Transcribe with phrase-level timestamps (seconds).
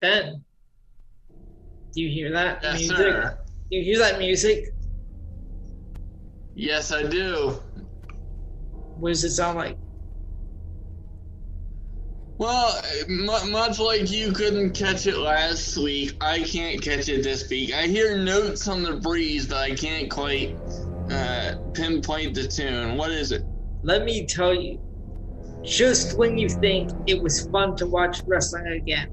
[0.00, 0.44] Ben,
[1.94, 2.96] do you hear that Yes, music?
[2.96, 3.38] sir.
[3.70, 4.64] Do you hear that music?
[6.54, 7.60] Yes, I do.
[8.96, 9.78] What does it sound like?
[12.38, 17.48] Well, mu much like you couldn't catch it last week, I can't catch it this
[17.50, 17.72] week.
[17.72, 20.56] I hear notes on the breeze, but I can't quite
[21.10, 22.96] uh, pinpoint the tune.
[22.96, 23.44] What is it?
[23.82, 24.78] Let me tell you,
[25.64, 29.08] just when you think it was fun to watch wrestling again,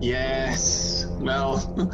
[0.00, 1.06] Yes.
[1.18, 1.90] Well,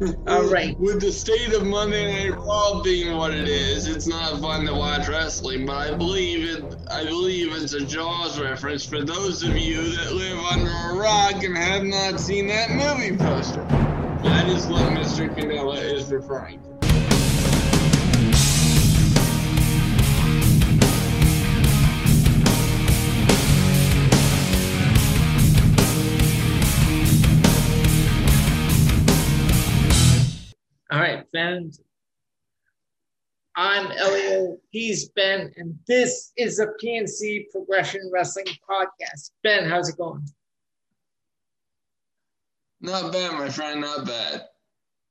[0.26, 0.78] All right.
[0.78, 4.74] With the state of Monday Night Raw being what it is, it's not fun to
[4.74, 5.66] watch wrestling.
[5.66, 6.64] But I believe it.
[6.90, 11.42] I believe it's a Jaws reference for those of you that live under a rock
[11.42, 13.64] and have not seen that movie poster.
[14.22, 15.34] That is what Mr.
[15.34, 16.69] Canella is referring to.
[30.90, 31.70] All right, Ben.
[33.56, 34.58] I'm Elio.
[34.70, 39.30] He's Ben, and this is a PNC Progression Wrestling Podcast.
[39.42, 40.26] Ben, how's it going?
[42.80, 43.80] Not bad, my friend.
[43.80, 44.46] Not bad.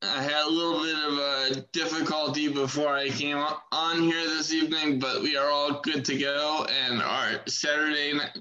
[0.02, 3.38] I had a little bit of a difficulty before I came
[3.72, 8.40] on here this evening, but we are all good to go, and our Saturday night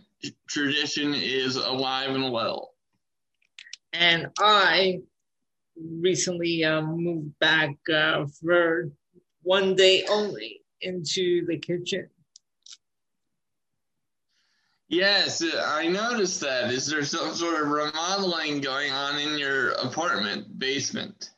[0.48, 2.74] tradition is alive and well.
[3.92, 5.00] And I
[6.00, 8.90] recently um, moved back uh, for
[9.42, 12.08] one day only into the kitchen.
[14.88, 16.72] Yes, I noticed that.
[16.72, 21.30] Is there some sort of remodeling going on in your apartment basement?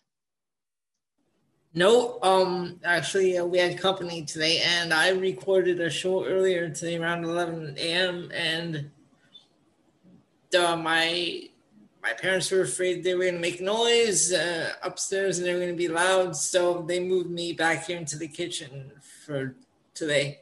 [1.74, 6.96] No, um, actually, uh, we had company today, and I recorded a show earlier today
[6.96, 8.30] around 11 a.m.
[8.32, 8.90] And
[10.56, 11.49] uh, my
[12.02, 15.60] my parents were afraid they were going to make noise uh, upstairs and they were
[15.60, 18.92] going to be loud, so they moved me back here into the kitchen
[19.24, 19.54] for
[19.94, 20.40] today.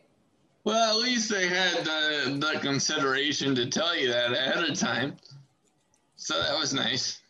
[0.65, 5.17] Well, at least they had the, the consideration to tell you that ahead of time.
[6.17, 7.21] So that was nice.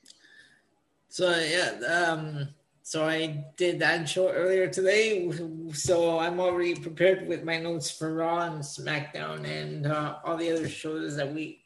[1.08, 2.48] So yeah, um,
[2.82, 5.30] so I did that show earlier today.
[5.72, 10.50] So I'm already prepared with my notes for Raw and SmackDown and uh, all the
[10.50, 11.60] other shows that we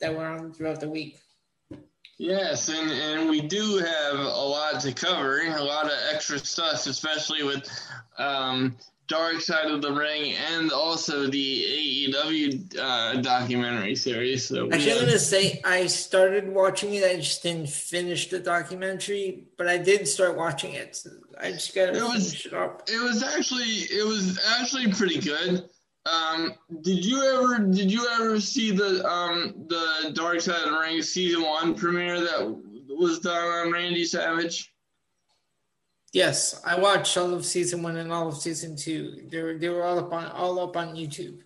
[0.00, 1.18] that were on throughout the week.
[2.18, 6.86] Yes, and, and we do have a lot to cover, a lot of extra stuff,
[6.88, 7.68] especially with
[8.18, 14.46] um, Dark Side of the Ring and also the AEW uh, documentary series.
[14.48, 17.04] So Actually, I'm have- gonna say I started watching it.
[17.04, 20.98] I just didn't finish the documentary, but I did start watching it.
[21.40, 22.82] I just gotta It was- finish it up.
[22.88, 25.68] it was actually it was actually pretty good.
[26.08, 30.78] Um, did you ever did you ever see the um the Dark Side of the
[30.78, 32.56] Ring season one premiere that
[32.88, 34.72] was done on Randy Savage?
[36.12, 39.26] Yes, I watched all of season one and all of season two.
[39.30, 41.40] They were they were all up on all up on YouTube.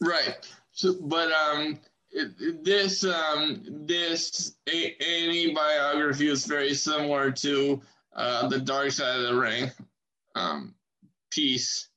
[0.00, 0.36] Right.
[0.72, 1.80] So, but um,
[2.10, 7.80] it, this um this A and E biography is very similar to
[8.14, 9.70] uh the Dark Side of the Ring
[10.36, 10.74] um
[11.30, 11.88] piece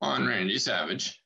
[0.00, 1.20] on Randy Savage.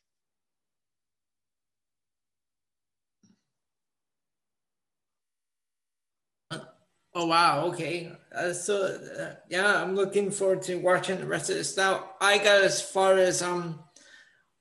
[7.14, 8.12] Oh wow, okay.
[8.34, 11.76] Uh, so uh, yeah, I'm looking forward to watching the rest of this.
[11.76, 13.80] Now I got as far as um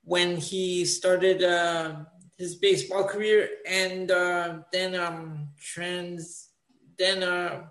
[0.03, 2.05] when he started uh,
[2.37, 6.49] his baseball career, and uh, then um trans
[6.97, 7.67] then uh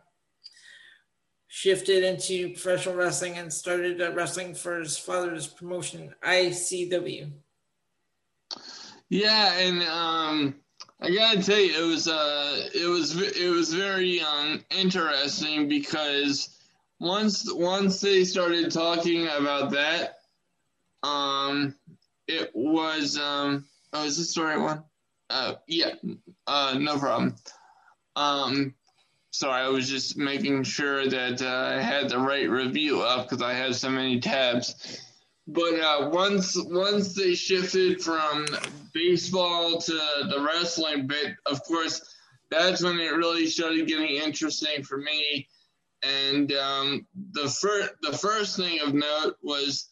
[1.48, 7.32] shifted into professional wrestling and started uh, wrestling for his father's promotion ICW.
[9.08, 10.54] Yeah, and um,
[11.00, 16.58] I gotta tell you, it was uh, it was it was very um interesting because
[16.98, 20.16] once once they started talking about that,
[21.02, 21.74] um,
[22.26, 24.82] it was um, oh, is this the right one?
[25.30, 25.94] Uh, yeah,
[26.46, 27.36] uh, no problem.
[28.16, 28.74] Um,
[29.30, 33.42] sorry, I was just making sure that uh, I had the right review up because
[33.42, 35.00] I had so many tabs.
[35.46, 38.46] But uh, once once they shifted from
[38.98, 42.14] baseball to the wrestling but of course,
[42.50, 45.48] that's when it really started getting interesting for me.
[46.02, 49.88] And um, the first the first thing of note was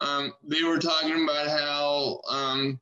[0.00, 2.80] um, they were talking about how um,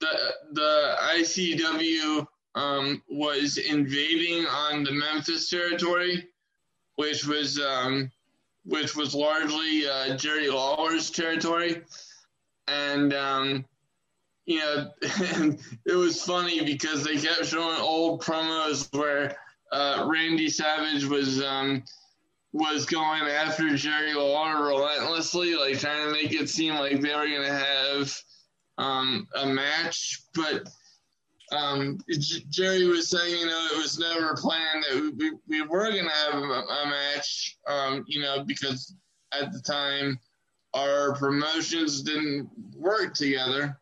[0.00, 2.26] the the ICW
[2.56, 6.28] um, was invading on the Memphis territory,
[6.96, 8.10] which was um,
[8.64, 11.82] which was largely uh, Jerry Lawler's territory,
[12.66, 13.64] and um,
[14.46, 14.90] you know,
[15.34, 19.36] and it was funny because they kept showing old promos where
[19.72, 21.82] uh, Randy Savage was um,
[22.52, 27.26] was going after Jerry Lawler relentlessly, like trying to make it seem like they were
[27.26, 28.22] going to have
[28.78, 30.68] um, a match, but
[31.52, 31.98] um,
[32.50, 36.10] Jerry was saying, you know, it was never planned that we, we were going to
[36.10, 38.94] have a, a match, um, you know, because
[39.32, 40.18] at the time
[40.74, 43.78] our promotions didn't work together.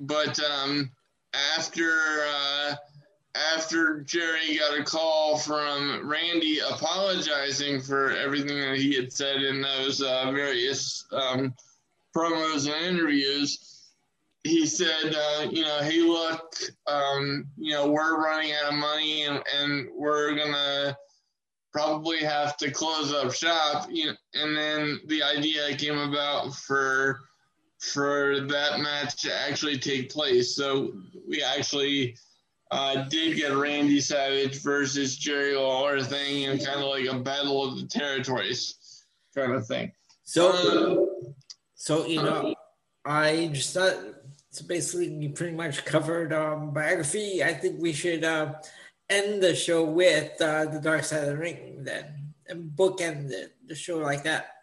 [0.00, 0.90] But um,
[1.56, 1.92] after
[2.28, 2.74] uh,
[3.54, 9.62] after Jerry got a call from Randy apologizing for everything that he had said in
[9.62, 11.54] those uh, various um,
[12.14, 13.88] promos and interviews,
[14.42, 16.54] he said, uh, you know, hey, look,
[16.86, 20.96] um, you know, we're running out of money and, and we're going to
[21.72, 23.86] probably have to close up shop.
[23.90, 27.20] You know, and then the idea came about for
[27.80, 30.54] for that match to actually take place.
[30.54, 30.92] So
[31.28, 32.16] we actually
[32.70, 37.64] uh, did get Randy Savage versus Jerry Lawler thing, and kind of like a battle
[37.64, 39.04] of the territories
[39.34, 39.92] kind of thing.
[40.22, 41.34] So, um,
[41.74, 42.54] so you know,
[43.04, 43.96] I just thought
[44.50, 47.42] so basically, you pretty much covered um, biography.
[47.42, 48.54] I think we should uh,
[49.08, 53.50] end the show with uh, the Dark Side of the Ring, then, and bookend the,
[53.66, 54.59] the show like that.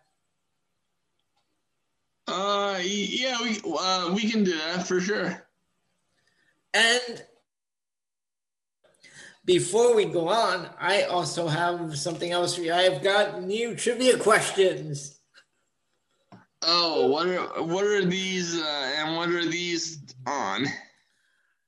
[2.27, 5.47] Uh, yeah, we uh, we can do that for sure.
[6.73, 7.23] And
[9.45, 12.73] before we go on, I also have something else for you.
[12.73, 15.17] I've got new trivia questions.
[16.61, 20.65] Oh, what are what are these uh, and what are these on?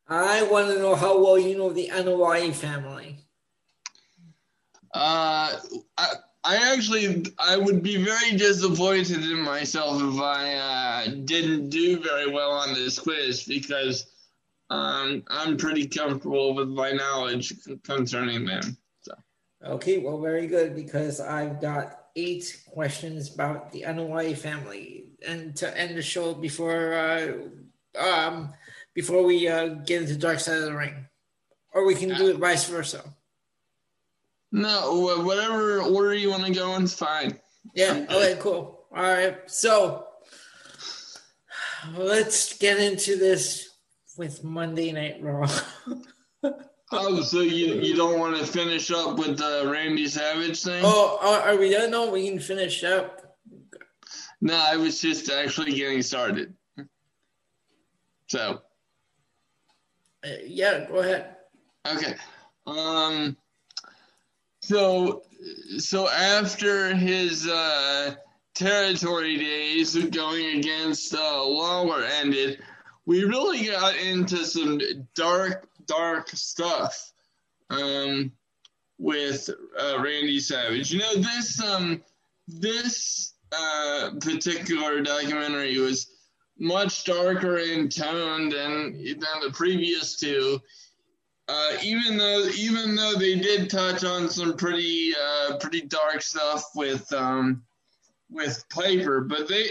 [0.09, 3.19] I want to know how well you know the Anoa'i family.
[4.93, 5.55] Uh,
[5.97, 6.07] I,
[6.43, 12.31] I actually I would be very disappointed in myself if I uh, didn't do very
[12.31, 14.05] well on this quiz because
[14.69, 17.53] um, I'm pretty comfortable with my knowledge
[17.83, 18.77] concerning them.
[19.01, 19.13] So.
[19.65, 25.77] Okay, well, very good because I've got eight questions about the Anoa'i family, and to
[25.77, 27.33] end the show before uh,
[27.99, 28.53] um,
[28.93, 31.05] before we uh, get into Dark Side of the Ring,
[31.73, 33.03] or we can do it vice versa.
[34.51, 37.39] No, whatever order you want to go in is fine.
[37.75, 38.05] Yeah.
[38.09, 38.37] Okay.
[38.39, 38.85] Cool.
[38.95, 39.37] All right.
[39.47, 40.07] So
[41.95, 43.69] let's get into this
[44.17, 45.49] with Monday Night Raw.
[46.91, 50.81] Oh, so you you don't want to finish up with the Randy Savage thing?
[50.83, 51.91] Oh, are we done?
[51.91, 53.37] No, we can finish up.
[54.41, 56.55] No, I was just actually getting started.
[58.27, 58.61] So.
[60.25, 61.35] Uh, yeah, go ahead.
[61.87, 62.15] Okay.
[62.65, 63.37] Um.
[64.69, 65.23] So,
[65.79, 68.13] so after his uh,
[68.53, 72.59] territory days going against uh, Lawler ended,
[73.07, 74.79] we really got into some
[75.15, 77.11] dark dark stuff
[77.71, 78.31] um,
[78.99, 79.49] with
[79.81, 80.91] uh, Randy Savage.
[80.93, 82.03] You know, this um,
[82.47, 86.11] this uh, particular documentary was
[86.59, 90.61] much darker in tone than than the previous two.
[91.51, 96.63] Uh, even though even though they did touch on some pretty uh, pretty dark stuff
[96.75, 97.63] with um,
[98.29, 99.69] with Piper, but they,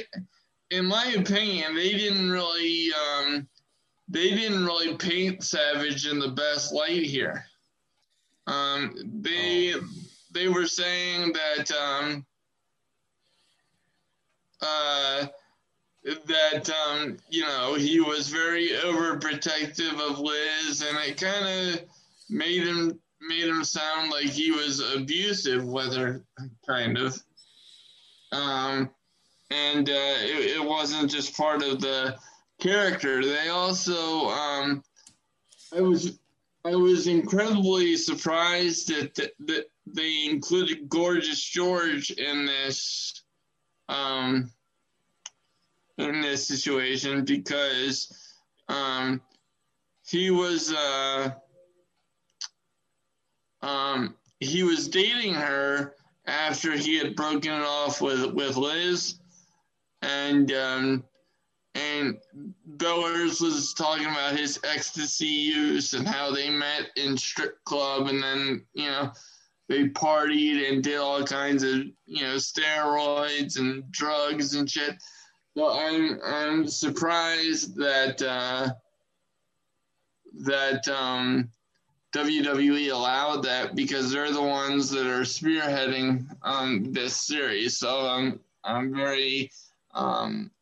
[0.72, 3.48] in my opinion, they didn't really um,
[4.08, 7.44] they didn't really paint Savage in the best light here.
[8.48, 9.74] Um, they
[10.32, 12.26] they were saying that um,
[14.60, 15.26] uh,
[16.26, 21.84] that um, you know he was very overprotective of Liz, and it kind of
[22.30, 26.24] made him made him sound like he was abusive with her,
[26.66, 27.20] kind of.
[28.32, 28.90] Um,
[29.50, 32.16] and uh, it, it wasn't just part of the
[32.60, 33.24] character.
[33.24, 34.82] They also, um,
[35.74, 36.18] I was,
[36.64, 43.22] I was incredibly surprised that, that, that they included Gorgeous George in this,
[43.88, 44.50] um,
[45.98, 48.34] in this situation because,
[48.68, 49.20] um,
[50.06, 51.30] he was, uh,
[53.62, 55.94] um, he was dating her
[56.26, 59.16] after he had broken it off with with Liz,
[60.02, 61.04] and um,
[61.74, 62.16] and
[62.66, 68.22] Bellars was talking about his ecstasy use and how they met in strip club and
[68.22, 69.12] then, you know,
[69.68, 74.96] they partied and did all kinds of, you know, steroids and drugs and shit.
[75.58, 78.70] So I'm I'm surprised that uh,
[80.44, 81.50] that um,
[82.14, 87.76] WWE allowed that because they're the ones that are spearheading um, this series.
[87.76, 89.50] So I'm I'm very
[89.94, 90.52] um,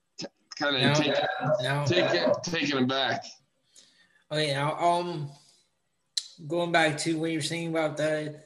[0.58, 1.26] kind of taken
[1.60, 1.84] No.
[1.86, 3.26] taken taken aback.
[4.32, 5.28] Okay, now um,
[6.48, 8.40] going back to what you're saying about the,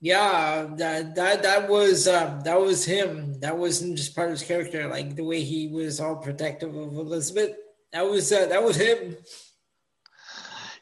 [0.00, 3.38] yeah, that that that was uh, that was him.
[3.40, 4.88] That wasn't just part of his character.
[4.88, 7.56] Like the way he was all protective of Elizabeth.
[7.92, 9.16] That was uh, that was him.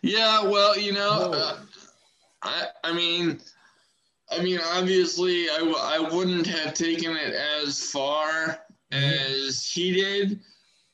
[0.02, 1.56] Yeah, well, you know, uh,
[2.42, 3.40] I I mean,
[4.30, 8.58] I mean, obviously, I, w- I wouldn't have taken it as far
[8.92, 10.40] as he did,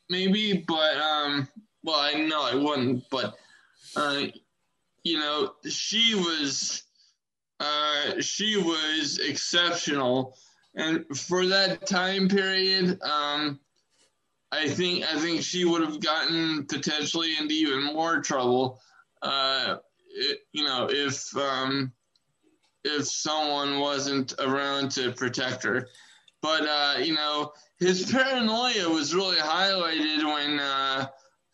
[0.09, 1.47] maybe, but um,
[1.83, 3.35] well, I know I wouldn't, but
[3.97, 4.23] uh,
[5.03, 6.84] you know, she was
[7.65, 10.37] uh, she was exceptional,
[10.75, 13.61] and for that time period, um.
[14.53, 18.81] I think I think she would have gotten potentially into even more trouble
[19.25, 19.77] uh,
[20.15, 21.93] it, you know, if um,
[22.85, 25.89] if someone wasn't around to protect her.
[26.43, 31.07] But uh, you know, his paranoia was really highlighted when uh,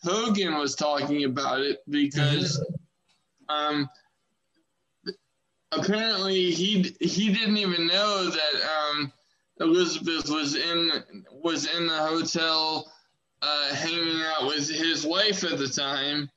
[0.03, 2.63] Hogan was talking about it because
[3.49, 3.89] um,
[5.73, 9.13] apparently he he didn't even know that um,
[9.61, 10.91] Elizabeth was in
[11.31, 12.91] was in the hotel
[13.43, 16.31] uh, hanging out with his wife at the time.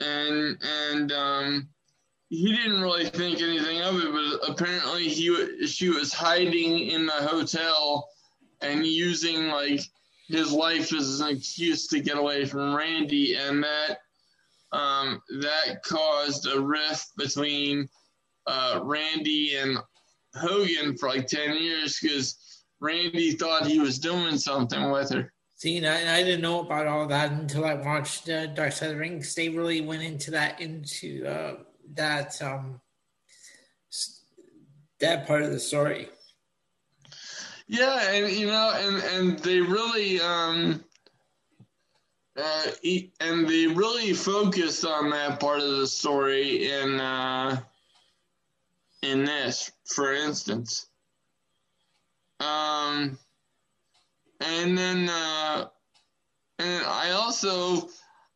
[0.00, 1.68] And and um,
[2.28, 7.12] he didn't really think anything of it, but apparently he she was hiding in the
[7.12, 8.08] hotel
[8.60, 9.80] and using like
[10.28, 13.98] his life as an excuse to get away from Randy, and that
[14.72, 17.88] um, that caused a rift between
[18.46, 19.78] uh, Randy and
[20.34, 22.36] Hogan for like ten years because
[22.80, 25.32] Randy thought he was doing something with her.
[25.54, 28.90] See, and I, I didn't know about all that until I watched uh, Dark Side
[28.90, 29.34] of the Rings.
[29.34, 31.54] They really went into that into uh,
[31.94, 32.80] that um
[35.00, 36.08] that part of the story.
[37.66, 40.84] Yeah, and you know, and and they really um
[42.36, 42.66] uh
[43.20, 47.58] and they really focused on that part of the story in uh
[49.10, 50.86] in this, for instance.
[52.40, 53.18] Um
[54.40, 55.66] and then uh
[56.58, 57.88] and I also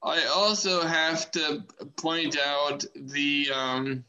[0.03, 1.65] I also have to
[1.97, 4.05] point out the um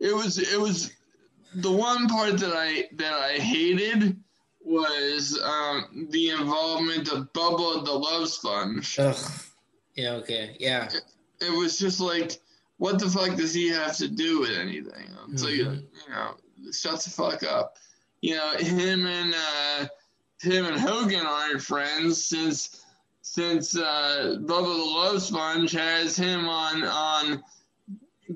[0.00, 0.90] it was it was
[1.54, 4.16] the one part that I that I hated
[4.64, 8.98] was um, the involvement of Bubba the Love Sponge.
[8.98, 9.16] Ugh.
[9.94, 10.12] Yeah.
[10.14, 10.56] Okay.
[10.58, 10.88] Yeah.
[11.40, 12.40] It was just like,
[12.82, 15.06] what the fuck does he have to do with anything?
[15.32, 15.82] It's like, Mhm.
[15.82, 16.34] you know,
[16.72, 17.76] shut the fuck up.
[18.22, 19.86] You know, him and uh,
[20.40, 22.80] him and Hogan aren't friends since
[23.22, 27.44] since uh, Bubba the Love Sponge has him on on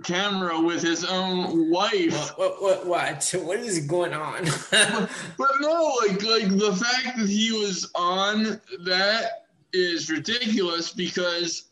[0.04, 2.36] camera with his own wife.
[2.38, 2.62] What?
[2.62, 2.86] What?
[2.86, 2.86] What?
[2.86, 3.34] What?
[3.46, 4.44] What is going on?
[4.70, 11.64] But no, like like the fact that he was on that is ridiculous because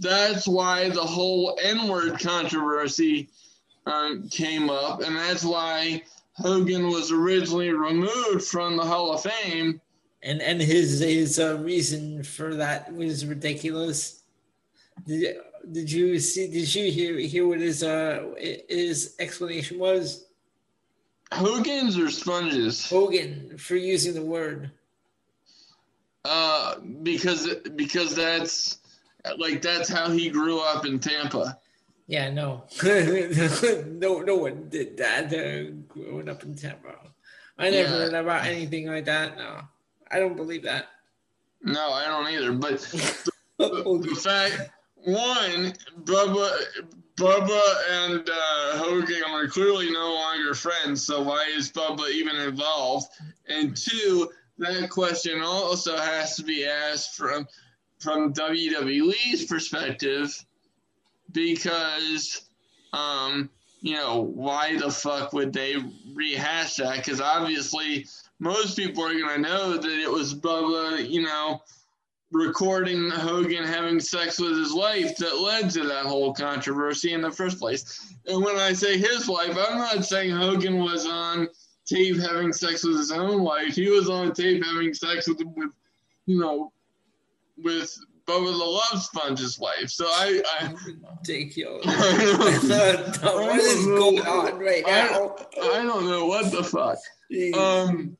[0.00, 3.28] that's why the whole N-word controversy
[3.86, 6.02] um, came up, and that's why
[6.34, 9.80] Hogan was originally removed from the Hall of Fame.
[10.22, 14.22] and and his his uh, reason for that was ridiculous.
[15.06, 15.36] Did,
[15.70, 16.50] did you see?
[16.50, 20.26] Did you hear hear what his uh his explanation was?
[21.32, 22.88] Hogan's or Sponges?
[22.88, 24.70] Hogan for using the word.
[26.24, 28.79] Uh, because because that's
[29.38, 31.58] like that's how he grew up in Tampa.
[32.06, 36.94] Yeah, no, no, no one did that uh, growing up in Tampa.
[37.58, 37.86] I never Yeah.
[37.88, 39.36] heard about anything like that.
[39.36, 39.60] No,
[40.10, 40.86] I don't believe that.
[41.62, 42.52] No, I don't either.
[42.52, 42.80] But
[43.58, 44.70] the, the fact
[45.04, 45.72] one,
[46.04, 46.50] Bubba,
[47.16, 51.04] Bubba and uh, Hogan are clearly no longer friends.
[51.06, 53.08] So why is Bubba even involved?
[53.48, 57.46] And two, that question also has to be asked from
[58.00, 60.34] from WWE's perspective
[61.32, 62.48] because,
[62.92, 63.48] um,
[63.80, 65.76] you know, why the fuck would they
[66.12, 66.96] rehash that?
[66.96, 68.06] Because obviously,
[68.38, 71.60] most people are gonna know that it was Bubba, you know
[72.32, 77.30] recording Hogan having sex with his wife that led to that whole controversy in the
[77.30, 78.14] first place.
[78.26, 81.48] And when I say his wife, I'm not saying Hogan was on
[81.86, 83.74] tape having sex with his own wife.
[83.74, 85.70] He was on tape having sex with, with
[86.26, 86.72] you know,
[87.62, 87.94] with
[88.26, 89.88] Bubba the Love Sponge's wife.
[89.90, 90.74] So I, I
[91.18, 91.84] Ridiculous.
[93.22, 95.34] I what is going on right now?
[95.62, 96.98] I don't know what the fuck.
[97.54, 98.16] Um,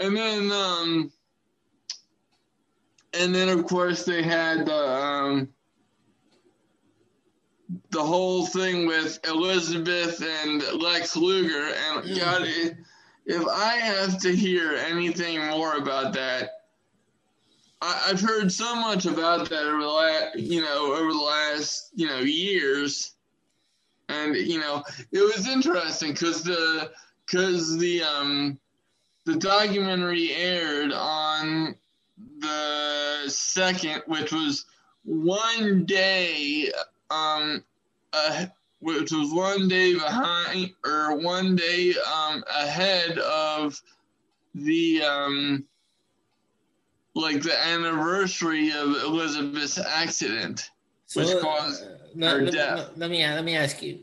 [0.00, 1.12] and then, um,
[3.14, 5.48] and then of course they had the um,
[7.90, 12.18] the whole thing with Elizabeth and Lex Luger, and Mm.
[12.18, 12.76] God, i-
[13.26, 16.55] if I have to hear anything more about that,
[17.82, 21.90] I, have heard so much about that over the last, you know, over the last,
[21.94, 23.12] you know, years,
[24.08, 26.90] and you know, it was interesting because the
[27.26, 28.58] because the um
[29.24, 31.74] the documentary aired on
[32.38, 34.64] the second, which was
[35.04, 36.70] one day
[37.10, 37.62] um
[38.12, 38.46] uh,
[38.80, 43.80] which was one day behind or one day um ahead of
[44.54, 45.64] the um
[47.16, 50.70] like the anniversary of Elizabeth's accident,
[51.14, 52.90] which so, caused uh, no, her let, death.
[52.96, 54.00] Let me let me ask you: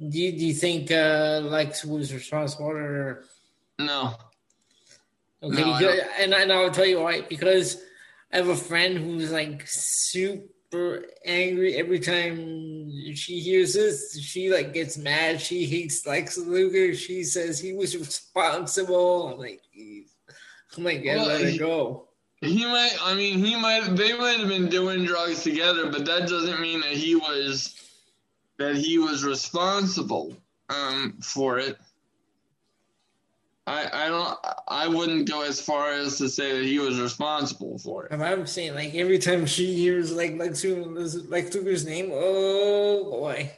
[0.00, 3.24] Do you, do you think uh, Lex was responsible or
[3.78, 4.14] no?
[5.42, 7.20] Okay, no, because, and, and I'll tell you why.
[7.20, 7.82] Because
[8.32, 14.18] I have a friend who's like super angry every time she hears this.
[14.18, 15.38] She like gets mad.
[15.38, 16.94] She hates Lex Luger.
[16.94, 19.34] She says he was responsible.
[19.34, 19.60] I'm like.
[20.76, 22.08] I'm like, yeah, well, let it go.
[22.40, 22.96] He might.
[23.02, 23.96] I mean, he might.
[23.96, 27.74] They might have been doing drugs together, but that doesn't mean that he was
[28.58, 30.36] that he was responsible
[30.68, 31.78] um, for it.
[33.66, 34.38] I, I don't
[34.68, 38.12] I wouldn't go as far as to say that he was responsible for it.
[38.12, 43.50] I'm saying like every time she hears like Lex like Luger's name, oh boy,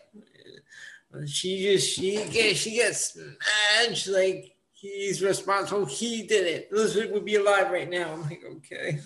[1.26, 3.96] she just she gets she gets mad.
[3.96, 4.55] She's like
[4.94, 5.86] he's responsible.
[5.86, 6.68] He did it.
[6.70, 8.12] Elizabeth would be alive right now.
[8.12, 9.00] I'm like okay.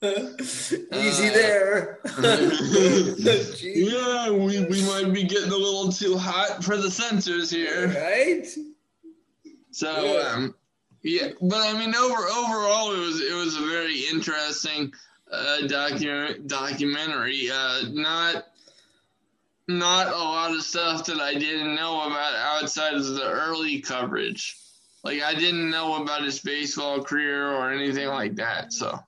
[0.92, 1.98] Easy uh, there.
[3.62, 7.88] yeah, we, we might be getting a little too hot for the censors here.
[7.88, 8.46] Right?
[9.72, 10.32] So yeah.
[10.34, 10.54] Um,
[11.02, 14.92] yeah, but I mean, over overall, it was it was a very interesting
[15.30, 17.50] uh, docu- documentary.
[17.52, 18.46] Uh, not
[19.68, 24.56] not a lot of stuff that I didn't know about outside of the early coverage.
[25.08, 28.74] Like I didn't know about his baseball career or anything like that.
[28.74, 28.98] So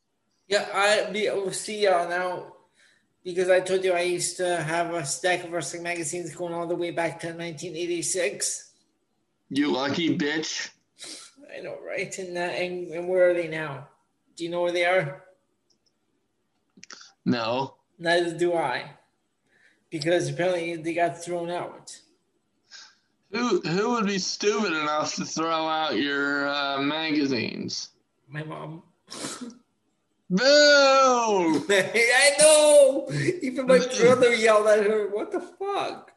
[0.49, 2.55] yeah, I be see y'all now
[3.23, 6.67] because I told you I used to have a stack of wrestling magazines going all
[6.67, 8.73] the way back to 1986.
[9.51, 10.71] You lucky bitch.
[11.55, 12.17] I know, right?
[12.19, 13.89] And, uh, and and where are they now?
[14.37, 15.23] Do you know where they are?
[17.27, 17.75] No.
[17.99, 18.93] Neither do I,
[19.91, 22.01] because apparently they got thrown out.
[23.33, 27.91] Who who would be stupid enough to throw out your uh, magazines?
[28.29, 28.83] My mom.
[30.31, 31.67] Boo!
[31.71, 33.09] I know.
[33.43, 35.09] Even my brother yelled at her.
[35.09, 36.13] What the fuck?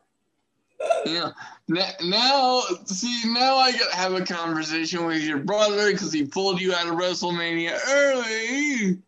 [1.05, 1.31] yeah.
[1.67, 6.73] Now, see, now I gotta have a conversation with your brother because he pulled you
[6.73, 8.99] out of WrestleMania early.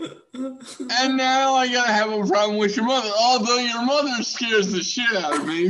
[0.00, 4.82] And now I gotta have a problem with your mother, although your mother scares the
[4.82, 5.68] shit out of me.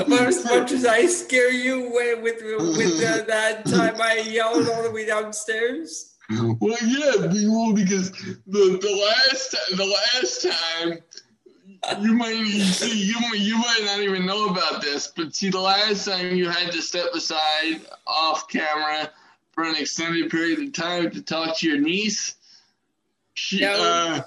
[0.00, 2.42] About as much as I scare you with with,
[2.76, 6.14] with uh, that time I yelled all the way downstairs.
[6.30, 10.98] Well, yeah, well, because the the last the last time
[12.02, 16.06] you might see you you might not even know about this, but see the last
[16.06, 19.10] time you had to step aside off camera
[19.54, 22.34] for an extended period of time to talk to your niece.
[23.34, 24.22] She, uh,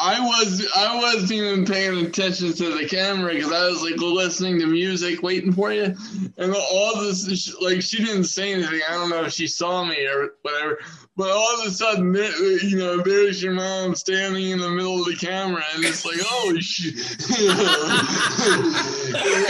[0.00, 4.58] I was I wasn't even paying attention to the camera because I was like listening
[4.60, 5.94] to music, waiting for you,
[6.38, 8.80] and all this like she didn't say anything.
[8.88, 10.78] I don't know if she saw me or whatever,
[11.16, 15.06] but all of a sudden, you know, there's your mom standing in the middle of
[15.06, 16.94] the camera, and it's like, oh shit!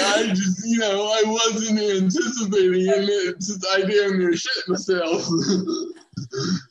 [0.00, 3.36] I just, you know, I wasn't anticipating it.
[3.36, 5.24] Just I damn near shit myself.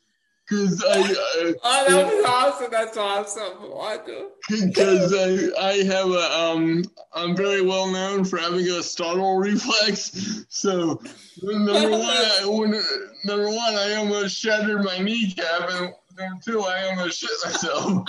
[0.50, 2.72] Because I, I, oh, that was awesome.
[2.72, 4.32] That's awesome.
[4.50, 6.84] Because I, I have a, um,
[7.14, 10.46] I'm very well known for having a startle reflex.
[10.50, 11.00] So,
[11.44, 12.82] number one, I, when,
[13.26, 18.08] number one, I almost shattered my kneecap, and number two, I almost shit myself.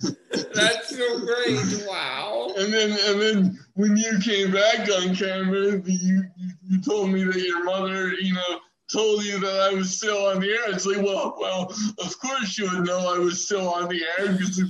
[0.54, 1.86] That's so great!
[1.86, 2.52] Wow.
[2.56, 7.22] And then, and then when you came back on camera, you, you, you told me
[7.22, 8.60] that your mother, you know
[8.92, 10.70] told you that I was still on the air.
[10.70, 14.32] It's like, well, well, of course you would know I was still on the air
[14.32, 14.60] because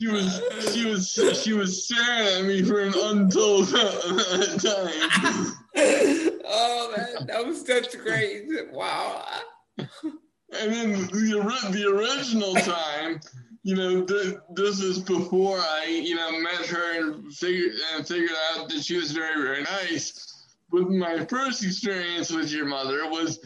[0.00, 3.78] she was she was she was staring at me for an untold time.
[6.44, 8.46] oh man, that was that's great!
[8.72, 9.24] Wow.
[9.78, 13.20] And then the the original time,
[13.62, 18.30] you know, th- this is before I, you know, met her and figured and figured
[18.52, 20.31] out that she was very very nice
[20.72, 23.38] with my first experience with your mother was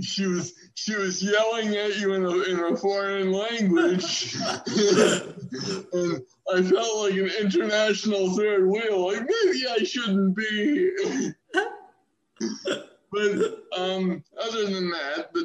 [0.00, 6.62] she was she was yelling at you in a in a foreign language, and I
[6.62, 9.12] felt like an international third wheel.
[9.12, 10.92] Like maybe I shouldn't be.
[13.12, 15.44] but um, other than that, but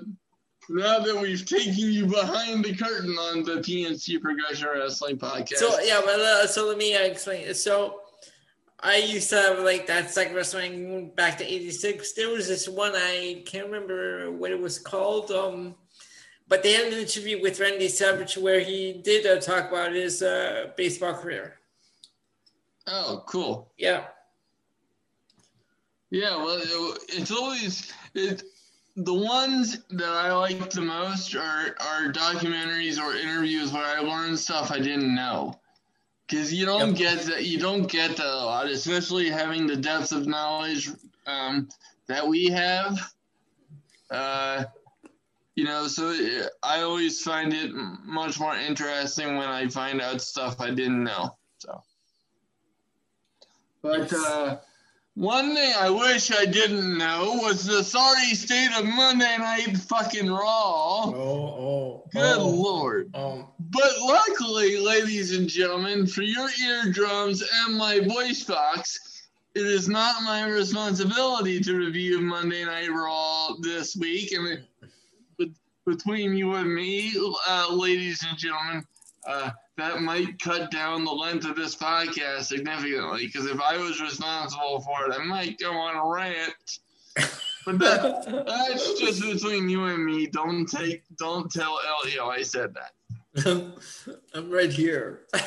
[0.70, 5.58] now that we've taken you behind the curtain on the PNC Progression Wrestling podcast.
[5.58, 7.54] So yeah, but uh, so let me uh, explain.
[7.54, 8.02] So
[8.84, 12.14] I used to have like that second wrestling back to '86.
[12.14, 15.32] There was this one I can't remember what it was called.
[15.32, 15.76] Um,
[16.48, 20.22] but they had an interview with Randy Savage where he did uh, talk about his
[20.22, 21.60] uh, baseball career.
[22.88, 23.72] Oh, cool.
[23.78, 24.06] Yeah.
[26.10, 26.62] Yeah, well,
[27.08, 28.44] it's always it,
[28.98, 34.36] the ones that I like the most are are documentaries or interviews where I learn
[34.36, 35.61] stuff I didn't know.
[36.32, 36.98] Because you don't yep.
[36.98, 40.90] get that, you don't get that a lot, especially having the depth of knowledge
[41.28, 41.68] um,
[42.08, 42.98] that we have.
[44.10, 44.64] Uh,
[45.56, 46.16] you know, so
[46.64, 51.36] I always find it much more interesting when I find out stuff I didn't know.
[51.58, 51.84] So,
[53.82, 54.58] but uh,
[55.16, 60.30] one thing I wish I didn't know was the sorry state of Monday Night fucking
[60.30, 61.06] Raw.
[61.06, 62.04] Oh, oh.
[62.14, 63.12] Good oh, lord.
[63.14, 63.50] Oh.
[63.60, 70.24] But luckily, ladies and gentlemen, for your eardrums and my voice box, it is not
[70.24, 74.32] my responsibility to review Monday Night Raw this week.
[74.32, 74.66] And
[75.86, 77.14] between you and me,
[77.48, 78.86] uh, ladies and gentlemen,
[79.28, 83.26] uh, that might cut down the length of this podcast significantly.
[83.28, 86.80] Because if I was responsible for it, I might go on a rant.
[87.64, 90.26] But that, that's just between you and me.
[90.26, 92.94] Don't take, don't tell Elio I said that.
[94.34, 95.22] I'm right here.
[95.34, 95.38] All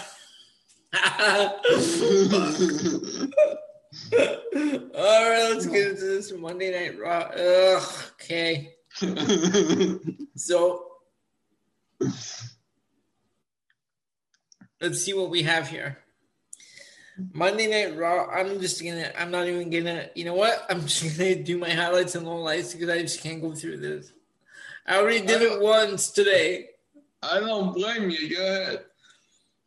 [5.29, 7.31] right, let's get into this Monday Night Raw.
[7.37, 8.75] Ugh, okay.
[10.37, 10.87] so
[14.85, 15.99] let's see what we have here.
[17.33, 18.27] Monday Night Raw.
[18.27, 19.11] I'm just gonna.
[19.19, 20.09] I'm not even gonna.
[20.15, 20.67] You know what?
[20.69, 24.13] I'm just gonna do my highlights and lowlights because I just can't go through this.
[24.87, 26.67] I already did it once today.
[27.23, 28.37] I don't blame you.
[28.37, 28.85] Go ahead.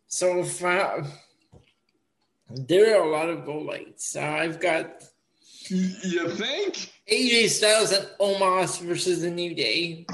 [0.07, 1.01] So I,
[2.51, 4.15] there are a lot of lowlights.
[4.15, 5.03] Uh, I've got.
[5.69, 6.93] You think?
[7.11, 10.05] AJ Styles and Omos versus the New Day.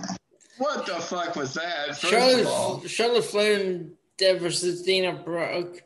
[0.58, 1.88] What the fuck was that?
[1.90, 3.92] First Charlotte, Charlotte Flair and
[4.24, 5.84] Dev versus Dana Brooke.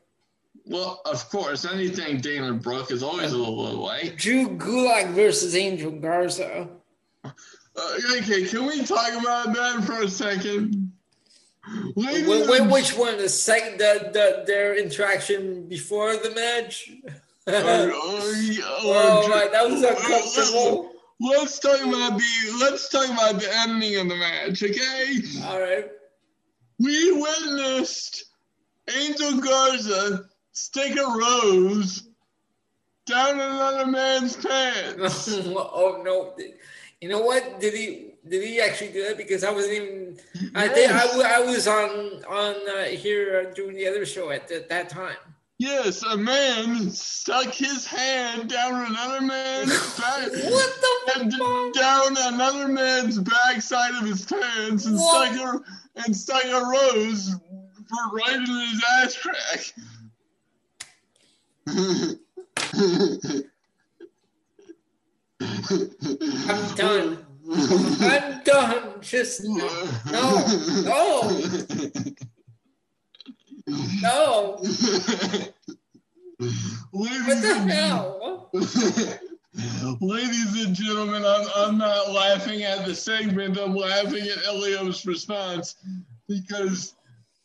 [0.67, 4.15] Well, of course, anything Dana Brooke is always a little like.
[4.17, 6.67] Drew Gulak versus Angel Garza.
[7.23, 7.31] Uh,
[8.17, 10.91] okay, can we talk about that for a second?
[11.95, 13.17] Wait, wait, which one?
[13.17, 16.91] The second, the, the their interaction before the match.
[17.47, 17.91] or, or, or,
[18.85, 20.91] oh, my, that was uncomfortable.
[21.19, 25.21] Let's talk about the let's talk about the ending of the match, okay?
[25.43, 25.87] All right.
[26.79, 28.26] We witnessed
[28.95, 32.07] Angel Garza stick a rose
[33.05, 35.29] down another man's pants.
[35.47, 36.35] oh no!
[37.01, 37.59] You know what?
[37.59, 38.13] Did he?
[38.27, 39.17] Did he actually do that?
[39.17, 40.19] Because I wasn't even.
[40.33, 40.51] Yes.
[40.55, 41.89] I think I, I was on
[42.29, 45.15] on uh, here uh, doing the other show at the, that time.
[45.59, 50.29] Yes, a man stuck his hand down another man's back.
[50.29, 51.73] what the fuck?
[51.73, 55.33] Down another man's backside of his pants and what?
[55.33, 57.35] stuck a and stuck a rose
[57.87, 59.73] for right in his ass crack.
[65.39, 67.25] I'm done.
[67.49, 69.01] I'm done.
[69.01, 69.67] Just no,
[70.11, 70.47] no,
[70.83, 71.41] no.
[74.01, 74.57] No.
[76.91, 78.49] what the hell?
[80.01, 83.57] Ladies and gentlemen, I'm, I'm not laughing at the segment.
[83.57, 85.75] I'm laughing at Elio's response
[86.27, 86.95] because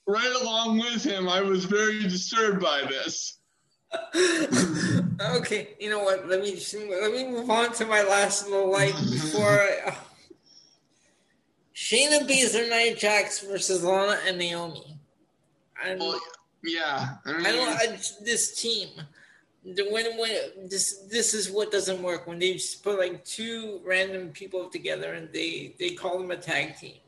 [0.07, 3.39] right along with him, I was very disturbed by this.
[5.21, 6.27] okay, you know what?
[6.27, 6.59] Let me
[7.01, 9.79] let me move on to my last little light before I.
[9.87, 9.95] Uh,
[11.75, 14.99] Shayna Baszler, Nia Jax versus Lana and Naomi.
[15.85, 16.21] And well,
[16.63, 17.69] yeah, I, mean, I don't.
[17.69, 17.87] I,
[18.25, 18.89] this team,
[19.65, 23.81] the when when this this is what doesn't work when they just put like two
[23.85, 27.02] random people together and they they call them a tag team.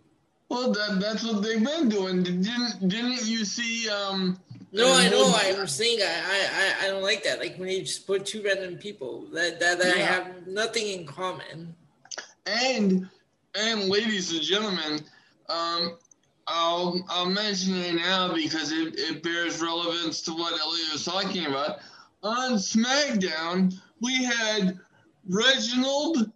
[0.54, 2.22] Well, that that's what they've been doing.
[2.22, 3.90] Didn't didn't you see?
[3.90, 4.38] Um,
[4.70, 5.34] no, I know.
[5.34, 7.40] I'm saying I, I I don't like that.
[7.40, 10.06] Like when you just put two random people that that, that yeah.
[10.06, 11.74] have nothing in common.
[12.46, 13.08] And
[13.56, 15.00] and ladies and gentlemen,
[15.48, 15.98] um,
[16.46, 21.46] I'll I'll mention it now because it, it bears relevance to what Elliot was talking
[21.46, 21.80] about.
[22.22, 24.78] On SmackDown, we had
[25.28, 26.30] Reginald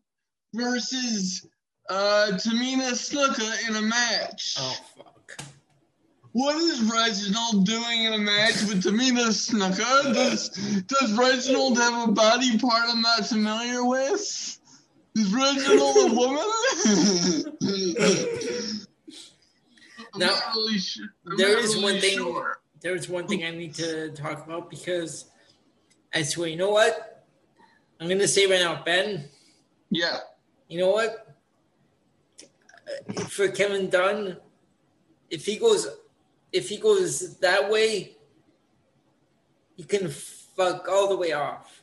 [0.55, 1.47] versus
[1.89, 4.57] uh, Tamina Snuka in a match.
[4.59, 5.41] Oh fuck!
[6.33, 10.15] What is Reginald doing in a match with Tamina Snuka?
[10.15, 10.49] Does
[10.83, 14.59] Does Reginald have a body part I'm not familiar with?
[15.15, 16.45] Is Reginald a woman?
[20.17, 21.07] now, really sure.
[21.37, 22.19] there is really one thing.
[22.19, 22.61] Sure.
[22.81, 25.25] There is one thing I need to talk about because
[26.15, 27.25] I swear, you know what?
[28.01, 29.29] I'm going to say right now, Ben.
[29.91, 30.19] Yeah.
[30.69, 31.28] You know what?
[33.29, 34.37] For Kevin Dunn,
[35.31, 35.87] if he goes,
[36.53, 38.17] if he goes that way,
[39.77, 41.83] he can fuck all the way off.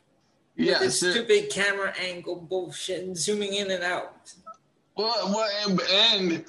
[0.55, 4.33] Yeah, this stupid camera angle bullshit and zooming in and out.
[4.95, 6.45] Well, well and, and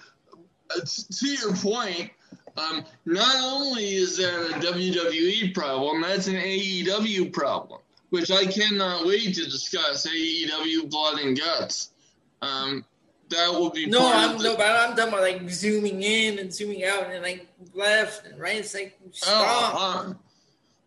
[0.71, 2.11] uh, to your point,
[2.57, 9.07] um, not only is that a WWE problem, that's an AEW problem, which I cannot
[9.07, 10.07] wait to discuss.
[10.07, 11.91] AEW Blood and Guts.
[12.43, 12.85] Um,
[13.31, 14.13] that will be no.
[14.13, 17.47] I'm the, no, but I'm talking about like zooming in and zooming out and like
[17.75, 18.57] left and right.
[18.57, 19.75] It's like oh, stop.
[19.75, 20.15] Oh, uh,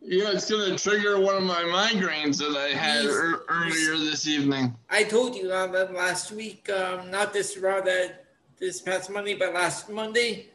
[0.02, 4.74] yeah, it's to trigger one of my migraines that I had er- earlier this evening.
[4.90, 8.26] I told you uh, that last week, um, not this raw that
[8.60, 10.48] this past Monday, but last Monday,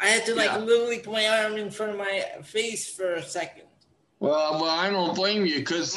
[0.00, 0.58] I had to like yeah.
[0.58, 3.64] literally put my arm in front of my face for a second.
[4.20, 5.96] Well, well, I don't blame you because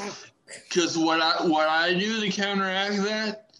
[0.70, 3.51] because what I what I do to counteract that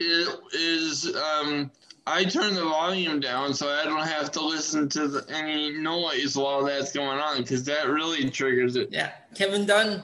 [0.00, 1.70] is um,
[2.06, 6.36] I turn the volume down so I don't have to listen to the, any noise
[6.36, 8.88] while that's going on because that really triggers it.
[8.90, 10.02] Yeah, Kevin Dunn.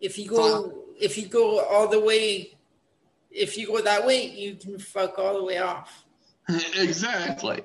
[0.00, 2.56] If you go, if you go all the way,
[3.30, 6.04] if you go that way, you can fuck all the way off.
[6.48, 7.64] exactly.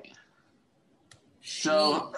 [1.42, 2.12] So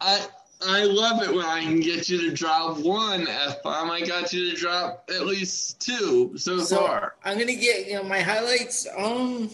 [0.00, 0.26] I
[0.66, 3.90] I love it when I can get you to drop one f bomb.
[3.90, 7.16] I got you to drop at least two so, so far.
[7.24, 8.86] I'm gonna get you know my highlights.
[8.96, 9.50] Um.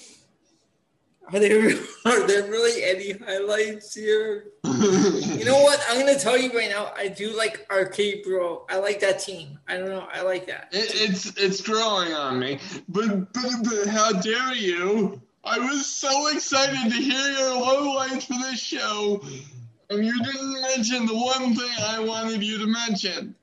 [1.33, 1.71] Are there
[2.07, 4.47] are there really any highlights here?
[4.65, 5.81] you know what?
[5.89, 6.93] I'm gonna tell you right now.
[6.97, 8.67] I do like RK-Bro.
[8.69, 9.59] I like that team.
[9.69, 10.09] I don't know.
[10.13, 10.69] I like that.
[10.73, 12.59] It, it's it's growing on me.
[12.89, 15.21] But, but but how dare you?
[15.45, 19.23] I was so excited to hear your low lights for this show,
[19.91, 23.35] and you didn't mention the one thing I wanted you to mention.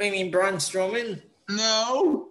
[0.00, 1.20] I mean Braun Strowman?
[1.48, 2.28] No.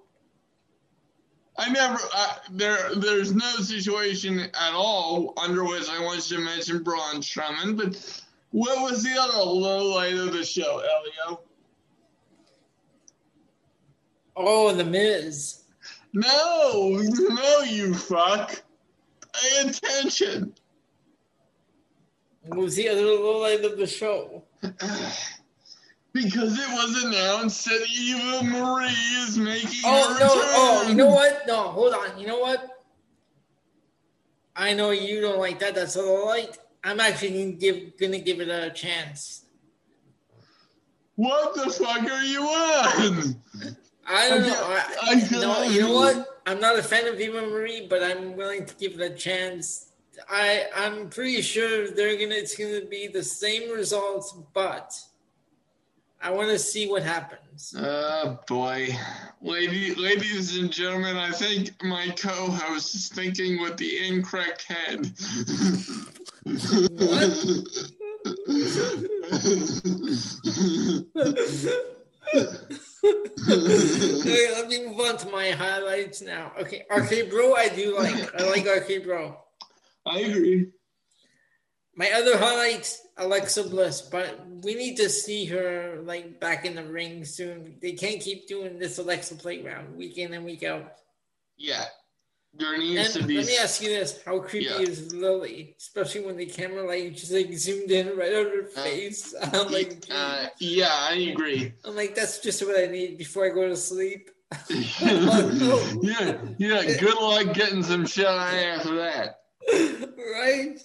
[1.57, 1.97] I never.
[2.13, 7.21] I, there, there's no situation at all under which I want you to mention Braun
[7.21, 7.77] Strowman.
[7.77, 11.39] But what was the other low light of the show, Elio?
[14.35, 15.61] Oh, the Miz.
[16.11, 18.61] No, no, you fuck.
[19.33, 20.53] Pay attention.
[22.47, 24.43] Was the other light of the show?
[26.15, 29.81] Because it was announced that Eva Marie is making.
[29.84, 30.29] Oh no!
[30.31, 31.43] Oh, you know what?
[31.45, 32.17] No, hold on.
[32.17, 32.69] You know what?
[34.55, 35.75] I know you don't like that.
[35.75, 36.58] That's a light.
[36.86, 39.43] I'm actually gonna give gonna give it a chance.
[41.15, 43.36] What the fuck are you on?
[44.08, 44.53] I don't know.
[44.53, 46.41] I, I, no, you know what?
[46.45, 49.91] I'm not a fan of Eva Marie, but I'm willing to give it a chance.
[50.29, 54.93] I I'm pretty sure they're gonna it's gonna be the same results, but
[56.21, 57.75] I want to see what happens.
[57.77, 58.89] Oh boy,
[59.41, 65.11] Lady, ladies and gentlemen, I think my co-host is thinking with the incorrect head.
[73.05, 76.51] okay, let me move on to my highlights now.
[76.59, 78.41] Okay, RK-Bro, I do like.
[78.41, 79.38] I like RK-Bro.
[80.06, 80.68] I agree.
[81.96, 86.84] My other highlight, Alexa Bliss, but we need to see her like back in the
[86.84, 87.78] ring soon.
[87.82, 90.91] They can't keep doing this Alexa playground week in and week out.
[91.58, 91.86] Yeah.
[92.58, 94.22] There needs and to be let me ask you this.
[94.26, 94.80] How creepy yeah.
[94.80, 95.76] is Lilly?
[95.78, 99.34] Especially when the camera like just like zoomed in right on her uh, face.
[99.34, 101.74] Uh, I'm like uh, Yeah, I agree.
[101.84, 104.30] I'm like, that's just what I need before I go to sleep.
[104.70, 106.98] yeah, yeah.
[106.98, 109.39] Good luck getting some shut eye after that.
[109.71, 110.78] Right?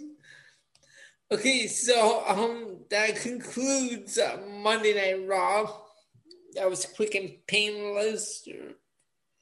[1.32, 5.72] Okay, so um, that concludes uh, Monday Night Raw.
[6.54, 8.46] That was quick and painless,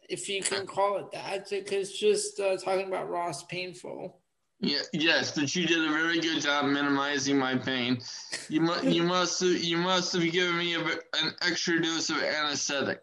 [0.08, 4.20] if you can call it that, because just uh, talking about Raw's painful.
[4.60, 8.00] Yeah, yes, but you did a very good job minimizing my pain.
[8.48, 12.20] You must, you must, have, you must have given me a, an extra dose of
[12.22, 13.02] anesthetic.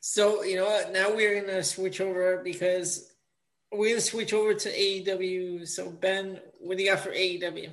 [0.00, 0.92] So you know what?
[0.92, 3.11] Now we're gonna switch over because
[3.72, 5.66] we're gonna switch over to AEW.
[5.66, 7.70] So Ben, what do you got for AEW?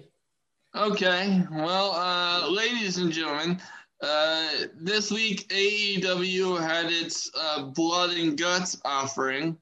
[0.76, 3.60] Okay, well, uh, ladies and gentlemen,
[4.02, 9.58] uh, this week AEW had its uh, Blood and Guts offering.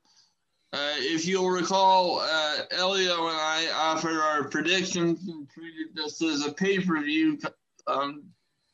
[0.73, 6.45] Uh, if you'll recall, uh, Elio and I offered our predictions and treated this as
[6.45, 7.39] a pay per view
[7.87, 8.25] um,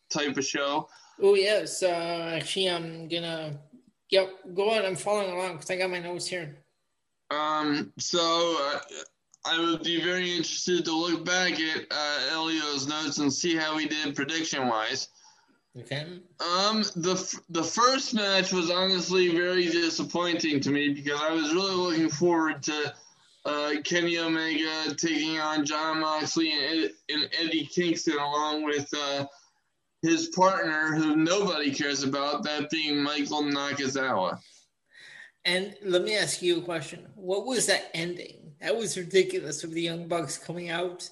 [0.10, 0.90] type of show.
[1.22, 1.84] Oh, yes.
[1.84, 3.60] Uh, actually, I'm going to
[4.14, 4.86] Yep, go on.
[4.86, 6.63] I'm following along because I got my notes here.
[7.32, 8.80] Um, so uh,
[9.46, 13.78] I would be very interested to look back at uh, Elio's notes and see how
[13.78, 15.10] he did prediction wise.
[15.80, 16.06] Okay.
[16.40, 21.76] Um, the the first match was honestly very disappointing to me because I was really
[21.76, 22.94] looking forward to
[23.46, 29.26] uh, Kenny Omega taking on Jon Moxley and, Ed, and Eddie Kingston along with uh,
[30.04, 34.40] his partner, who nobody cares about, that being Michael Nakazawa.
[35.46, 38.54] And let me ask you a question: What was that ending?
[38.62, 41.10] That was ridiculous with the Young Bucks coming out.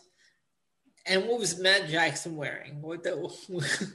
[1.05, 2.81] And what was Matt Jackson wearing?
[2.81, 3.29] What the?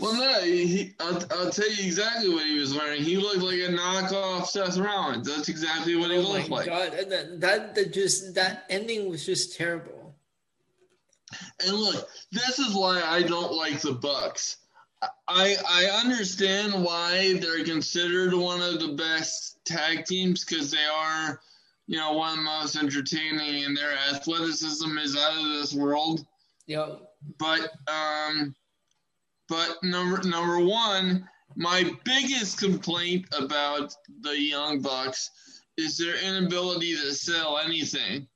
[0.00, 3.02] Well, no, he, I'll, I'll tell you exactly what he was wearing.
[3.02, 5.28] He looked like a knockoff Seth Rollins.
[5.28, 6.66] That's exactly what he oh looked like.
[6.66, 10.16] God, that, that, that just that ending was just terrible.
[11.64, 14.56] And look, this is why I don't like the Bucks.
[15.28, 21.40] I I understand why they're considered one of the best tag teams because they are,
[21.86, 26.24] you know, one of the most entertaining, and their athleticism is out of this world.
[26.66, 26.96] Yeah.
[27.38, 28.54] But um
[29.48, 35.30] but number number one, my biggest complaint about the Young Bucks
[35.76, 38.26] is their inability to sell anything.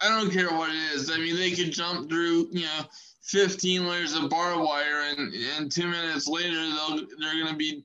[0.00, 1.10] I don't care what it is.
[1.10, 2.84] I mean, they could jump through, you know,
[3.30, 7.84] 15 layers of barbed wire, and, and two minutes later, they'll, they're going to be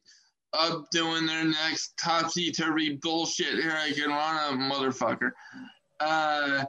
[0.53, 3.61] up doing their next topsy turvy bullshit.
[3.61, 5.31] Here I can run a motherfucker.
[5.99, 6.65] Uh,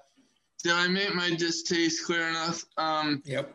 [0.63, 2.65] did I make my distaste clear enough?
[2.77, 3.55] Um, yep.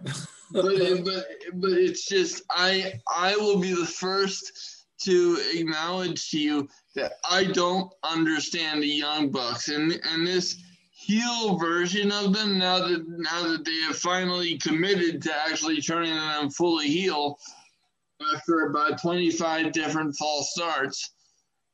[0.51, 0.63] but,
[1.05, 7.13] but but it's just I I will be the first to acknowledge to you that
[7.29, 10.57] I don't understand the Young Bucks and and this
[11.01, 16.13] heel version of them now that now that they have finally committed to actually turning
[16.13, 17.37] them fully heel
[18.35, 21.11] after about 25 different false starts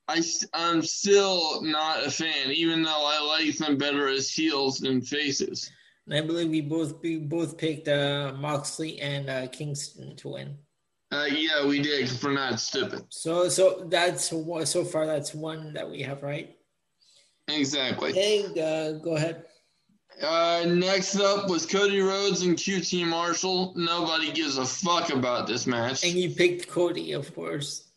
[0.08, 5.02] I, I'm still not a fan, even though I like them better as heels than
[5.02, 5.70] faces.
[6.06, 10.58] And I believe we both we both picked uh, Moxley and uh, Kingston to win.
[11.12, 13.02] Uh, yeah, we did we're not stupid.
[13.10, 16.57] So so that's so far that's one that we have right.
[17.48, 18.14] Exactly.
[18.14, 19.46] Hey, uh, go ahead.
[20.22, 23.74] Uh, next up was Cody Rhodes and QT Marshall.
[23.76, 26.04] Nobody gives a fuck about this match.
[26.04, 27.88] And you picked Cody, of course.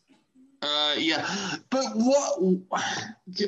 [0.61, 1.27] Uh, yeah,
[1.71, 2.39] but what?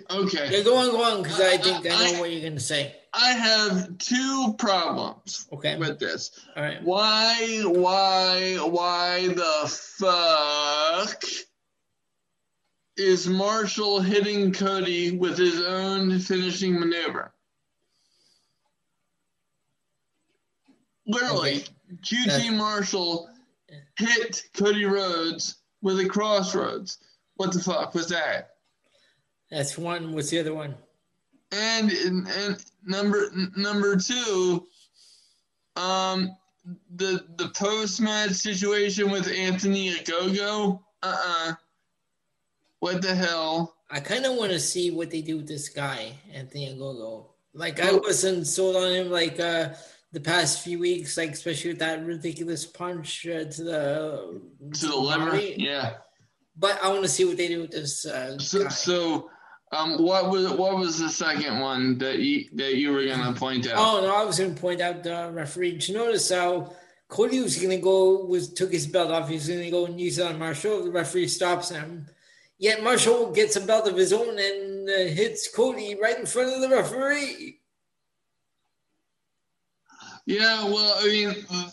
[0.10, 0.50] Okay.
[0.50, 2.96] Yeah, go on, go on, because I think I know I, what you're gonna say.
[3.14, 5.48] I have two problems.
[5.54, 5.78] Okay.
[5.78, 6.32] With this.
[6.58, 6.82] All right.
[6.84, 7.62] Why?
[7.66, 8.56] Why?
[8.56, 11.24] Why the fuck
[12.98, 17.34] is Marshall hitting Cody with his own finishing maneuver?
[21.06, 21.68] Literally, okay.
[22.02, 22.56] QT.
[22.56, 23.30] Marshall
[23.98, 27.00] hit Cody Rhodes with a crossroads.
[27.36, 28.52] What the fuck was that?
[29.52, 30.14] That's one.
[30.14, 30.76] What's the other one?
[31.52, 34.66] And and, and number number two,
[35.76, 36.36] um,
[36.96, 40.80] the the post match situation with Anthony Ogogo.
[41.02, 41.52] Uh uh-uh.
[41.52, 41.56] uh
[42.84, 43.78] What the hell?
[43.90, 47.28] I kind of want to see what they do with this guy, Anthony Ogogo.
[47.54, 49.10] Like I wasn't sold on him.
[49.10, 49.70] Like uh
[50.12, 54.42] the past few weeks, like especially with that ridiculous punch uh, to the
[54.74, 55.38] to the liver.
[55.38, 55.94] Yeah.
[56.58, 58.06] But I want to see what they do with this.
[58.06, 58.70] Uh, so, guy.
[58.70, 59.30] so,
[59.72, 63.66] um, what was what was the second one that you that you were gonna point
[63.66, 63.78] out?
[63.78, 65.72] Oh no, I was gonna point out the referee.
[65.72, 66.76] Did you notice how
[67.08, 69.30] Cody was gonna go was took his belt off.
[69.30, 70.84] He was gonna go and use it on Marshall.
[70.84, 72.08] The referee stops him.
[72.64, 76.56] Yet Marshall gets a belt of his own and uh, hits Cody right in front
[76.56, 77.60] of the referee.
[80.26, 81.28] Yeah, well, I mean,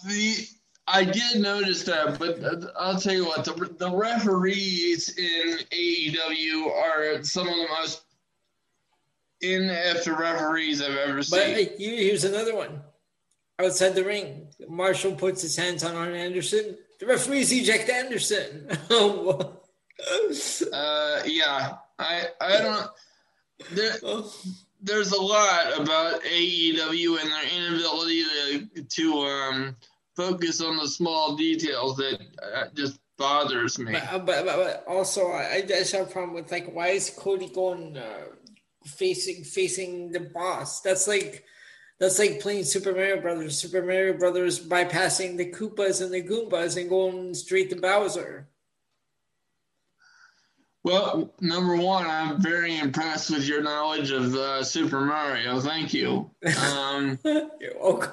[0.05, 0.49] the
[0.89, 2.41] I did notice that, but
[2.77, 8.03] I'll tell you what, the, the referees in AEW are some of the most
[9.43, 11.55] inept referees I've ever seen.
[11.55, 12.81] But here's another one.
[13.61, 16.77] Outside the ring, Marshall puts his hands on Arn Anderson.
[16.99, 18.77] The referees eject Anderson.
[20.73, 22.91] uh, yeah, I I don't.
[23.73, 23.93] There,
[24.81, 29.77] there's a lot about AEW and their inability to to um,
[30.17, 33.93] focus on the small details that uh, just bothers me.
[33.93, 37.49] But, uh, but, but also, I, just have a problem with like why is Cody
[37.49, 38.25] going uh,
[38.85, 40.81] facing facing the boss?
[40.81, 41.45] That's like
[41.99, 43.59] that's like playing Super Mario Brothers.
[43.59, 48.49] Super Mario Brothers bypassing the Koopas and the Goombas and going straight to Bowser.
[50.83, 55.61] Well, number one, I'm very impressed with your knowledge of uh, Super Mario.
[55.61, 56.31] Thank you.
[56.73, 58.13] Um, You're welcome.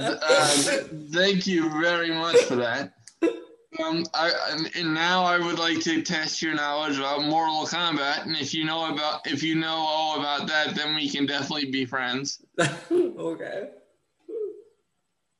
[0.00, 0.46] uh,
[1.12, 2.94] thank you very much for that.
[3.78, 4.32] Um, I
[4.76, 8.64] and now I would like to test your knowledge about Mortal Kombat, and if you
[8.64, 12.42] know about if you know all about that, then we can definitely be friends.
[12.90, 13.68] okay.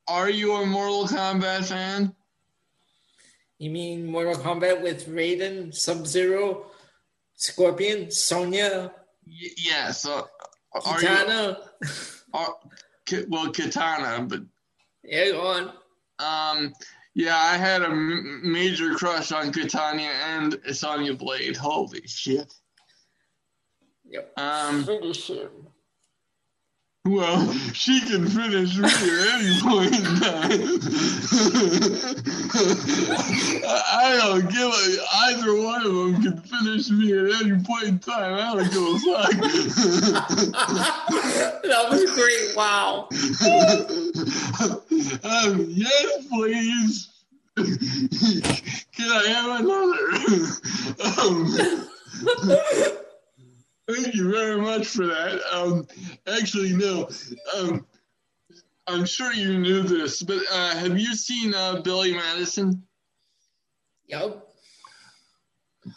[0.07, 2.15] Are you a Mortal Kombat fan?
[3.59, 6.67] You mean Mortal Kombat with Raiden, Sub Zero,
[7.35, 8.93] Scorpion, Sonya?
[9.27, 9.91] Y- yeah.
[9.91, 10.29] So,
[10.73, 11.59] are Kitana?
[11.83, 11.89] You,
[12.35, 12.55] are,
[13.29, 14.43] well, Katana, but
[15.03, 15.73] yeah, go on.
[16.21, 16.73] Um,
[17.15, 21.57] yeah, I had a m- major crush on Kitana and Sonya Blade.
[21.57, 22.53] Holy shit.
[24.05, 24.33] Yep.
[24.39, 25.68] Um, Finish him.
[27.09, 30.61] Well, she can finish me at any point in time.
[33.67, 37.99] I don't give a either one of them can finish me at any point in
[37.99, 38.35] time.
[38.35, 39.31] I don't give a fuck.
[41.63, 42.55] that was great.
[42.55, 43.09] Wow.
[45.25, 47.09] um, yes, please.
[48.93, 50.09] can I have another?
[52.93, 52.99] um,
[53.89, 55.41] Thank you very much for that.
[55.53, 55.87] Um,
[56.27, 57.09] actually, no.
[57.57, 57.87] Um,
[58.87, 62.83] I'm sure you knew this, but uh, have you seen uh, Billy Madison?
[64.07, 64.45] Yep.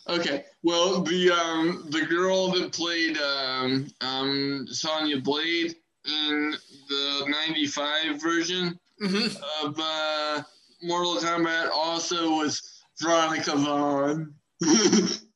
[0.07, 0.45] Okay.
[0.63, 5.75] Well, the um, the girl that played um, um, Sonya Blade
[6.05, 6.53] in
[6.89, 9.65] the '95 version Mm-hmm.
[9.65, 10.43] of uh,
[10.83, 14.35] Mortal Kombat also was Veronica Vaughn.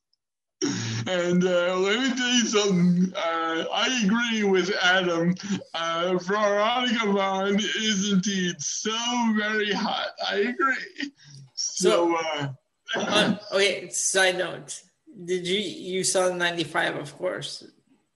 [1.08, 3.14] And uh, let me tell you something.
[3.16, 5.36] Uh, I agree with Adam.
[5.74, 8.96] Uh, Veronica Vaughn is indeed so
[9.38, 10.08] very hot.
[10.28, 11.12] I agree.
[11.54, 12.48] So, uh,
[12.96, 13.90] Uh, okay.
[13.90, 14.82] Side note:
[15.26, 16.96] Did you you saw the '95?
[16.98, 17.64] Of course,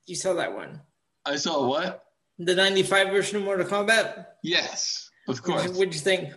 [0.06, 0.82] you saw that one.
[1.26, 2.06] I saw what?
[2.38, 4.26] The '95 version of Mortal Kombat.
[4.44, 5.68] Yes, of course.
[5.70, 6.34] what'd you think?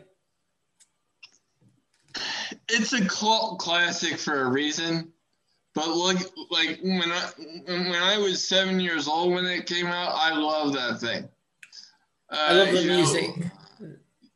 [2.68, 5.12] It's a cult classic for a reason.
[5.74, 6.18] But look,
[6.50, 7.30] like when I
[7.66, 11.28] when I was seven years old when it came out, I love that thing.
[12.30, 13.30] Uh, I love the you know, music.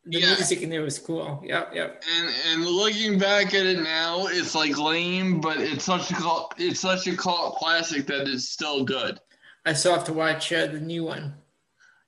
[0.08, 0.34] The yeah.
[0.34, 1.42] music in there was cool.
[1.44, 2.02] Yep, yep.
[2.16, 6.54] And and looking back at it now, it's like lame, but it's such a cult,
[6.58, 9.18] it's such a cult classic that it's still good.
[9.66, 11.34] I still have to watch uh, the new one.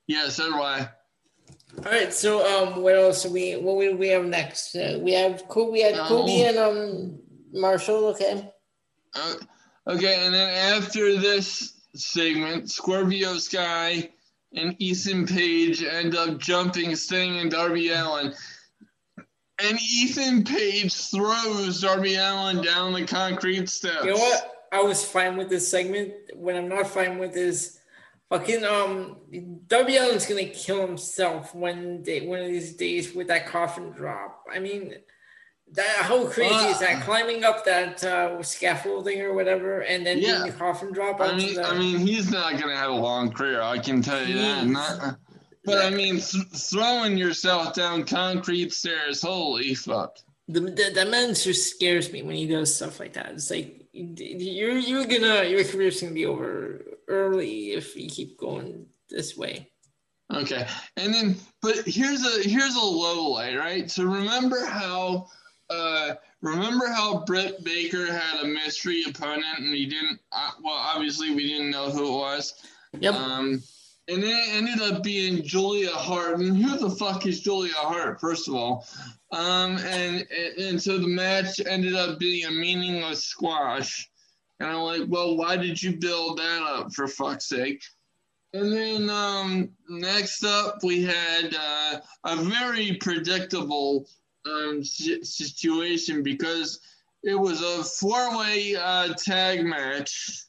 [0.06, 0.88] Yeah, so do I.
[1.78, 2.12] All right.
[2.14, 3.26] So, um, what else?
[3.26, 4.74] We what do we have next?
[4.74, 5.72] Uh, we have Cody.
[5.72, 6.48] We had Cody Oh.
[6.48, 7.18] and um
[7.52, 8.06] Marshall.
[8.06, 8.50] Okay.
[9.14, 9.34] Uh,
[9.86, 14.10] okay, and then after this segment, Scorpio Sky
[14.54, 18.34] and Ethan Page end up jumping Sting and Darby Allin.
[19.60, 24.04] And Ethan Page throws Darby Allin down the concrete steps.
[24.04, 24.54] You know what?
[24.70, 26.12] I was fine with this segment.
[26.34, 27.78] When I'm not fine with is
[28.28, 29.16] fucking um
[29.66, 34.44] Darby Allin's gonna kill himself one day one of these days with that coffin drop.
[34.52, 34.94] I mean
[35.74, 37.02] that how crazy is Uh, that?
[37.04, 40.38] Climbing up that uh, scaffolding or whatever and then Yeah.
[40.38, 43.30] doing the coffin drop I mean, the I mean, he's not gonna have a long
[43.32, 43.60] career.
[43.60, 44.66] I can tell you that.
[44.66, 45.18] Not,
[45.64, 49.20] but I mean, th- throwing yourself down concrete stairs.
[49.22, 50.16] Holy fuck!
[50.48, 53.32] the, the, the man just scares me when he does stuff like that.
[53.32, 58.86] It's like you're you're gonna your career's gonna be over early if you keep going
[59.10, 59.70] this way.
[60.32, 60.66] Okay,
[60.98, 63.90] and then, but here's a here's a low light, right?
[63.90, 65.26] So remember how,
[65.70, 70.20] uh, remember how Britt Baker had a mystery opponent, and he didn't.
[70.32, 72.54] Uh, well, obviously we didn't know who it was.
[73.00, 73.14] Yep.
[73.14, 73.62] Um,
[74.08, 76.38] and then it ended up being Julia Hart.
[76.38, 78.86] And who the fuck is Julia Hart, first of all?
[79.32, 80.26] Um, and,
[80.58, 84.08] and so the match ended up being a meaningless squash.
[84.60, 87.82] And I'm like, well, why did you build that up, for fuck's sake?
[88.54, 94.08] And then um, next up, we had uh, a very predictable
[94.46, 96.80] um, situation because
[97.22, 100.44] it was a four way uh, tag match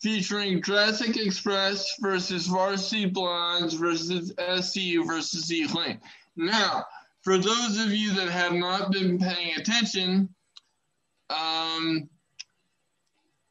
[0.00, 5.66] featuring Jurassic Express versus Varsity Blondes versus SCU versus E.
[6.36, 6.84] Now,
[7.22, 10.28] for those of you that have not been paying attention,
[11.30, 12.08] um,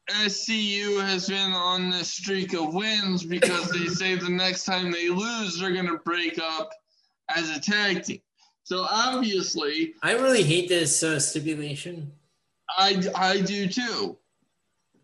[0.08, 5.08] SCU has been on this streak of wins because they say the next time they
[5.08, 6.70] lose, they're going to break up
[7.28, 8.20] as a tag team.
[8.66, 12.10] So obviously, I really hate this uh, stipulation.
[12.76, 14.18] I, I do too,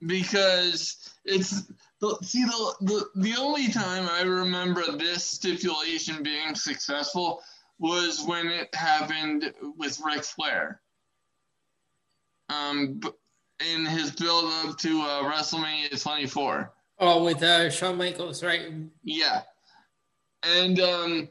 [0.05, 7.41] because it's the see the, the the only time I remember this stipulation being successful
[7.79, 10.81] was when it happened with Ric Flair.
[12.49, 13.01] Um,
[13.61, 16.73] in his build up to uh, WrestleMania 24.
[16.99, 18.73] Oh, with uh, Shawn Michaels, right?
[19.05, 19.43] Yeah.
[20.43, 21.29] And um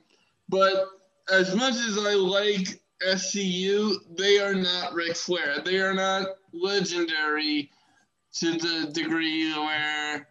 [0.47, 0.87] but
[1.31, 5.61] as much as I like SCU, they are not Ric Flair.
[5.63, 7.71] They are not legendary
[8.35, 10.27] to the degree where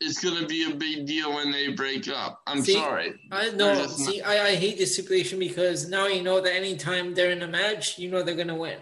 [0.00, 2.40] it's going to be a big deal when they break up.
[2.46, 3.14] I'm See, sorry.
[3.30, 3.86] I know.
[3.86, 7.48] See, I, I hate this situation because now you know that anytime they're in a
[7.48, 8.78] match, you know they're going to win.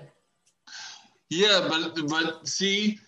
[1.30, 2.99] Yeah, but but see,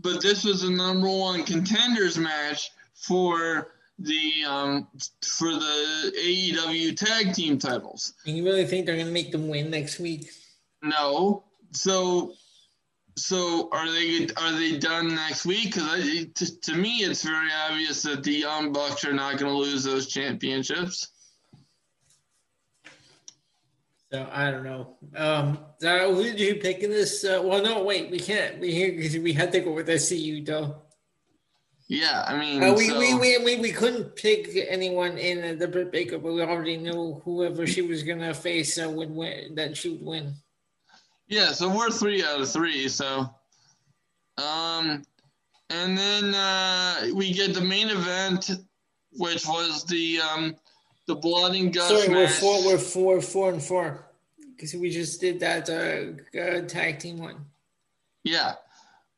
[0.00, 4.88] but this was the number one contenders match for the um
[5.22, 8.14] for the AEW tag team titles.
[8.26, 10.30] And you really think they're gonna make them win next week?
[10.82, 11.44] No.
[11.72, 12.34] So
[13.16, 15.74] so are they are they done next week?
[15.74, 19.58] Because to, to me, it's very obvious that the Young Bucks are not going to
[19.58, 21.08] lose those championships.
[24.10, 24.96] So I don't know.
[25.16, 27.24] Um, who did you pick in this?
[27.24, 28.58] Uh, well, no, wait, we can't.
[28.60, 30.76] We here because we had to go with SCU though.
[31.88, 35.68] Yeah, I mean, uh, we, so, we, we, we we couldn't pick anyone in the
[35.68, 39.54] Britt Baker, but we already knew whoever she was gonna face uh, would win.
[39.54, 40.32] That she would win.
[41.28, 42.88] Yeah, so we're three out of three.
[42.88, 43.28] So,
[44.38, 45.02] um,
[45.68, 48.50] and then uh, we get the main event,
[49.12, 50.56] which was the um
[51.06, 51.88] the blood and guts.
[51.88, 52.16] Sorry, match.
[52.16, 52.64] we're four.
[52.64, 54.06] We're four, four, and four
[54.56, 57.44] because we just did that uh, uh, tag team one.
[58.22, 58.54] Yeah,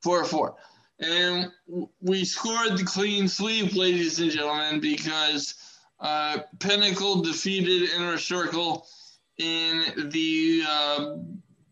[0.03, 0.57] four four.
[0.99, 1.51] And
[2.01, 5.55] we scored the clean sweep, ladies and gentlemen, because
[6.01, 8.87] uh, Pinnacle defeated Inner Circle
[9.39, 11.17] in the uh,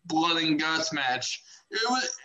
[0.05, 1.43] Blood and Guts match.
[1.71, 2.17] It was.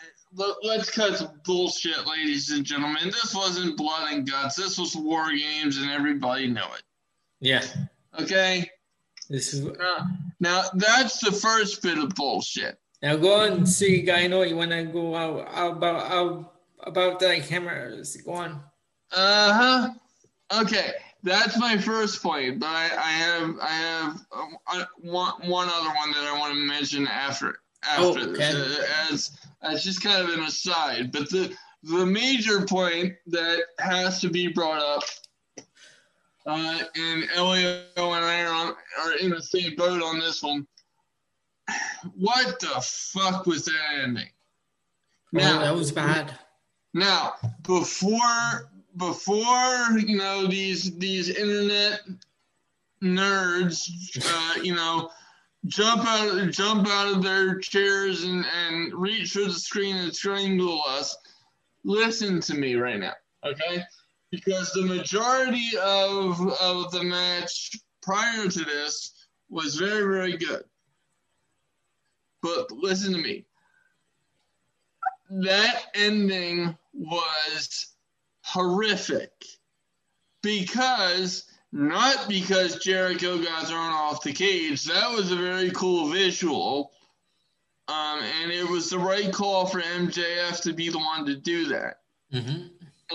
[0.62, 3.06] Let's cut bullshit, ladies and gentlemen.
[3.06, 4.54] This wasn't Blood and Guts.
[4.54, 6.82] This was War Games, and everybody knew it.
[7.40, 7.64] Yeah.
[8.16, 8.70] Okay.
[9.28, 10.04] This is uh,
[10.38, 12.78] now that's the first bit of bullshit.
[13.02, 14.26] Now go on, see, guy.
[14.26, 16.52] know you want to go out, out about out
[16.84, 18.16] about the cameras.
[18.16, 18.60] Go on.
[19.12, 20.60] Uh huh.
[20.62, 22.60] Okay, that's my first point.
[22.60, 26.60] But I, I have I have um, one one other one that I want to
[26.60, 28.52] mention after after oh, okay.
[28.52, 31.12] this uh, as as just kind of an aside.
[31.12, 35.02] But the the major point that has to be brought up
[36.46, 40.66] uh, and Elio and I are, are in the same boat on this one.
[42.16, 44.28] What the fuck was that ending?
[45.32, 46.36] Now, oh, that was bad.
[46.92, 52.00] Now, before before you know these these internet
[53.02, 53.88] nerds,
[54.24, 55.10] uh, you know,
[55.66, 60.82] jump out jump out of their chairs and and reach for the screen and strangle
[60.88, 61.16] us.
[61.84, 63.14] Listen to me right now,
[63.44, 63.84] okay?
[64.30, 70.64] because the majority of of the match prior to this was very very good.
[72.42, 73.44] But listen to me.
[75.42, 77.94] That ending was
[78.44, 79.32] horrific
[80.42, 84.84] because not because Jericho got thrown off the cage.
[84.84, 86.90] That was a very cool visual.
[87.88, 91.66] Um, and it was the right call for MJF to be the one to do
[91.66, 91.96] that.
[92.32, 92.66] Mm-hmm.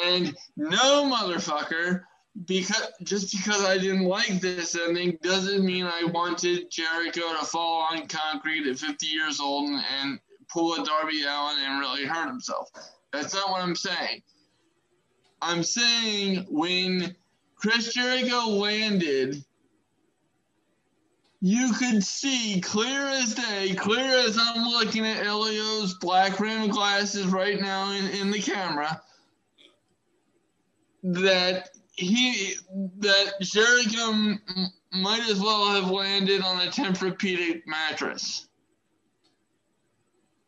[0.03, 2.03] And no motherfucker,
[2.45, 7.88] because just because I didn't like this ending doesn't mean I wanted Jericho to fall
[7.89, 10.19] on concrete at 50 years old and, and
[10.49, 12.69] pull a Darby Allin and really hurt himself.
[13.11, 14.21] That's not what I'm saying.
[15.41, 17.15] I'm saying when
[17.55, 19.43] Chris Jericho landed,
[21.41, 27.27] you could see clear as day, clear as I'm looking at Elio's black rimmed glasses
[27.27, 29.01] right now in, in the camera
[31.03, 32.55] that he
[32.97, 34.39] that Jericho
[34.91, 38.47] might as well have landed on a Tempur-Pedic mattress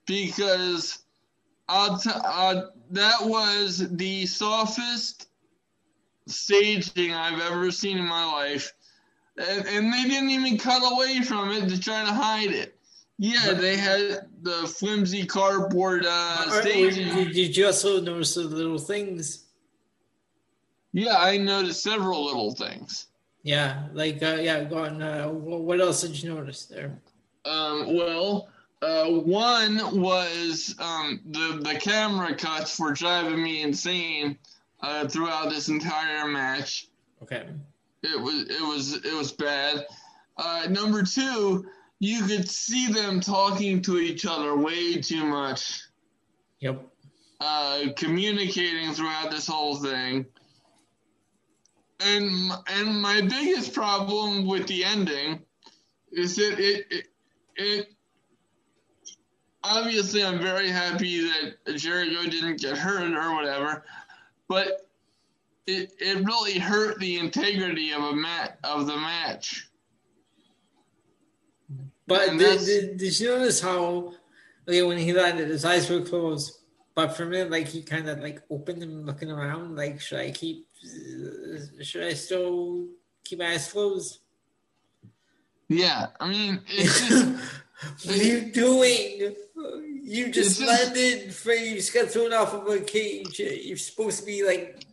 [0.05, 0.99] because
[1.69, 2.61] I'll t- uh,
[2.91, 5.27] that was the softest
[6.27, 8.73] staging I've ever seen in my life,
[9.37, 12.77] and, and they didn't even cut away from it to try to hide it.
[13.19, 17.31] Yeah, they had the flimsy cardboard uh, staging.
[17.31, 19.45] Did you also notice the little things?
[20.93, 23.07] Yeah, I noticed several little things.
[23.43, 25.01] Yeah, like uh, yeah, go on.
[25.01, 26.99] Uh, what else did you notice there?
[27.45, 28.49] Um, well,
[28.81, 34.37] uh, one was um, the the camera cuts were driving me insane
[34.81, 36.87] uh, throughout this entire match.
[37.23, 37.47] Okay.
[38.03, 39.85] It was it was it was bad.
[40.37, 41.65] Uh, number two,
[41.99, 45.81] you could see them talking to each other way too much.
[46.59, 46.85] Yep.
[47.39, 50.25] Uh, communicating throughout this whole thing
[51.99, 55.41] and and my biggest problem with the ending
[56.11, 57.07] is that it, it,
[57.55, 57.87] it
[59.67, 61.29] obviously I'm very happy
[61.65, 63.83] that Jericho didn't get hurt or whatever,
[64.47, 64.87] but
[65.65, 69.69] it it really hurt the integrity of a mat of the match.
[72.07, 74.13] But did, did, did you notice how,
[74.65, 76.59] like, when he landed, his eyes were closed,
[76.95, 80.31] but for me, like, he kind of like opened them, looking around, like, should I
[80.31, 80.67] keep,
[81.81, 82.87] should I still
[83.25, 84.19] keep my eyes closed?
[85.67, 89.35] Yeah, I mean, it's just what are you doing?
[90.03, 91.69] You just landed, Freddy.
[91.69, 93.39] You just got thrown off of a cage.
[93.39, 94.85] You're supposed to be like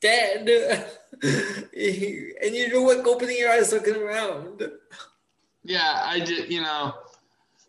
[0.00, 0.48] dead,
[1.22, 4.62] and you're like opening your eyes, looking around.
[5.64, 6.52] yeah, I did.
[6.52, 6.94] You know,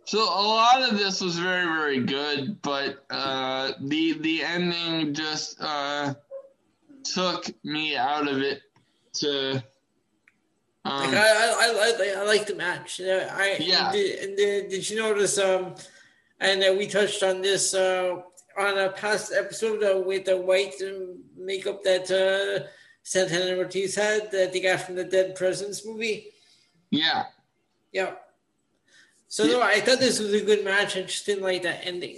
[0.05, 5.61] so a lot of this was very, very good, but uh, the the ending just
[5.61, 6.13] uh,
[7.03, 8.61] took me out of it.
[9.13, 9.63] To Like
[10.85, 12.99] um, I, I, I, like, I like the match.
[13.01, 13.91] I Yeah.
[13.91, 15.37] Did, and did, did you notice?
[15.37, 15.75] Um,
[16.41, 18.17] and uh, we touched on this uh,
[18.57, 20.73] on a past episode uh, with the white
[21.37, 22.67] makeup that uh,
[23.03, 26.31] Santana Ortiz had that they got from the Dead Presidents movie.
[26.89, 27.25] yeah,
[27.93, 28.15] Yeah.
[29.27, 30.97] So no, I thought this was a good match.
[30.97, 32.17] I just didn't like that ending.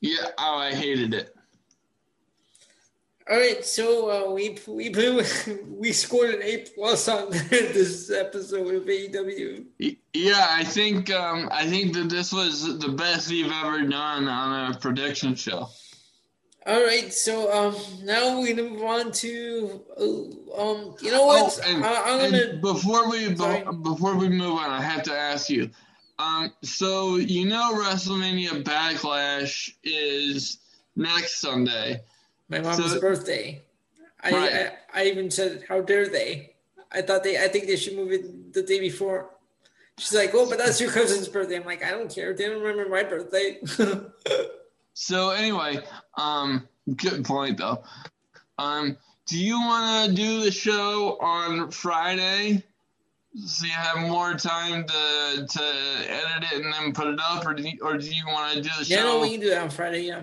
[0.00, 0.28] yeah.
[0.38, 1.34] Oh, I hated it.
[3.28, 4.88] All right, so uh, we we
[5.68, 9.66] we scored an A plus on this episode of AEW.
[10.14, 14.72] Yeah, I think um, I think that this was the best we've ever done on
[14.72, 15.68] a prediction show.
[16.66, 21.58] All right, so um, now gonna move on to uh, um, you know what?
[21.64, 23.64] Oh, and, I, I'm and gonna before we Sorry.
[23.82, 25.70] before we move on, I have to ask you.
[26.18, 30.58] Um, so you know WrestleMania Backlash is
[30.96, 32.02] next Sunday.
[32.50, 33.62] My mom's so- birthday.
[34.22, 34.52] I, Right.
[34.94, 36.54] I I even said, how dare they?
[36.92, 39.30] I thought they I think they should move it the day before.
[39.98, 41.56] She's like, oh, but that's your cousin's birthday.
[41.56, 42.34] I'm like, I don't care.
[42.34, 43.60] They don't remember my birthday.
[44.92, 45.78] So anyway,
[46.18, 47.82] um, good point though.
[48.58, 52.62] Um, do you want to do the show on Friday?
[53.46, 55.62] So you have more time to to
[56.06, 58.60] edit it and then put it up, or do you, or do you want to
[58.60, 58.94] do the show?
[58.96, 60.02] yeah, no, we can do that on Friday.
[60.02, 60.22] Yeah.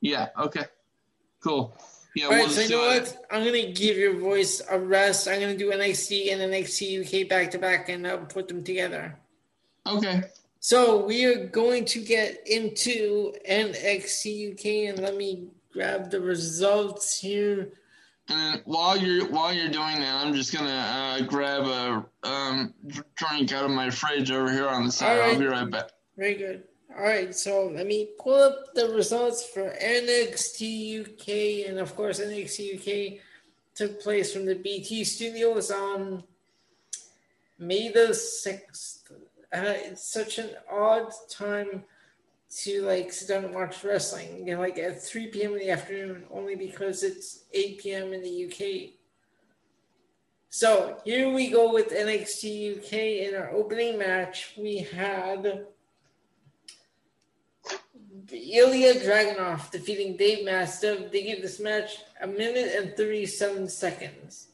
[0.00, 0.28] Yeah.
[0.40, 0.64] Okay.
[1.42, 1.76] Cool.
[2.14, 2.24] Yeah.
[2.24, 3.02] All we'll right, so you know it.
[3.02, 3.26] what?
[3.30, 5.28] I'm gonna give your voice a rest.
[5.28, 9.16] I'm gonna do NXT and NXT UK back to back and uh, put them together.
[9.86, 10.22] Okay.
[10.60, 17.20] So we are going to get into NXT UK, and let me grab the results
[17.20, 17.72] here.
[18.28, 22.74] And then while you're while you're doing that, I'm just gonna uh, grab a um,
[23.14, 25.18] drink out of my fridge over here on the side.
[25.18, 25.32] Right.
[25.32, 25.90] I'll be right back.
[26.16, 26.64] Very good.
[26.98, 32.18] All right, so let me pull up the results for NXT UK, and of course,
[32.18, 33.20] NXT UK
[33.76, 36.24] took place from the BT studios on
[37.56, 39.12] May the sixth.
[39.52, 41.84] Uh, it's such an odd time
[42.62, 45.52] to like sit down and watch wrestling, you know, like at three p.m.
[45.52, 48.12] in the afternoon, only because it's eight p.m.
[48.12, 48.94] in the UK.
[50.50, 52.92] So here we go with NXT UK
[53.28, 54.54] in our opening match.
[54.58, 55.64] We had
[58.30, 61.10] Ilya Dragunov defeating Dave Mastiff.
[61.10, 64.48] They gave this match a minute and 37 seconds.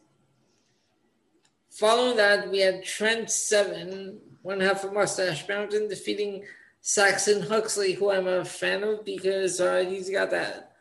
[1.70, 6.44] Following that, we had Trent Seven, one half of Mustache Mountain, defeating
[6.80, 10.74] Saxon Huxley, who I'm a fan of because uh, he's got that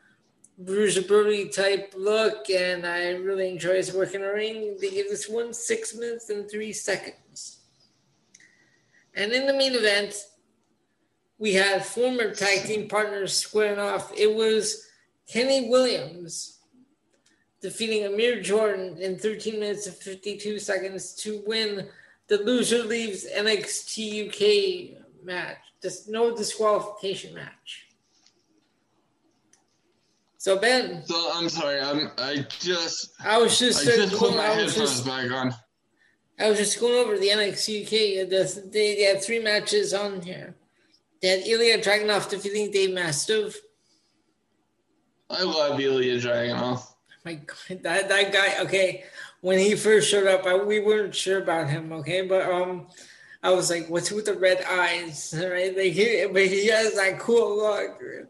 [0.59, 4.77] Bruiser Brody type look, and I really enjoy his work in the ring.
[4.79, 7.61] They gave this one six minutes and three seconds.
[9.15, 10.15] And in the main event,
[11.43, 14.13] we had former tag team partners squaring off.
[14.17, 14.87] It was
[15.27, 16.59] Kenny Williams
[17.61, 21.89] defeating Amir Jordan in 13 minutes and 52 seconds to win
[22.29, 25.57] the loser leaves NXT UK match.
[25.81, 27.87] Just no disqualification match.
[30.37, 31.81] So Ben, So I'm sorry.
[31.81, 35.05] I'm I just I was I just, uh, just put my I was headphones just
[35.05, 35.53] back on.
[36.39, 38.29] I was just going over the NXT UK.
[38.29, 40.55] The, they, they had three matches on here.
[41.23, 43.61] Had Ilya Dragunov defeating Dave Mastiff.
[45.29, 46.85] I love Ilya Dragunov.
[47.23, 48.61] My God, that that guy.
[48.63, 49.05] Okay,
[49.39, 51.93] when he first showed up, I, we weren't sure about him.
[51.93, 52.87] Okay, but um,
[53.41, 55.75] I was like, "What's with the red eyes?" Right?
[55.75, 57.97] Like he, but he has that cool look.
[57.99, 58.29] But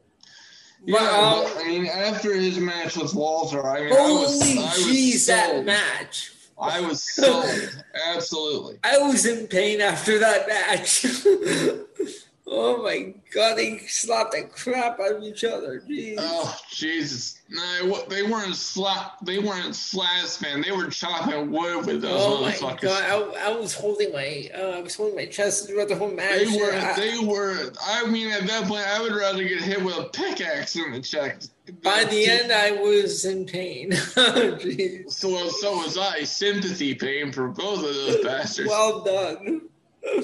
[0.85, 4.59] Yeah, um, but, I mean, after his match with Walter, I mean, I was, holy
[4.59, 6.31] I was jeez, that match!
[6.61, 7.83] I was sold.
[8.13, 8.77] Absolutely.
[8.83, 11.07] I was in pain after that match.
[12.47, 15.81] oh my god, they slapped the crap out of each other.
[15.87, 16.15] Jeez.
[16.17, 17.39] Oh Jesus!
[17.49, 19.17] No, they weren't slap.
[19.23, 20.61] They weren't slash man.
[20.61, 24.59] They were chopping wood with those Oh my god, I, I was holding my uh,
[24.77, 26.39] I was holding my chest throughout the whole match.
[26.47, 26.73] They were.
[26.73, 27.71] I- They were.
[27.85, 31.01] I mean, at that point, I would rather get hit with a pickaxe in the
[31.01, 31.51] chest.
[31.83, 33.93] by the end, I was in pain.
[35.09, 36.23] So, so was I.
[36.23, 38.69] Sympathy pain for both of those bastards.
[38.69, 39.61] Well done.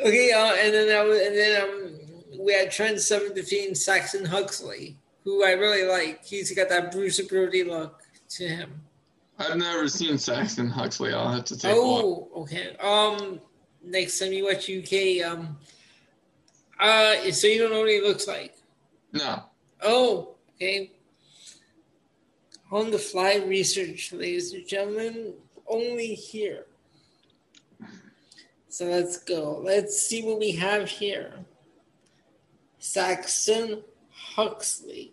[0.00, 4.24] Okay, uh, and then I was, and then um, we had Trent Seven defeating Saxon
[4.24, 6.24] Huxley, who I really like.
[6.24, 8.82] He's got that Bruce Brody look to him.
[9.38, 11.12] I've never seen Saxon Huxley.
[11.12, 12.76] I'll have to take oh, okay.
[12.80, 13.40] Um,
[13.84, 15.56] next time you watch UK, um,
[16.78, 18.56] uh, so you don't know what he looks like?
[19.12, 19.42] No.
[19.82, 20.92] Oh, okay.
[22.70, 25.34] On the fly research, ladies and gentlemen,
[25.68, 26.66] only here.
[28.72, 29.60] So let's go.
[29.62, 31.34] Let's see what we have here.
[32.78, 35.12] Saxon Huxley.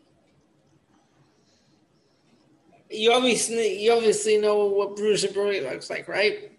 [2.90, 6.54] You obviously you obviously know what Bruce Brody looks like, right?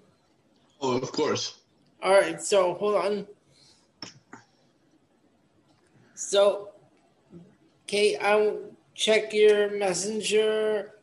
[0.83, 1.61] Oh, of course.
[2.03, 3.27] All right, so hold on.
[6.15, 6.69] So,
[7.85, 8.61] okay, I'll
[8.95, 10.97] check your messenger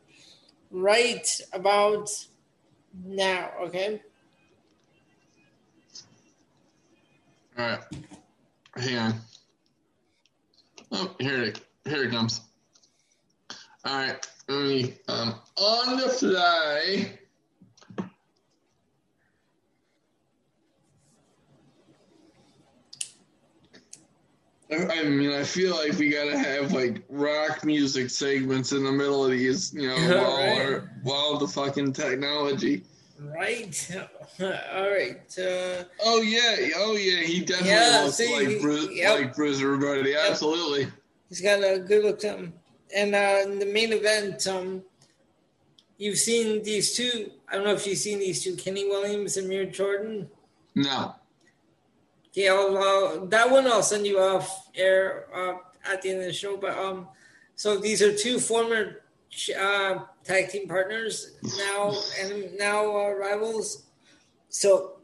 [0.70, 2.08] right about
[3.04, 4.00] now, okay?
[7.58, 7.80] All right.
[8.76, 9.14] Hang on.
[10.92, 12.42] Oh, here it here it comes.
[13.84, 14.26] All right.
[14.48, 17.18] Let me um on the fly.
[24.70, 29.24] I mean, I feel like we gotta have like rock music segments in the middle
[29.24, 30.82] of these, you know, while right.
[31.02, 32.84] while the fucking technology.
[33.20, 33.96] Right.
[34.40, 35.38] All right.
[35.38, 36.68] Uh, oh yeah.
[36.76, 37.22] Oh yeah.
[37.22, 39.18] He definitely yeah, looks see, like Bruce, yep.
[39.18, 40.10] like Bruce Brody.
[40.10, 40.30] Yep.
[40.30, 40.88] Absolutely.
[41.28, 42.52] He's got a good look to him.
[42.94, 44.82] And uh, in the main event, um,
[45.98, 47.30] you've seen these two.
[47.50, 50.28] I don't know if you've seen these two, Kenny Williams and Amir Jordan.
[50.74, 51.14] No.
[52.34, 55.54] Yeah, uh, that one I'll send you off air uh,
[55.90, 56.56] at the end of the show.
[56.56, 57.08] But um,
[57.56, 59.02] so these are two former
[59.58, 59.98] uh,
[60.28, 63.86] tag team partners now and now uh, rivals.
[64.50, 64.98] So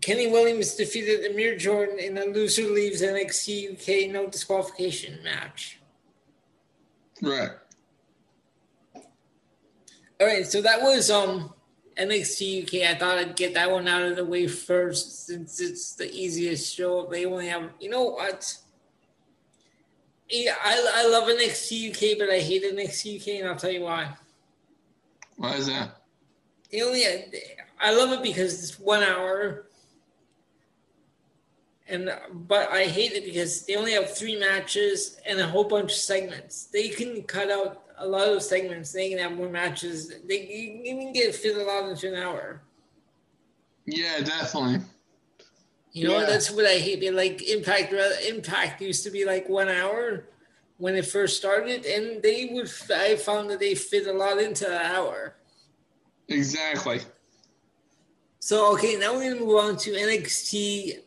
[0.00, 5.80] Kenny Williams defeated Amir Jordan in a loser leaves NXT UK no disqualification match.
[7.20, 7.50] Right.
[10.20, 11.52] All right, so that was um
[11.98, 12.90] NXT UK.
[12.90, 16.74] I thought I'd get that one out of the way first since it's the easiest
[16.74, 17.06] show.
[17.10, 18.56] They only have, you know what?
[20.30, 23.82] Yeah, I, I love NXT UK, but I hate NXT UK, and I'll tell you
[23.82, 24.14] why.
[25.36, 25.96] Why is that?
[26.70, 27.04] They only,
[27.80, 29.66] I love it because it's one hour,
[31.88, 35.90] and but I hate it because they only have three matches and a whole bunch
[35.90, 36.66] of segments.
[36.66, 38.92] They can cut out a lot of segments.
[38.92, 40.12] They can have more matches.
[40.28, 42.62] They you even get fit a lot into an hour.
[43.86, 44.80] Yeah, definitely.
[45.92, 46.26] You know, yeah.
[46.26, 47.12] that's what I hate.
[47.12, 47.92] Like Impact,
[48.28, 50.24] Impact used to be like one hour
[50.78, 52.70] when it first started, and they would.
[52.94, 55.36] I found that they fit a lot into an hour.
[56.28, 57.00] Exactly.
[58.38, 61.00] So okay, now we're gonna move on to NXT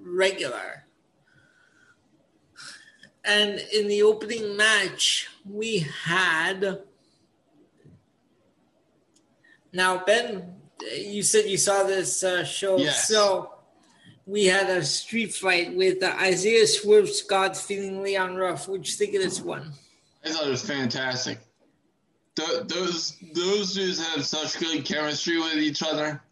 [0.00, 0.84] regular.
[3.24, 6.80] And in the opening match, we had.
[9.72, 10.54] Now, Ben,
[10.96, 12.78] you said you saw this uh, show.
[12.78, 13.06] Yes.
[13.06, 13.59] So
[14.26, 18.68] we had a street fight with uh, Isaiah Swerve Scott feeling Leon Ruff.
[18.68, 19.72] What'd you think of this one?
[20.24, 21.38] I thought it was fantastic.
[22.36, 26.22] Th- those those dudes have such good chemistry with each other.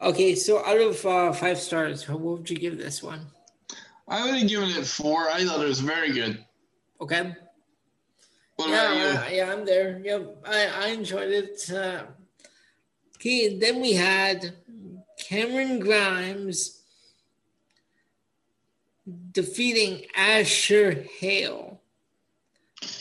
[0.00, 3.26] Okay, so out of uh, five stars, what would you give this one?
[4.08, 5.28] I would have given it four.
[5.30, 6.44] I thought it was very good.
[7.00, 7.34] Okay.
[8.56, 9.36] What yeah, about you?
[9.36, 10.00] yeah, I'm there.
[10.04, 11.70] Yep, I, I enjoyed it.
[11.70, 12.02] Uh,
[13.16, 14.54] okay, then we had
[15.18, 16.81] Cameron Grimes
[19.32, 21.80] defeating Asher Hale.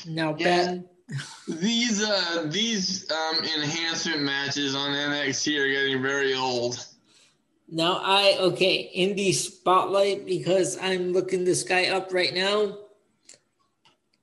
[0.08, 0.66] Now, yeah.
[0.66, 0.90] Ben.
[1.46, 6.88] These uh these um enhancement matches on NXT are getting very old.
[7.68, 12.78] Now I okay in the spotlight because I'm looking this guy up right now.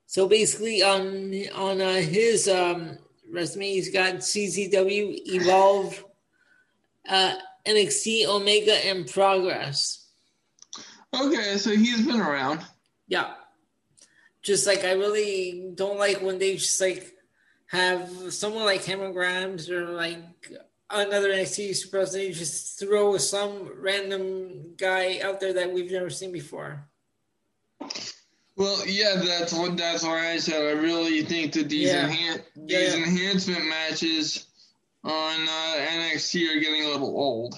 [0.07, 2.97] So basically, on on uh, his um,
[3.31, 6.03] resume, he's got CZW, Evolve,
[7.07, 7.35] uh,
[7.67, 9.98] NXT, Omega, and Progress.
[11.15, 12.61] Okay, so he's been around.
[13.07, 13.33] Yeah,
[14.43, 17.15] just like I really don't like when they just like
[17.67, 20.19] have someone like Cameron Grimes or like
[20.91, 26.33] another NXT superstar, they just throw some random guy out there that we've never seen
[26.33, 26.89] before.
[28.57, 32.09] Well, yeah, that's what that's why I said I really think that these yeah.
[32.09, 33.03] enhan- these yeah.
[33.03, 34.47] enhancement matches
[35.05, 37.55] on uh, NXT are getting a little old.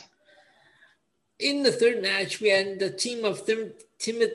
[1.40, 4.34] In the third match, we had the team of Tim- Timothy.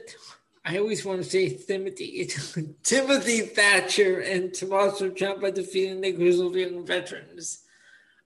[0.63, 2.27] I always want to say Timothy.
[2.83, 7.59] Timothy Thatcher and Tommaso Ciampa defeating the Grizzled Young Veterans.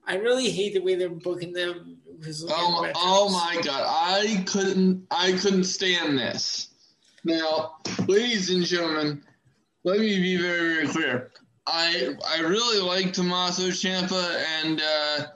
[0.08, 1.98] I really hate the way they're booking them.
[2.50, 6.70] Oh, oh my god, I couldn't, I couldn't stand this.
[7.24, 7.76] Now,
[8.08, 9.22] ladies and gentlemen,
[9.84, 11.32] let me be very, very clear.
[11.68, 15.28] I I really like Tommaso Ciampa and uh,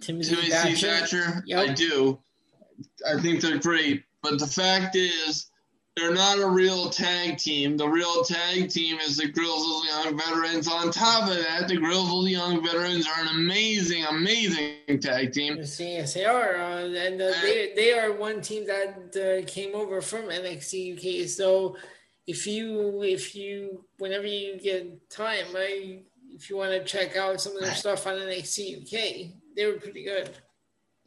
[0.00, 0.86] Timothy, Timothy Thatcher.
[0.86, 1.42] Thatcher.
[1.46, 1.68] Yep.
[1.68, 2.18] I do.
[3.08, 4.04] I think they're great.
[4.22, 5.50] But the fact is,
[5.96, 7.76] they're not a real tag team.
[7.76, 10.68] The real tag team is the Grizzled Young Veterans.
[10.68, 15.56] On top of that, the Grizzled Young Veterans are an amazing, amazing tag team.
[15.56, 16.56] Yes, yes they are.
[16.56, 21.28] Uh, and uh, they, they are one team that uh, came over from NXT UK.
[21.28, 21.76] So
[22.26, 27.40] if you, if you, whenever you get time, I, if you want to check out
[27.40, 30.30] some of their stuff on NXT UK, they were pretty good.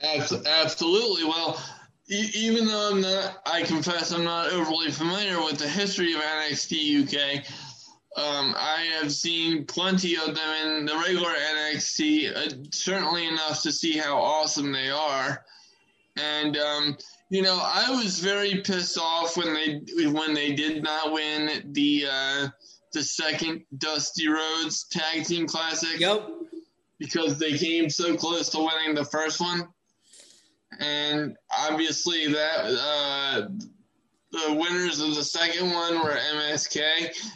[0.04, 1.24] Absolutely.
[1.24, 1.62] Well,
[2.08, 7.04] even though I'm not, I confess I'm not overly familiar with the history of NXT
[7.04, 7.46] UK.
[8.16, 13.72] Um, I have seen plenty of them in the regular NXT, uh, certainly enough to
[13.72, 15.44] see how awesome they are.
[16.18, 16.98] And um,
[17.30, 22.06] you know, I was very pissed off when they when they did not win the
[22.12, 22.48] uh,
[22.92, 26.00] the second Dusty Rhodes Tag Team Classic.
[26.00, 26.30] Yep.
[27.00, 29.68] Because they came so close to winning the first one
[30.80, 33.48] and obviously that uh,
[34.32, 36.82] the winners of the second one were MSK,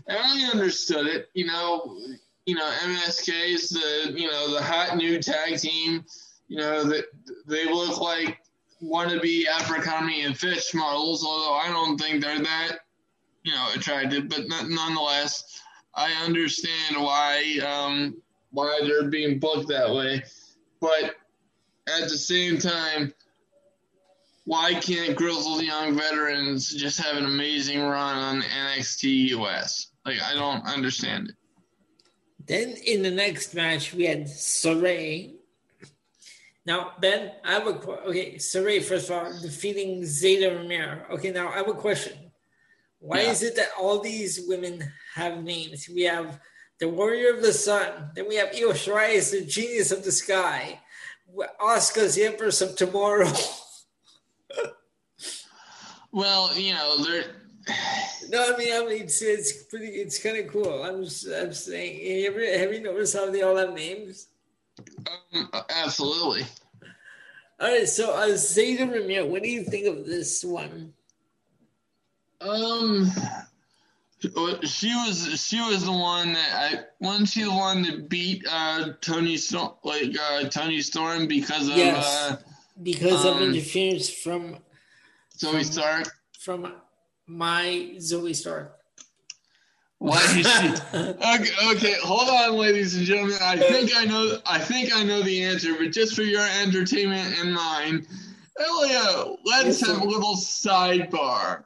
[0.08, 1.30] and I understood it.
[1.34, 1.98] You know,
[2.46, 6.04] you know MSK is the you know the hot new tag team.
[6.48, 7.06] You know that
[7.48, 8.40] they look like
[8.82, 12.80] wannabe Abercrombie and Fitch models, although I don't think they're that
[13.44, 14.30] you know attractive.
[14.30, 15.62] But nonetheless,
[15.94, 18.22] I understand why um,
[18.52, 20.24] why they're being booked that way.
[20.80, 21.16] But
[21.88, 23.14] at the same time,
[24.48, 29.92] why can't Grizzled Young Veterans just have an amazing run on NXT US?
[30.06, 31.36] Like, I don't understand it.
[32.48, 35.34] Then in the next match, we had Sarray.
[36.66, 37.72] Now, Ben, I have a
[38.08, 38.36] okay.
[38.36, 41.10] Sarray, first of all, defeating Zayda Ramier.
[41.10, 42.14] Okay, now I have a question.
[43.00, 43.32] Why yeah.
[43.32, 44.82] is it that all these women
[45.16, 45.90] have names?
[45.94, 46.40] We have
[46.80, 48.12] the Warrior of the Sun.
[48.16, 50.80] Then we have Io Shirai the Genius of the Sky.
[51.60, 53.34] Asuka's the Empress of Tomorrow.
[56.18, 57.26] Well, you know, they're.
[58.30, 60.84] No, I mean, I mean, it's it's pretty, it's kind of cool.
[60.84, 64.28] I'm just, I'm saying, have you, have you noticed how they all have names?
[65.34, 66.44] Um, absolutely.
[67.58, 70.92] All right, so uh, Zayda Ramier, what do you think of this one?
[72.42, 73.10] Um,
[74.20, 78.90] she was she was the one that I wasn't she the one that beat uh
[79.00, 82.38] Toni Storm like uh Toni Storm because of yes, uh,
[82.84, 84.58] because um, of interference from
[85.38, 86.10] Zoey Stark?
[86.40, 86.74] From
[87.28, 88.74] my Zoey Stark.
[90.00, 90.98] Why did she?
[90.98, 93.38] okay, okay, hold on, ladies and gentlemen.
[93.42, 94.38] I think I know.
[94.46, 98.06] I think I know the answer, but just for your entertainment and mine,
[98.60, 101.64] Elliot, let's yes, have a little sidebar.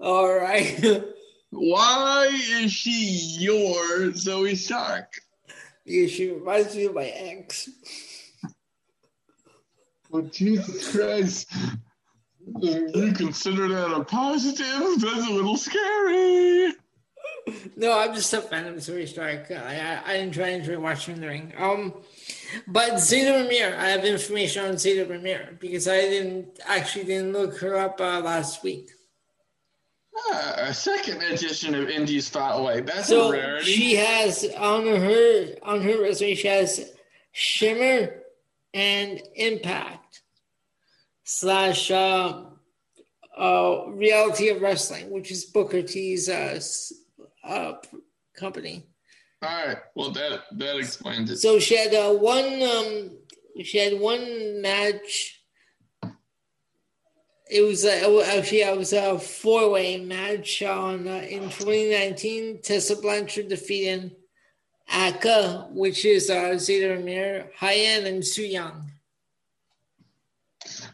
[0.00, 1.04] All right.
[1.50, 5.12] Why is she your Zoey Stark?
[5.86, 7.70] Because she reminds me of my ex.
[10.10, 11.52] Well, Jesus Christ.
[12.60, 15.00] You consider that a positive?
[15.00, 16.72] That's a little scary.
[17.76, 19.50] No, I'm just a fan of Zoey Stark.
[19.50, 21.52] I, I, I enjoy, enjoy watching the ring.
[21.58, 21.94] Um,
[22.66, 27.58] but Zayda Ramier, I have information on Zayda Ramier because I didn't actually didn't look
[27.58, 28.90] her up uh, last week.
[30.32, 32.86] Uh, a second edition of Indie Spotlight.
[32.86, 33.72] That's so a rarity.
[33.72, 36.36] She has on her on her resume.
[36.36, 36.92] She has
[37.32, 38.22] Shimmer
[38.72, 40.03] and Impact
[41.24, 42.44] slash uh,
[43.36, 46.60] uh, Reality of Wrestling, which is Booker T's uh,
[47.42, 47.74] uh,
[48.36, 48.86] company.
[49.42, 49.78] All right.
[49.94, 51.38] Well, that that explains it.
[51.38, 52.62] So she had uh, one.
[52.62, 53.18] Um,
[53.62, 55.42] she had one match.
[57.50, 62.62] It was uh, actually it was a four way match on uh, in 2019.
[62.62, 64.12] Tessa Blanchard defeating
[64.90, 68.93] Aka, which is uh, Ramier, Hyan, and Su Yung.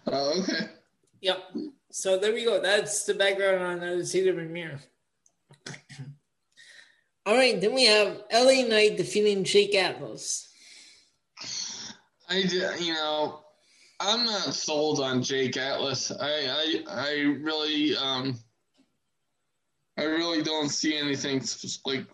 [0.07, 0.69] Oh, okay.
[1.21, 1.39] Yep.
[1.91, 2.61] So there we go.
[2.61, 4.81] That's the background on Zayda Ramier.
[7.27, 10.49] All right, then we have LA Knight defeating Jake Atlas.
[12.29, 12.37] I,
[12.79, 13.41] you know,
[13.99, 16.11] I'm not sold on Jake Atlas.
[16.11, 18.39] I, I, I really, um,
[19.99, 21.43] I really don't see anything
[21.85, 22.07] like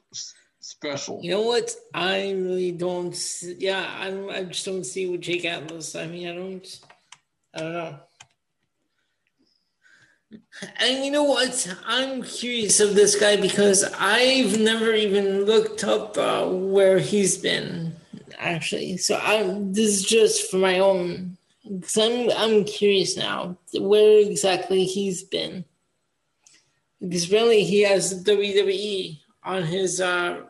[0.58, 1.20] special.
[1.22, 1.70] You know what?
[1.94, 3.14] I really don't.
[3.14, 5.94] See, yeah, I, I just don't see with Jake Atlas.
[5.94, 6.80] I mean, I don't.
[7.56, 7.98] I don't know.
[10.78, 11.74] And you know what?
[11.86, 17.94] I'm curious of this guy because I've never even looked up uh, where he's been.
[18.38, 18.96] actually.
[18.98, 21.36] So I'm this is just for my own.
[21.82, 25.64] Cause I'm I'm curious now where exactly he's been.
[27.00, 30.42] Because really he has WWE on his uh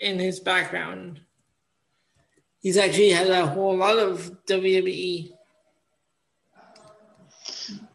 [0.00, 1.20] in his background.
[2.60, 5.32] He's actually had a whole lot of WWE,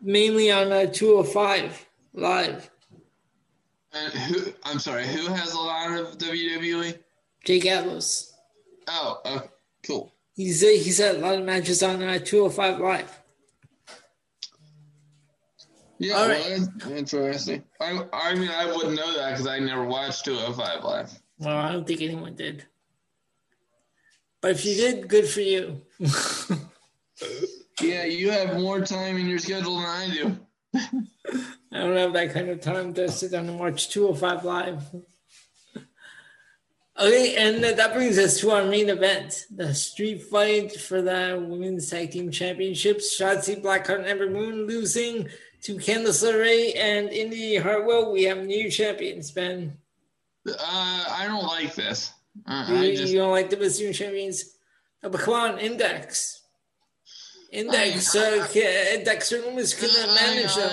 [0.05, 2.69] mainly on uh, 205 live.
[3.91, 4.53] And who?
[4.63, 5.07] I'm sorry.
[5.07, 6.97] Who has a lot of WWE?
[7.43, 8.33] Jake Atlas.
[8.87, 9.39] Oh, uh,
[9.85, 10.13] cool.
[10.33, 13.19] He's uh, he's had a lot of matches on uh, 205 live.
[15.97, 16.59] Yeah, All right.
[16.85, 17.63] well, interesting.
[17.79, 21.19] I, I mean, I wouldn't know that because I never watched 205 live.
[21.39, 22.65] Well, I don't think anyone did.
[24.41, 25.81] But if you did, good for you.
[27.81, 30.37] yeah, you have more time in your schedule than I do.
[31.71, 34.83] I don't have that kind of time to sit down and watch 205 live.
[36.97, 41.89] Okay, and that brings us to our main event the street fight for the Women's
[41.89, 43.19] Tag Team Championships.
[43.19, 45.27] Shotzi Blackheart and Ember Moon losing
[45.63, 48.13] to Candice LeRae and Indi Hartwell.
[48.13, 49.77] We have new champions, Ben.
[50.47, 52.13] Uh, I don't like this.
[52.45, 54.55] Uh, you, just, you, don't like the Brazilian champions?
[55.03, 56.43] Oh, but come on, Index.
[57.51, 60.71] Index, I, I, uh, Dexter Lumis couldn't manage them.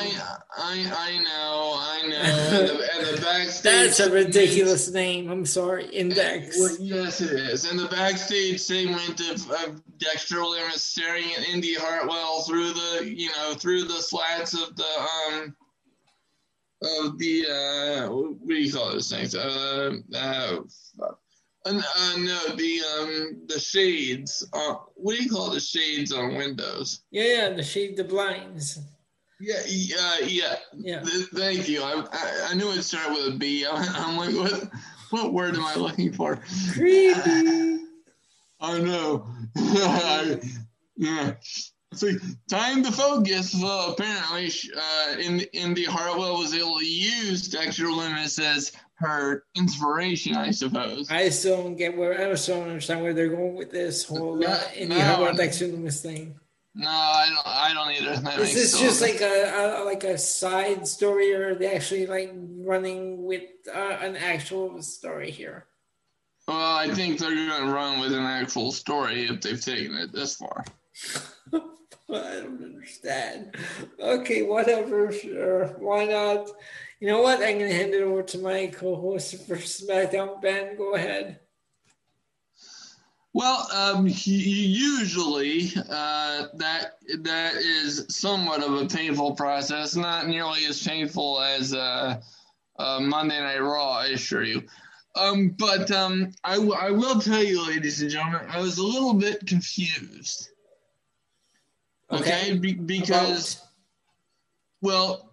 [0.57, 2.17] I, I, know, I know.
[2.61, 3.63] and, the, and the backstage.
[3.63, 5.31] That's a ridiculous name.
[5.31, 6.59] I'm sorry, Index.
[6.59, 7.71] Well, yes, it is.
[7.71, 13.29] And the backstage segment of, of Dexter Lumis staring at Indi Hartwell through the, you
[13.31, 15.57] know, through the slats of the um
[16.83, 19.35] of the uh, what do you call those things?
[19.35, 20.61] Uh, uh,
[21.65, 24.47] uh, no, the um, the shades.
[24.53, 27.03] Uh, what do you call the shades on windows?
[27.11, 28.81] Yeah, yeah, the shade, the blinds.
[29.41, 30.57] Yeah, yeah, yeah.
[30.77, 31.05] yeah.
[31.35, 31.83] thank you.
[31.83, 33.67] I, I, I knew it started with a B.
[33.67, 34.71] I, I'm like, what
[35.11, 36.41] what word am I looking for?
[36.73, 37.81] Creepy.
[38.61, 39.27] I know.
[40.97, 41.35] yeah.
[41.93, 42.11] So
[42.49, 43.55] time to focus.
[43.61, 48.73] Well, apparently, uh, in the Hartwell was able to use Dexter Lumis as
[49.03, 51.11] her inspiration, I suppose.
[51.11, 54.45] I still don't get where I still don't understand where they're going with this whole
[54.45, 56.39] uh, no, Hartwell Dexter Lumis thing.
[56.75, 57.47] No, I don't.
[57.47, 58.21] I don't either.
[58.23, 62.07] That Is this just like a, a, like a side story, or are they actually
[62.07, 63.43] like running with
[63.73, 65.67] uh, an actual story here?
[66.49, 70.13] Well, I think they're going to run with an actual story if they've taken it
[70.13, 70.65] this far.
[71.53, 71.61] I
[72.09, 73.55] don't understand.
[74.01, 75.13] Okay, whatever.
[75.13, 76.49] Sure, why not?
[77.03, 77.43] You know what?
[77.43, 80.41] I'm going to hand it over to my co-host for SmackDown.
[80.41, 81.41] Ben, go ahead.
[83.33, 90.87] Well, um, usually uh, that that is somewhat of a painful process, not nearly as
[90.87, 92.21] painful as uh,
[92.79, 94.63] uh, Monday Night Raw, I assure you.
[95.17, 98.87] Um, but um, I, w- I will tell you, ladies and gentlemen, I was a
[98.87, 100.51] little bit confused.
[102.13, 102.59] Okay, okay?
[102.59, 103.69] Be- because, About?
[104.83, 105.32] well,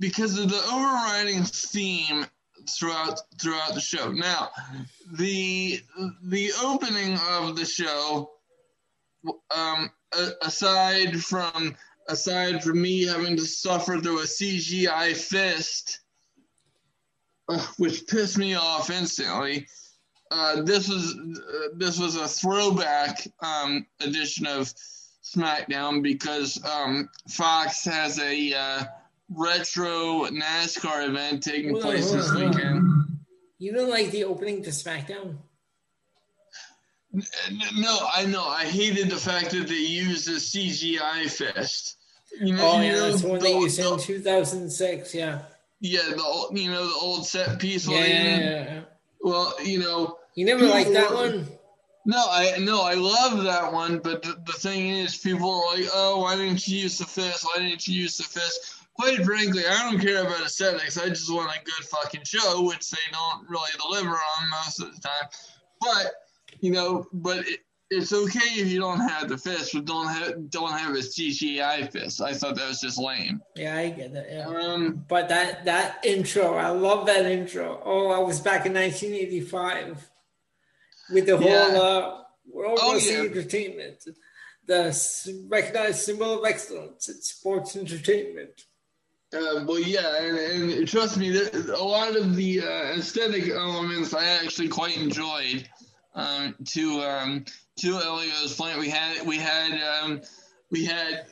[0.00, 2.26] because of the overriding theme
[2.68, 4.10] throughout throughout the show.
[4.10, 4.50] Now,
[5.12, 5.80] the
[6.24, 8.30] the opening of the show,
[9.54, 9.90] um,
[10.42, 11.76] aside from
[12.08, 16.00] aside from me having to suffer through a CGI fist,
[17.48, 19.66] uh, which pissed me off instantly.
[20.30, 24.72] Uh, this was uh, this was a throwback um, edition of
[25.22, 28.84] SmackDown because um, Fox has a uh,
[29.30, 32.82] retro NASCAR event taking place this weekend.
[33.58, 35.36] You don't like the opening to SmackDown?
[37.12, 38.44] No, I know.
[38.44, 41.96] I hated the fact that they used a CGI fist.
[42.40, 45.42] You know, oh, yeah, know, that's one they used in 2006, yeah.
[45.80, 47.88] Yeah, the old, you know, the old set piece.
[47.88, 48.80] Yeah, yeah, yeah,
[49.20, 50.18] Well, you know.
[50.36, 51.48] You never liked that one?
[52.06, 55.90] No, I no, I love that one, but the, the thing is, people are like,
[55.92, 57.44] "Oh, why didn't you use the fist?
[57.44, 60.98] Why didn't you use the fist?" Quite frankly, I don't care about aesthetics.
[60.98, 64.94] I just want a good fucking show, which they don't really deliver on most of
[64.94, 65.28] the time.
[65.80, 66.12] But
[66.60, 70.50] you know, but it, it's okay if you don't have the fist, but don't have
[70.50, 72.20] don't have a CGI fist.
[72.20, 73.40] I thought that was just lame.
[73.56, 74.26] Yeah, I get that.
[74.30, 74.46] Yeah.
[74.46, 77.80] Um, but that that intro, I love that intro.
[77.82, 80.10] Oh, I was back in 1985
[81.10, 81.70] with the yeah.
[81.70, 82.16] whole uh,
[82.52, 83.20] World oh, yeah.
[83.20, 84.04] Entertainment,
[84.66, 88.66] the recognized symbol of excellence in sports entertainment.
[89.32, 94.24] Uh, well, yeah, and, and trust me, a lot of the uh, aesthetic elements I
[94.24, 95.68] actually quite enjoyed.
[96.14, 97.44] Um, to um,
[97.78, 100.20] to Elio's point, we had we had um,
[100.70, 101.26] we had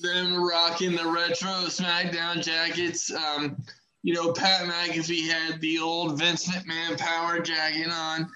[0.00, 3.12] them rocking the retro SmackDown jackets.
[3.12, 3.56] Um,
[4.02, 8.30] you know, Pat McAfee had the old Vince McMahon power jacket on,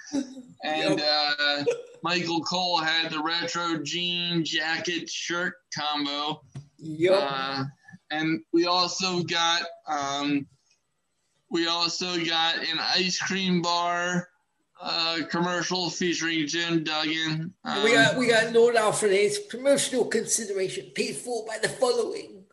[0.65, 1.65] and uh,
[2.03, 6.43] Michael Cole had the retro jean jacket shirt combo.
[6.79, 7.19] Yep.
[7.23, 7.65] Uh,
[8.15, 10.47] and we also got um,
[11.51, 14.29] we also got an ice cream bar
[14.81, 17.53] uh, commercial featuring Jim Duggan.
[17.65, 22.45] Um, we got we got Lord Alfred Hayes promotional consideration paid for by the following.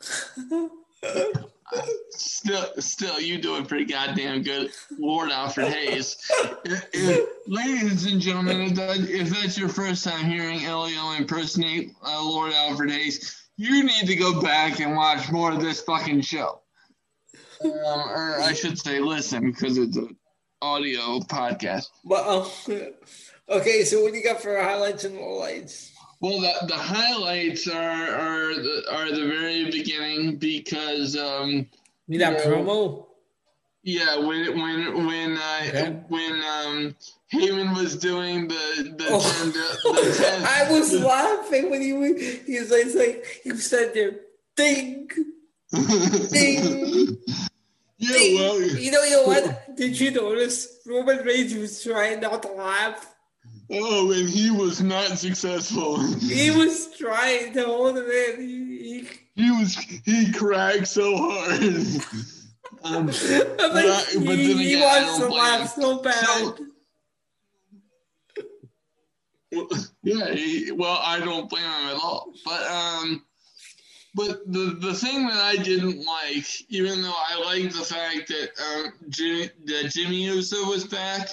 [2.12, 6.18] still, still, you doing pretty goddamn good, Lord Alfred Hayes.
[6.66, 11.91] If- if- ladies and gentlemen, if, that, if that's your first time hearing Elio impersonate
[12.05, 16.22] uh, Lord Alfred Hayes, you need to go back and watch more of this fucking
[16.22, 16.62] show.
[17.64, 20.16] Um, or I should say, listen, because it's an
[20.64, 21.86] audio podcast.
[22.12, 22.49] um,
[23.49, 25.91] okay, so what do you got for highlights and lowlights?
[26.22, 31.68] Well, the, the highlights are are the, are the very beginning because um,
[32.07, 32.45] You got Yeah.
[32.45, 33.05] promo.
[33.84, 35.99] Yeah, when when when uh, Okay.
[36.07, 36.95] when um
[37.34, 39.19] Heyman was doing the the, Oh.
[39.19, 44.19] the, ten I was laughing when he was, he was like, like he said there,
[44.55, 45.07] ding,
[45.71, 47.17] ding,
[47.97, 48.36] yeah, ding.
[48.39, 49.75] well, You know, you know what?
[49.75, 53.07] Did you notice Roman Reigns was trying not to laugh?
[53.73, 55.97] oh, and he was not successful.
[56.19, 58.41] He was trying to hold it in.
[58.47, 59.75] He, He was
[60.05, 61.61] he cracked so hard.
[62.84, 66.15] Um, he, But like, I- but he, then he again, wants to laugh so bad.
[69.53, 72.32] So- yeah, he, well, I don't blame him at all.
[72.45, 73.25] But um,
[74.15, 78.49] but the the thing that I didn't like, even though I liked the fact that
[78.63, 81.29] um Jimmy, that Jimmy Uso was back,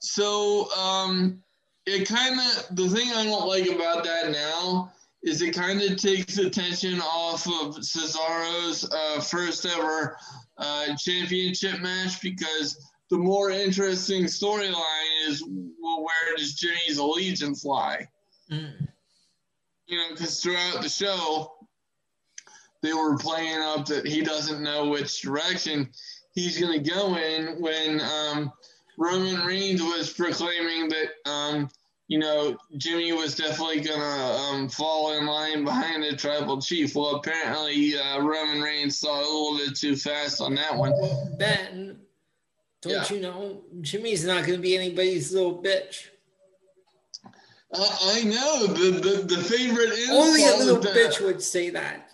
[0.00, 1.42] so um,
[1.86, 4.92] it kind of the thing I don't like about that now
[5.22, 10.16] is it kind of takes attention off of Cesaro's uh, first ever
[10.58, 12.76] uh, championship match because
[13.10, 18.06] the more interesting storyline is well, where does Jimmy's allegiance lie?
[18.50, 18.88] Mm.
[19.86, 21.52] You know, because throughout the show,
[22.82, 25.90] they were playing up that he doesn't know which direction
[26.34, 28.52] he's going to go in when um,
[28.98, 31.68] Roman Reigns was proclaiming that, um,
[32.12, 36.94] you know, Jimmy was definitely to um, fall in line behind the tribal chief.
[36.94, 40.92] Well, apparently, uh, Roman Reigns saw a little bit too fast on that one.
[41.38, 41.96] Ben,
[42.82, 43.06] don't Yeah.
[43.14, 46.08] you know Jimmy's not to be anybody's little bitch?
[47.72, 52.10] Uh, I know the the, the favorite Only a little bitch would say that.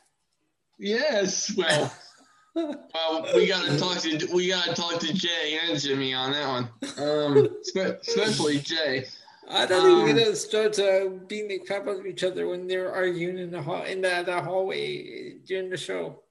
[0.79, 1.93] Yes, well,
[2.55, 6.69] well, we gotta talk to we gotta talk to Jey and Jimmy on that one.
[7.05, 9.07] Um, spe- especially Jey.
[9.51, 12.47] I thought they were Um, gonna start uh, beating the crap out of each other
[12.49, 16.23] when they're arguing in the hall in the, the hallway during the show.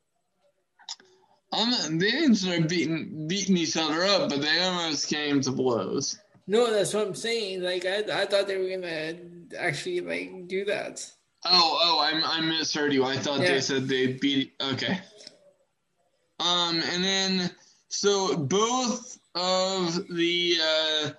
[1.52, 6.20] Um, they didn't start beating beating each other up, but they almost came to blows.
[6.46, 7.62] No, that's what I'm saying.
[7.64, 9.16] Like I, I thought they were gonna
[9.58, 11.10] actually like do that.
[11.46, 13.06] Oh, oh, I, I misheard you.
[13.06, 13.54] I thought Yeah.
[13.54, 14.54] they said they beat.
[14.62, 15.00] Okay.
[16.40, 17.52] Um, and then
[17.88, 21.10] so both of the uh,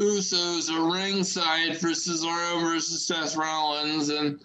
[0.00, 4.40] Usos are ringside for Cesaro versus Seth Rollins, and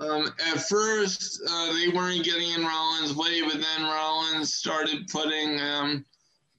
[0.00, 5.60] um, at first uh, they weren't getting in Rollins' way, but then Rollins started putting
[5.60, 6.04] um,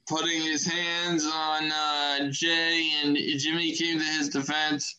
[0.08, 4.96] putting his hands on uh, Jey, and Jimmy came to his defense.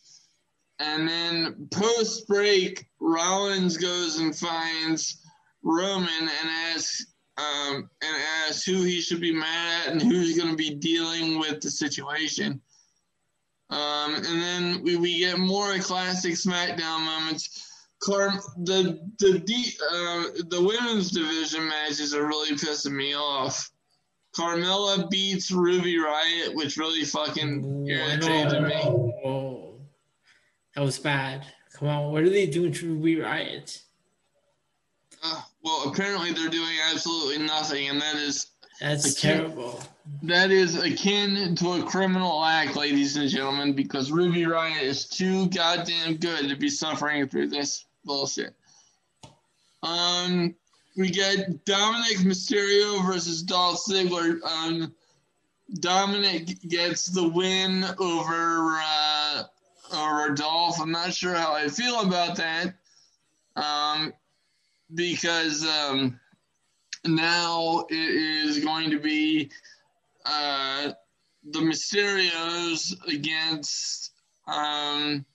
[0.79, 5.21] And then post break, Rollins goes and finds
[5.63, 7.05] Roman and asks
[7.37, 8.15] um, and
[8.45, 11.69] asks who he should be mad at and who's going to be dealing with the
[11.69, 12.61] situation.
[13.69, 17.67] Um, and then we, we get more classic SmackDown moments.
[18.01, 23.69] Car- the the D, uh, the women's division matches are really pissing me off.
[24.35, 29.79] Carmella beats Ruby Riott, which really fucking irritated me.
[30.75, 31.45] That was bad.
[31.73, 33.81] Come on, what are they doing to Ruby Riott?
[35.21, 39.81] Uh, well, apparently they're doing absolutely nothing, and that is That's I terrible.
[40.23, 45.47] that is akin to a criminal act, ladies and gentlemen, because Ruby Riott is too
[45.49, 48.55] goddamn good to be suffering through this bullshit.
[49.83, 50.55] Um,
[50.97, 54.41] we get Dominik Mysterio versus Dolph Ziggler.
[54.43, 54.93] Um,
[55.75, 59.43] Dominik gets the win over uh,
[59.93, 60.79] over Dolph.
[60.81, 62.73] I'm not sure how I feel about that.
[63.55, 64.13] Um,
[64.93, 66.19] because um,
[67.05, 69.49] now it is going to be
[70.25, 70.91] uh,
[71.51, 74.11] the Mysterios against
[74.47, 75.25] um,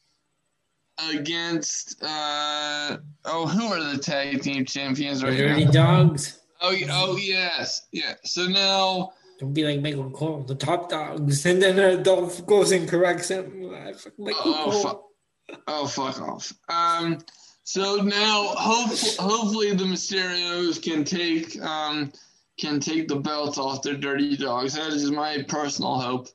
[1.13, 5.71] against uh, oh who are the tag team champions The right Dirty now?
[5.71, 6.41] Dogs.
[6.61, 8.15] Oh, oh yes, yeah.
[8.25, 9.13] So now.
[9.41, 13.71] Don't be like Michael Cole, the top dogs, and then Adolf goes and corrects him.
[13.71, 14.13] Michael
[14.45, 14.83] oh, Cole.
[14.83, 16.53] Fu- oh, fuck off.
[16.69, 17.19] Um,
[17.65, 22.13] so now, hopefully, hopefully the Mysterios can take um,
[22.59, 24.75] can take the belts off their dirty dogs.
[24.75, 26.29] That is my personal hope.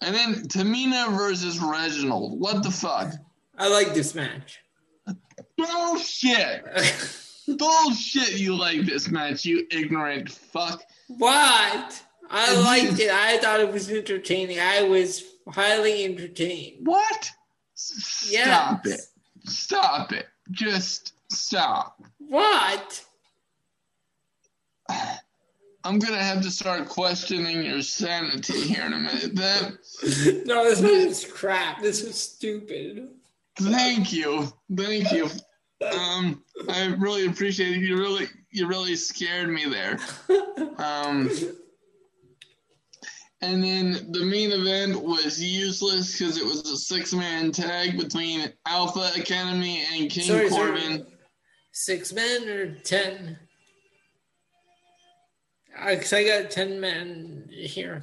[0.00, 2.40] And then Tamina versus Reginald.
[2.40, 3.12] What the fuck?
[3.58, 4.60] I like this match.
[5.58, 6.64] Bullshit.
[7.58, 8.38] Bullshit.
[8.38, 10.82] You like this match, you ignorant fuck.
[11.08, 12.02] What?
[12.30, 13.10] I liked it.
[13.10, 14.60] I thought it was entertaining.
[14.60, 16.86] I was highly entertained.
[16.86, 17.30] What?
[17.74, 18.98] Stop yes.
[18.98, 19.00] it.
[19.44, 20.26] Stop it.
[20.50, 22.02] Just stop.
[22.18, 23.04] What?
[25.84, 29.34] I'm gonna have to start questioning your sanity here in a minute.
[29.36, 31.80] That no, this is crap.
[31.80, 33.08] This is stupid.
[33.56, 35.28] Thank you, thank you.
[35.92, 37.80] Um, I really appreciate it.
[37.80, 39.98] You really, you really scared me there.
[40.78, 41.30] Um,
[43.42, 49.10] and then the main event was useless because it was a six-man tag between Alpha
[49.16, 50.82] Academy and King sorry, Corbin.
[50.82, 51.06] Sorry.
[51.72, 53.38] Six men or ten?
[55.72, 58.02] Because I got 10 men here.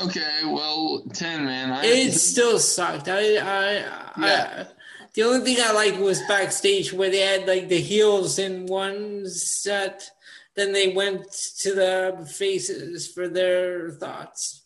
[0.00, 1.72] Okay, well, 10 men.
[1.72, 3.08] I, it still sucked.
[3.08, 4.06] I, I, yeah.
[4.18, 4.66] I,
[5.14, 9.26] the only thing I liked was backstage where they had like the heels in one
[9.26, 10.10] set,
[10.54, 14.65] then they went to the faces for their thoughts.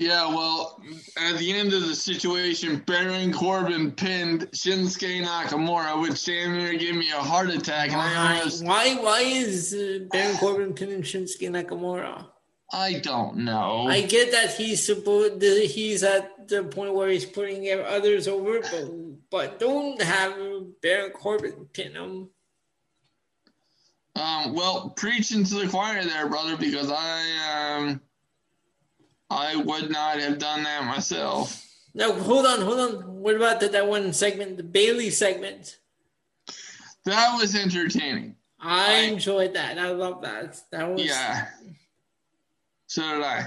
[0.00, 0.80] Yeah, well,
[1.18, 6.96] at the end of the situation, Baron Corbin pinned Shinsuke Nakamura, which damn near gave
[6.96, 7.90] me a heart attack.
[7.90, 8.40] Why?
[8.62, 8.94] why?
[8.94, 12.24] Why is uh, Baron Corbin pinning Shinsuke Nakamura?
[12.72, 13.88] I don't know.
[13.88, 19.30] I get that he's supposed he's at the point where he's putting others over, but
[19.30, 20.32] but don't have
[20.80, 22.30] Baron Corbin pin him.
[24.16, 28.00] Um, well, preaching to the choir there, brother, because I um
[29.30, 31.64] I would not have done that myself.
[31.94, 33.20] No, hold on, hold on.
[33.20, 35.78] What about the, that one segment, the Bayley segment?
[37.04, 38.36] That was entertaining.
[38.60, 39.78] I, I enjoyed that.
[39.78, 40.60] I love that.
[40.70, 41.48] That was yeah.
[42.86, 43.46] So did I.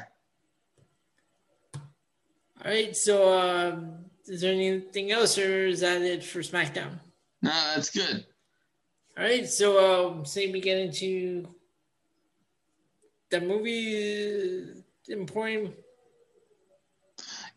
[2.65, 2.95] All right.
[2.95, 3.80] So, uh,
[4.26, 6.99] is there anything else, or is that it for SmackDown?
[7.41, 8.26] No, that's good.
[9.18, 9.47] All right.
[9.47, 11.47] So, um, say we get into
[13.30, 15.74] the movie Emporium?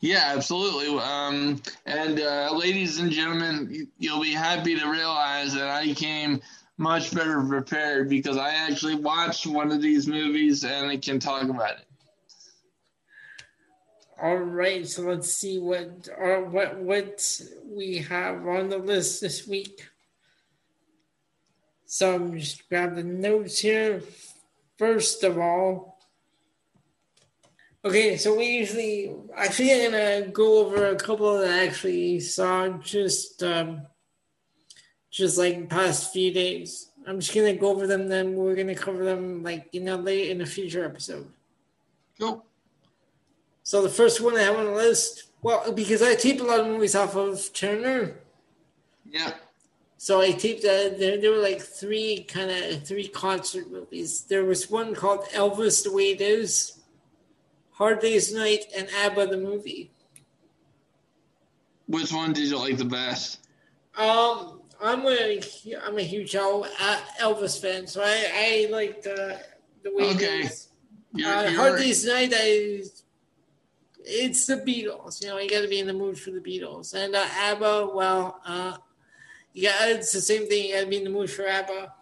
[0.00, 0.98] Yeah, absolutely.
[0.98, 6.40] Um, and uh, ladies and gentlemen, you'll be happy to realize that I came
[6.78, 11.44] much better prepared because I actually watched one of these movies and I can talk
[11.44, 11.86] about it.
[14.20, 19.46] All right, so let's see what uh, what what we have on the list this
[19.46, 19.86] week.
[21.84, 24.02] So I'm just grab the notes here.
[24.78, 25.95] First of all,
[27.86, 32.66] Okay, so we usually actually I'm gonna go over a couple that I actually saw
[32.78, 33.82] just um,
[35.08, 36.90] just like past few days.
[37.06, 38.08] I'm just gonna go over them.
[38.08, 41.28] Then we're gonna cover them like you know late in a future episode.
[42.18, 42.44] Cool.
[43.62, 46.58] So the first one I have on the list, well, because I tape a lot
[46.58, 48.16] of movies off of Turner.
[49.08, 49.34] Yeah.
[49.96, 51.20] So I taped uh, there.
[51.20, 54.22] There were like three kind of three concert movies.
[54.22, 56.75] There was one called Elvis the Way It Is
[57.76, 59.90] Hard Day's Night, and ABBA the movie.
[61.86, 63.40] Which one did you like the best?
[63.96, 65.40] Um, I'm a
[65.84, 69.40] I'm a huge Elvis fan, so I I like the
[69.82, 70.48] the way okay.
[71.14, 71.52] You're, uh, you're...
[71.52, 72.82] Hard Day's Night, I
[74.06, 75.22] it's the Beatles.
[75.22, 76.94] You know, you got to be in the mood for the Beatles.
[76.94, 78.76] And uh, ABBA, well, uh,
[79.52, 80.68] yeah, it's the same thing.
[80.68, 81.92] You got to be in the mood for ABBA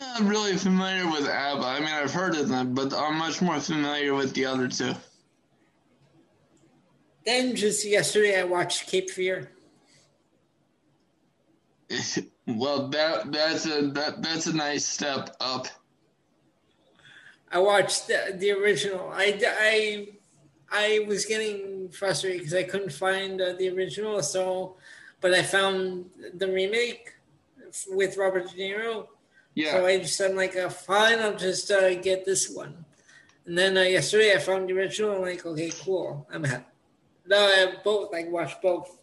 [0.00, 1.64] not really familiar with ABBA.
[1.64, 4.92] I mean, I've heard of them, but I'm much more familiar with the other two.
[7.24, 9.50] Then just yesterday, I watched Cape Fear.
[12.46, 15.66] well, that that's a that that's a nice step up.
[17.50, 19.10] I watched the, the original.
[19.12, 20.08] I, I
[20.70, 24.22] I was getting frustrated because I couldn't find uh, the original.
[24.22, 24.76] So,
[25.20, 27.14] but I found the remake
[27.90, 29.08] with Robert De Niro
[29.58, 29.72] yeah.
[29.72, 32.84] So I just I'm like, uh, fine, I'll just uh, get this one.
[33.44, 35.16] And then uh, yesterday I found the original.
[35.16, 36.26] I'm like, okay, cool.
[36.32, 36.64] I'm happy.
[37.26, 38.14] No, I have both.
[38.14, 38.96] I watched both.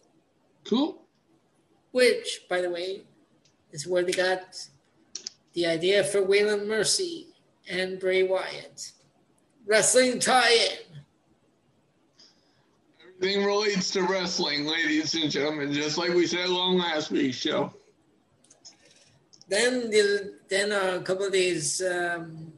[0.64, 1.02] Cool.
[1.92, 3.02] Which, by the way,
[3.72, 4.66] is where they got
[5.52, 7.28] the idea for Waylon Mercy
[7.68, 8.92] and Bray Wyatt.
[9.66, 11.02] Wrestling tie-in.
[13.18, 17.72] Everything relates to wrestling, ladies and gentlemen, just like we said on last week's show.
[19.48, 22.52] Then the, then a couple of days, um,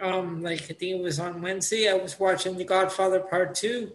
[0.00, 3.92] um, like I think it was on Wednesday, I was watching The Godfather Part Two.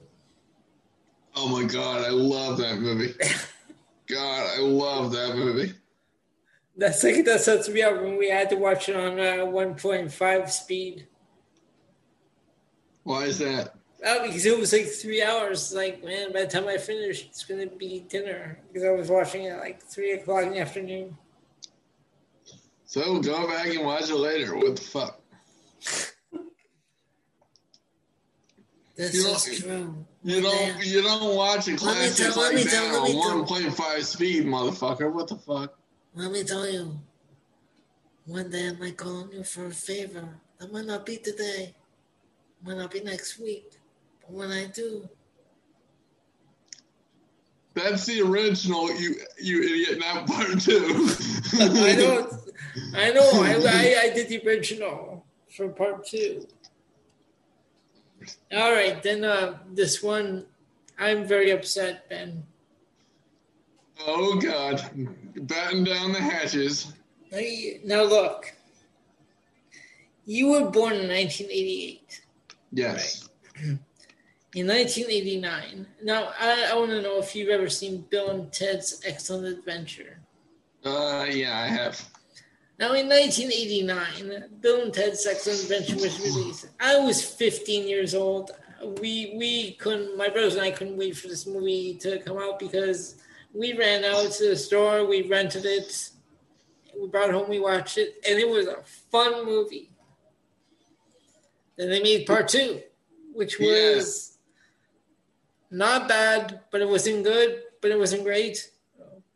[1.35, 3.13] Oh my god, I love that movie.
[4.07, 5.73] god, I love that movie.
[6.75, 9.75] That's like that sets me up when we had to watch it on uh, one
[9.75, 11.07] point five speed.
[13.03, 13.75] Why is that?
[14.05, 15.73] Oh, because it was like three hours.
[15.73, 19.43] Like, man, by the time I finish, it's gonna be dinner because I was watching
[19.43, 21.17] it like three o'clock in the afternoon.
[22.93, 24.55] So go back and watch it later.
[24.55, 25.19] What the fuck?
[28.95, 30.05] This You is don't- true.
[30.23, 34.45] You don't you don't watch a classic tell- like that on one point five speed,
[34.45, 35.11] motherfucker.
[35.11, 35.75] What the fuck?
[36.13, 36.99] Let me tell you,
[38.27, 40.29] one day I might call on you for a favor.
[40.59, 41.73] That might not be today,
[42.63, 43.71] might not be next week,
[44.21, 45.09] but when I do,
[47.73, 51.09] That's the original, you you idiot, not part two.
[51.59, 52.42] I know,
[52.95, 56.47] I know, I, I, I did the original for part two.
[58.51, 60.45] All right, then uh, this one,
[60.97, 62.43] I'm very upset, Ben.
[64.05, 64.81] Oh god.
[65.35, 66.93] Batten down the hatches.
[67.83, 68.53] Now, look,
[70.25, 72.21] you were born in 1988.
[72.71, 73.29] Yes.
[73.55, 75.87] In 1989.
[76.03, 80.19] Now, I, I want to know if you've ever seen Bill and Ted's Excellent Adventure.
[80.85, 82.09] Uh yeah, I have.
[82.79, 86.67] Now, in 1989, Bill and Ted's Excellent Adventure was released.
[86.79, 88.51] I was 15 years old.
[88.99, 90.17] We we couldn't.
[90.17, 93.15] My brothers and I couldn't wait for this movie to come out because
[93.53, 95.05] we ran out to the store.
[95.05, 96.09] We rented it.
[96.99, 97.47] We brought it home.
[97.49, 98.81] We watched it, and it was a
[99.11, 99.89] fun movie.
[101.77, 102.81] Then they made part two,
[103.33, 103.95] which Yeah.
[103.95, 104.37] was
[105.71, 108.69] not bad, but it wasn't good, but it wasn't great.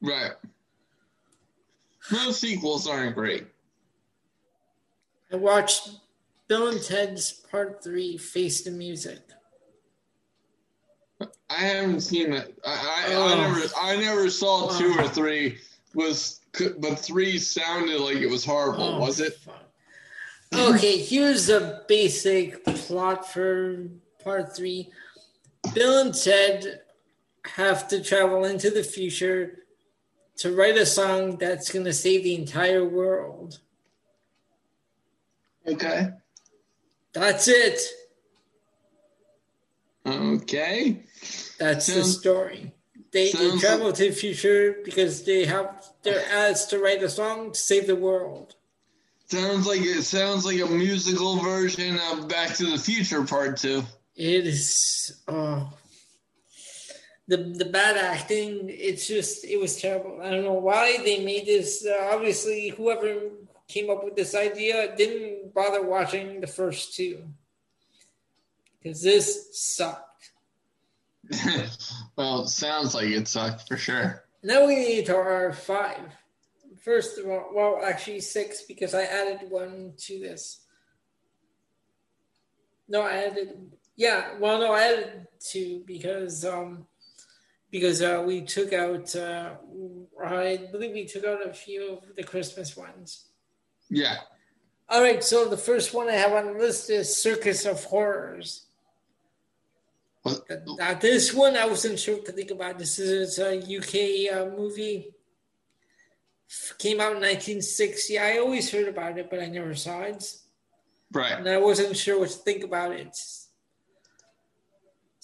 [0.02, 0.34] Right.
[2.12, 3.48] Most sequels aren't great.
[5.32, 5.90] I watched
[6.48, 9.20] Bill and Ted's Part Three: Face the Music.
[11.50, 12.58] I haven't seen it.
[12.66, 13.28] I I, Oh.
[13.28, 14.78] I never I never saw oh.
[14.78, 15.58] two or three.
[15.94, 16.42] Was
[16.80, 18.84] but three sounded like it was horrible.
[18.84, 19.36] Oh, was it?
[19.36, 19.64] fuck.
[20.54, 23.88] Okay, here's a basic plot for
[24.24, 24.90] part three.
[25.74, 26.82] Bill and Ted
[27.46, 29.64] have to travel into the future
[30.38, 33.60] to write a song that's going to save the entire world.
[35.68, 36.10] Okay.
[37.14, 37.80] That's it.
[40.06, 41.04] Okay.
[41.60, 42.74] That's the story.
[43.12, 47.10] They, they sounds- travel to the future because they have they're asked to write a
[47.10, 48.56] song to save the world.
[49.26, 53.84] Sounds like it sounds like a musical version of Back to the Future Part Two.
[54.16, 55.70] It is oh
[57.28, 58.70] the the bad acting.
[58.70, 60.20] It's just it was terrible.
[60.22, 61.86] I don't know why they made this.
[61.86, 63.30] Uh, obviously, whoever
[63.68, 67.24] came up with this idea didn't bother watching the first two
[68.82, 70.32] because this sucked.
[72.16, 74.24] well, sounds like it sucked for sure.
[74.44, 76.00] Now we need to our five.
[76.82, 80.62] First of all, well, actually six because I added one to this.
[82.88, 83.72] No, I added.
[83.98, 86.86] Yeah, well, no, I added two because um
[87.72, 89.16] because uh, we took out.
[89.16, 89.52] Uh,
[90.24, 93.26] I believe we took out a few of the Christmas ones.
[93.90, 94.18] Yeah.
[94.90, 98.68] All right, so the first one I have on the list is Circus of Horrors.
[100.24, 100.46] What?
[100.78, 102.80] Now, this one I wasn't sure what to think about.
[102.80, 105.14] This is a UK uh, movie.
[106.78, 108.18] Came out in 1960.
[108.18, 110.38] I always heard about it, but I never saw it.
[111.12, 111.34] Right.
[111.34, 113.18] And I wasn't sure what to think about it.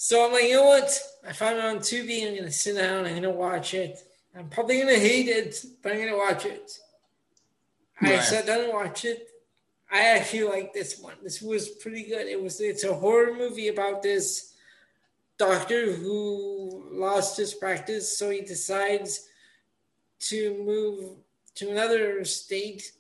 [0.04, 1.00] So I'm like, you know what?
[1.26, 2.28] I found it on Tubi.
[2.28, 3.06] I'm going to sit down.
[3.06, 4.00] I'm going to watch it.
[4.36, 6.78] I'm probably going to hate it, but I'm going to watch it.
[8.02, 8.22] I Right.
[8.22, 9.30] sat down and watched it.
[9.90, 11.14] I actually like this one.
[11.24, 12.28] This was pretty good.
[12.28, 14.52] It was it's a horror movie about this
[15.38, 19.30] doctor who lost his practice, so he decides
[20.32, 21.12] to move
[21.56, 22.92] to another state,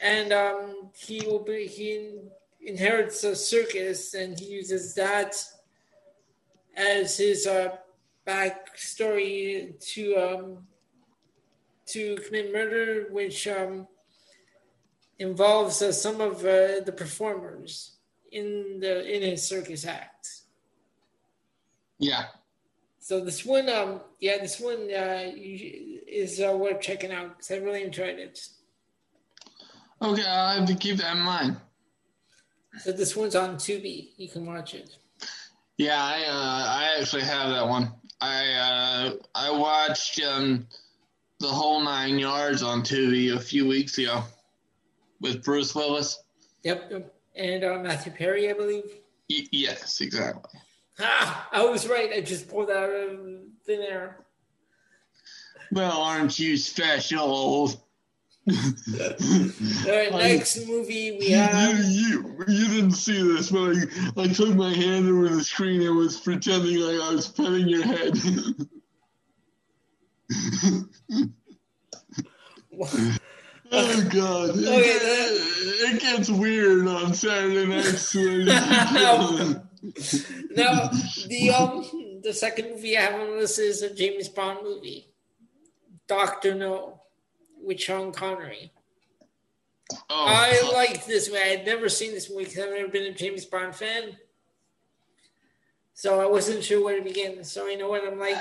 [0.00, 2.18] and um, he will be he
[2.60, 5.36] inherits a circus, and he uses that
[6.76, 7.76] as his uh,
[8.26, 10.58] backstory to um,
[11.86, 13.86] to commit murder, which um,
[15.18, 17.96] involves uh, some of uh, the performers
[18.30, 20.42] in the in his circus act.
[21.98, 22.24] Yeah.
[22.98, 27.56] So this one, um, yeah, this one uh, is uh, worth checking out because I
[27.56, 28.48] really enjoyed it.
[30.00, 31.56] Okay, I'll have to keep that in mind.
[32.78, 34.10] So this one's on Tubi.
[34.16, 34.96] You can watch it.
[35.78, 37.92] Yeah, I uh, I actually have that one.
[38.20, 40.66] I uh, I watched um,
[41.40, 44.22] the whole nine yards on TV a few weeks ago
[45.20, 46.22] with Bruce Willis.
[46.62, 48.84] Yep, and uh, Matthew Perry, I believe.
[49.30, 50.60] Y- yes, exactly.
[51.00, 52.12] Ah, I was right.
[52.12, 53.18] I just pulled out of
[53.64, 54.18] thin air.
[55.72, 57.82] Well, aren't you special?
[58.50, 58.56] All
[59.86, 61.78] right, next movie we have.
[61.78, 63.84] You, you, you didn't see this, but I,
[64.24, 67.84] I took my hand over the screen and was pretending like I was petting your
[67.84, 68.18] head.
[73.70, 74.50] oh God!
[74.50, 78.12] Okay, it, it, gets weird on Saturday nights.
[78.16, 78.44] no,
[81.28, 81.84] the um,
[82.24, 85.14] the second movie I have on this is a James Bond movie,
[86.08, 87.01] Doctor No,
[87.62, 88.72] with Sean Connery.
[90.08, 91.40] Oh, I like this movie.
[91.42, 94.16] I had never seen this movie because I've never been a James Bond fan.
[95.94, 97.44] So I wasn't sure where to begin.
[97.44, 98.38] So you know what I'm like.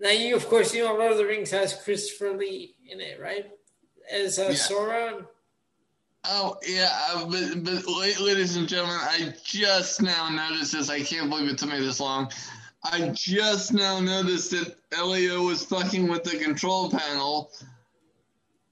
[0.00, 3.20] Now you, of course, you know Lord of the Rings has Christopher Lee in it,
[3.20, 3.46] right?
[4.10, 4.50] As uh, yeah.
[4.50, 5.26] Sauron.
[6.24, 7.86] Oh yeah, but, but
[8.20, 10.90] ladies and gentlemen, I just now noticed this.
[10.90, 12.30] I can't believe it took me this long.
[12.84, 17.50] I just now noticed that Elio was fucking with the control panel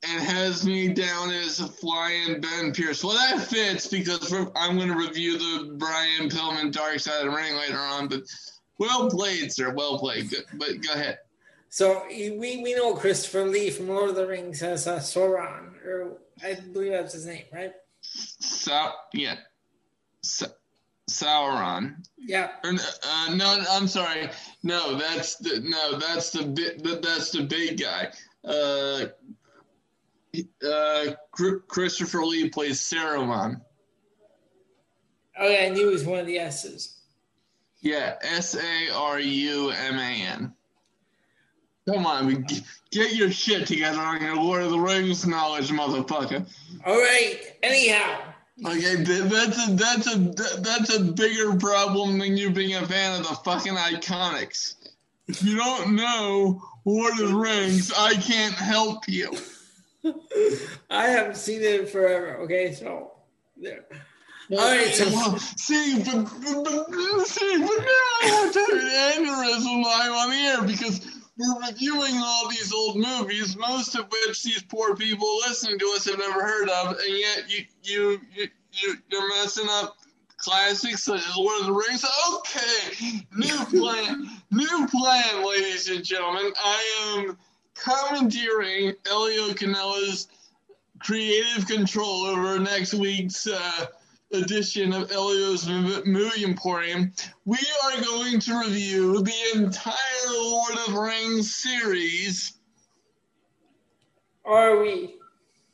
[0.03, 3.03] and has me down as a flying Ben Pierce.
[3.03, 7.37] Well, that fits because I'm going to review the Brian Pillman Dark Side of the
[7.37, 8.09] Ring later on.
[8.09, 8.23] But
[8.79, 9.73] well played, sir.
[9.73, 10.31] Well played.
[10.31, 10.45] Good.
[10.55, 11.19] But go ahead.
[11.69, 12.31] So we,
[12.63, 16.93] we know Christopher Lee from Lord of the Rings as uh, Sauron, or I believe
[16.93, 17.73] that's his name, right?
[18.01, 19.37] Sa- yeah.
[20.23, 20.47] Sa-
[21.11, 21.97] Sauron.
[22.19, 22.51] Yeah.
[22.65, 24.31] Or, uh, no, I'm sorry.
[24.63, 26.83] No, that's the no, that's the bit.
[27.03, 28.11] That's the big guy.
[28.45, 29.07] Uh,
[30.67, 31.13] uh,
[31.69, 33.61] Christopher Lee plays Saruman.
[35.39, 36.97] Oh yeah, I knew it was one of the S's.
[37.81, 40.53] Yeah, S A R U M A N.
[41.89, 42.47] Come on,
[42.91, 46.45] get your shit together on your Lord of the Rings knowledge, motherfucker.
[46.85, 47.39] All right.
[47.63, 48.23] Anyhow.
[48.65, 50.19] Okay, that's a that's a
[50.61, 54.75] that's a bigger problem than you being a fan of the fucking IIconics.
[55.29, 59.31] If you don't know Lord of the Rings, I can't help you.
[60.91, 62.37] I haven't seen it forever.
[62.39, 63.13] Okay, so
[63.57, 63.85] there.
[64.53, 69.19] All right, so well, see, but, but, but, see, but now I have to have
[69.19, 71.05] an aneurysm live on the air because
[71.37, 76.05] we're reviewing all these old movies, most of which these poor people listening to us
[76.05, 79.97] have never heard of, and yet you you you, you you're messing up
[80.39, 82.05] classics such as Lord of the Rings.
[82.37, 86.53] Okay, new plan, new plan, ladies and gentlemen.
[86.57, 87.37] I am
[87.83, 90.29] commandeering Elio Canella's
[90.99, 93.87] creative control over next week's uh,
[94.33, 97.13] edition of Elio's Movie Emporium.
[97.45, 99.95] We are going to review the entire
[100.31, 102.55] Lord of the Rings series.
[104.45, 105.17] Are we?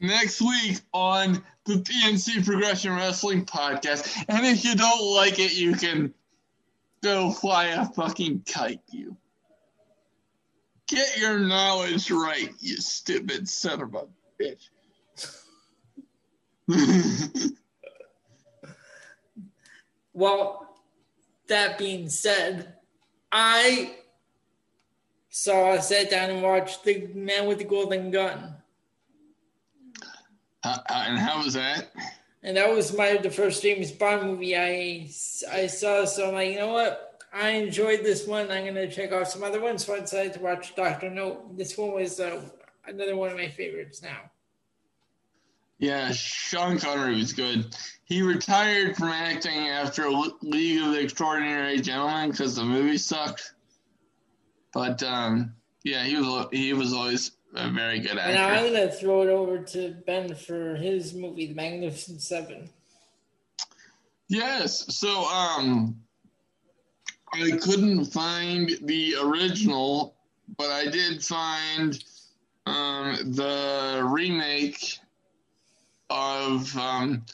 [0.00, 4.24] Next week on the PNC Progression Wrestling Podcast.
[4.28, 6.12] And if you don't like it, you can
[7.02, 9.16] go fly a fucking kite, you.
[10.92, 14.04] Get your knowledge right, you stupid son of a
[14.38, 14.68] bitch.
[20.12, 20.76] well,
[21.48, 22.74] that being said,
[23.32, 23.94] I
[25.30, 28.54] so I sat down and watched The Man with the Golden Gun.
[30.62, 31.90] Uh, uh, and how was that?
[32.42, 35.08] And that was my the first James Bond movie I
[35.50, 36.04] I saw.
[36.04, 37.11] So I'm like, you know what?
[37.32, 38.50] I enjoyed this one.
[38.50, 39.84] I'm going to check out some other ones.
[39.84, 41.42] So I decided to watch Doctor No.
[41.52, 42.42] This one was uh,
[42.86, 44.18] another one of my favorites now.
[45.78, 47.74] Yeah, Sean Connery was good.
[48.04, 50.08] He retired from acting after
[50.42, 53.54] League of Extraordinary Gentlemen because the movie sucked.
[54.72, 58.34] But um, yeah, he was he was always a very good actor.
[58.34, 62.70] Now I'm gonna throw it over to Ben for his movie, The Magnificent Seven.
[64.28, 64.96] Yes.
[64.96, 66.01] So um,
[67.34, 70.14] I couldn't find the original,
[70.58, 72.02] but I did find
[72.66, 74.98] um, the remake
[76.10, 77.24] of um,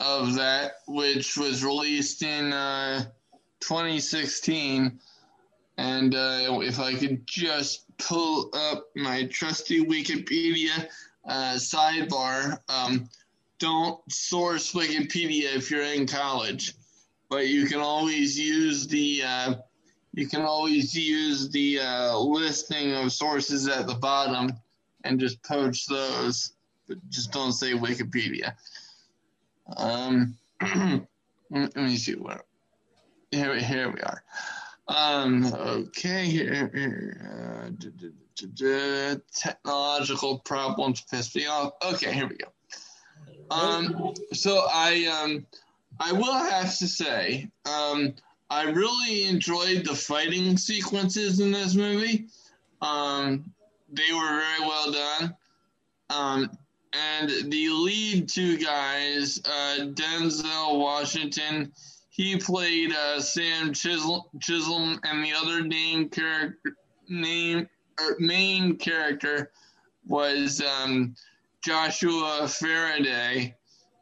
[0.00, 3.04] of that, which was released in uh,
[3.60, 4.98] 2016.
[5.76, 10.88] And uh, if I could just pull up my trusty Wikipedia
[11.28, 13.10] uh, sidebar, um,
[13.58, 16.77] don't source Wikipedia if you're in college
[17.28, 19.54] but you can always use the uh,
[20.14, 24.52] you can always use the uh, listing of sources at the bottom
[25.04, 26.54] and just poach those,
[26.86, 28.54] but just don't say Wikipedia.
[29.76, 30.36] Um,
[31.50, 32.46] let me see what
[33.30, 34.22] here here we are.
[34.88, 37.68] Um, okay, here, here
[38.64, 41.74] uh, technological problems piss me off.
[41.84, 42.48] Okay, here we go.
[43.50, 45.46] Um, so I um,
[46.00, 48.14] I will have to say um,
[48.50, 52.26] I really enjoyed the fighting sequences in this movie.
[52.80, 53.52] Um,
[53.90, 55.36] they were very well done.
[56.10, 56.50] Um,
[56.92, 61.72] and the lead two guys, uh, Denzel Washington,
[62.08, 66.58] he played uh, Sam Chisholm, Chisholm, and the other name character
[67.08, 67.68] name
[68.00, 69.50] or main character
[70.06, 71.14] was um,
[71.64, 73.54] Joshua Faraday,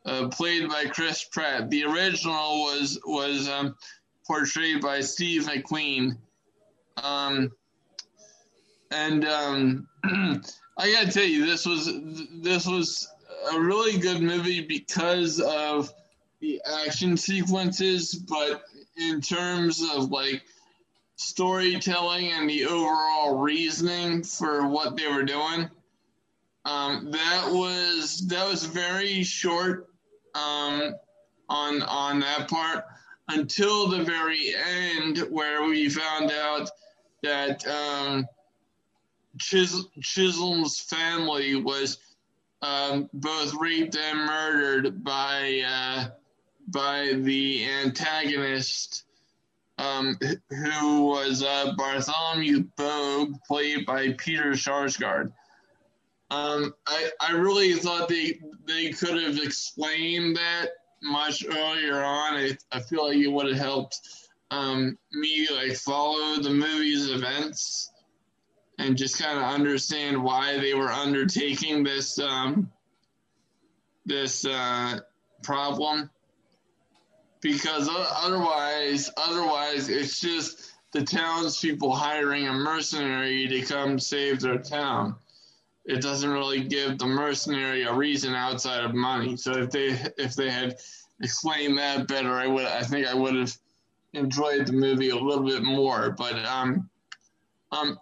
[0.07, 1.69] uh, played by Chris Pratt.
[1.69, 3.77] The original was was um,
[4.27, 6.17] portrayed by Steve McQueen.
[7.03, 7.53] Um,
[8.91, 9.89] and um,
[10.79, 11.91] I gotta tell you, this was
[12.41, 13.09] this was
[13.53, 15.93] a really good movie because of
[16.41, 18.63] the action sequences, but
[18.97, 20.43] in terms of like
[21.17, 25.69] storytelling and the overall reasoning for what they were doing,
[26.65, 29.86] um, that was that was very short
[30.37, 30.95] um,
[31.49, 32.85] on on that part
[33.29, 36.71] until the very end, where we found out
[37.23, 38.27] that um,
[39.39, 41.99] Chis- Chisholm's family was
[42.63, 46.09] um, both raped and murdered by uh,
[46.69, 49.05] by the antagonist,
[49.79, 50.19] um,
[50.51, 55.33] who was uh, Bartholomew Bogue, played by Peter Sarsgaard.
[56.31, 60.71] Um, I, I really thought they they could have explained that
[61.03, 62.35] much earlier on.
[62.35, 64.01] I, I feel like it would have helped
[64.51, 67.91] um, me like follow the movie's events
[68.79, 72.71] and just kind of understand why they were undertaking this um,
[74.05, 75.01] this uh,
[75.43, 76.11] problem.
[77.41, 85.15] Because otherwise, otherwise, it's just the townspeople hiring a mercenary to come save their town.
[85.87, 89.37] It doesn't really give the mercenary a reason outside of money.
[89.37, 90.79] So if they if they had
[91.23, 93.57] explained that better, I would I think I would have
[94.13, 96.11] enjoyed the movie a little bit more.
[96.11, 96.91] But um,
[97.71, 97.99] um,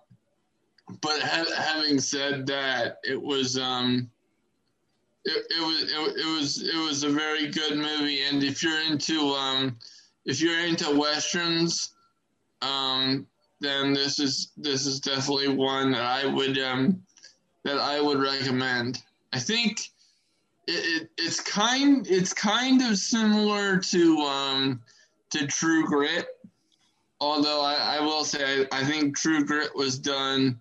[1.01, 4.11] but ha- having said that, it was um,
[5.24, 8.23] it, it was it, it, was it was a very good movie.
[8.23, 9.77] And if you're into um,
[10.24, 11.93] if you're into westerns,
[12.62, 13.27] um,
[13.61, 17.02] then this is this is definitely one that I would um,
[17.65, 19.03] that I would recommend.
[19.32, 19.81] I think
[20.66, 24.82] it, it, it's kind it's kind of similar to um,
[25.31, 26.27] to True Grit,
[27.20, 30.61] although I, I will say I, I think True Grit was done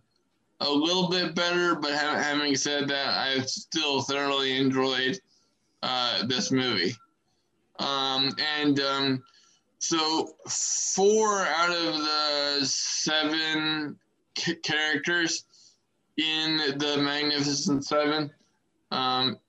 [0.59, 5.19] a little bit better, but having said that, I still thoroughly enjoyed
[5.81, 6.95] uh, this movie.
[7.79, 9.23] Um, and um,
[9.79, 13.97] so, four out of the seven
[14.37, 15.43] c- characters
[16.17, 18.31] in the Magnificent Seven,
[18.91, 19.39] um,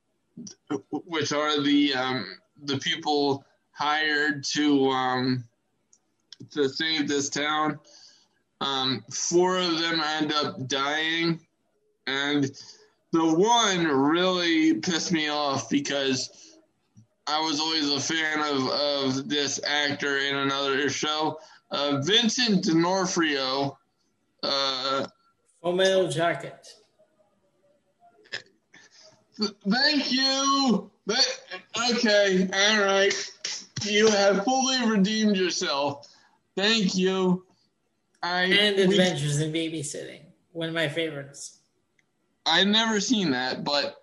[0.91, 5.45] which are the um, the people hired to um,
[6.53, 7.79] to save this town.
[8.61, 11.41] Um, four of them end up dying,
[12.07, 12.51] and
[13.13, 16.31] the one really pissed me off because
[17.27, 21.39] I was always a fan of, of this actor in another show.
[21.71, 23.79] Uh, Vincent D'Onofrio.
[24.43, 25.07] Uh,
[25.65, 26.69] Full Metal Jacket.
[29.67, 30.91] Thank you.
[31.91, 33.33] Okay, all right.
[33.83, 36.07] You have fully redeemed yourself.
[36.55, 37.47] Thank you.
[38.23, 40.21] I, and Adventures we, in Babysitting,
[40.53, 41.59] one of my favorites.
[42.45, 43.97] I've never seen that, but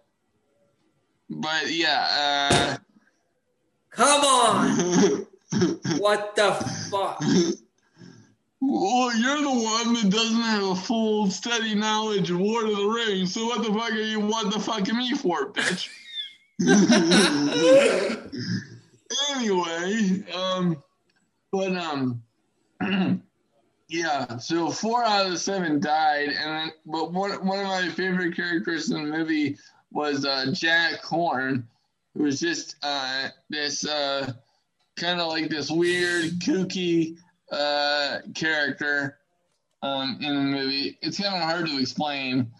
[1.30, 2.48] but yeah.
[2.52, 2.78] Uh,
[3.92, 5.28] Come on!
[6.00, 6.54] what the
[6.90, 7.24] fuck?
[8.62, 12.86] Well, you're the one that doesn't have a full, steady knowledge of Lord of the
[12.86, 13.34] Rings.
[13.34, 15.90] So what the fuck are you what the fucking me for, bitch?
[19.36, 20.84] anyway, um,
[21.52, 22.22] but um.
[23.92, 27.90] Yeah, so four out of the seven died, and then, but one one of my
[27.90, 29.58] favorite characters in the movie
[29.92, 31.68] was uh, Jack Horne,
[32.14, 34.32] who was just uh, this uh,
[34.96, 37.18] kind of like this weird, kooky
[37.52, 39.18] uh, character
[39.84, 40.98] um, in the movie.
[41.02, 42.52] It's kind of hard to explain,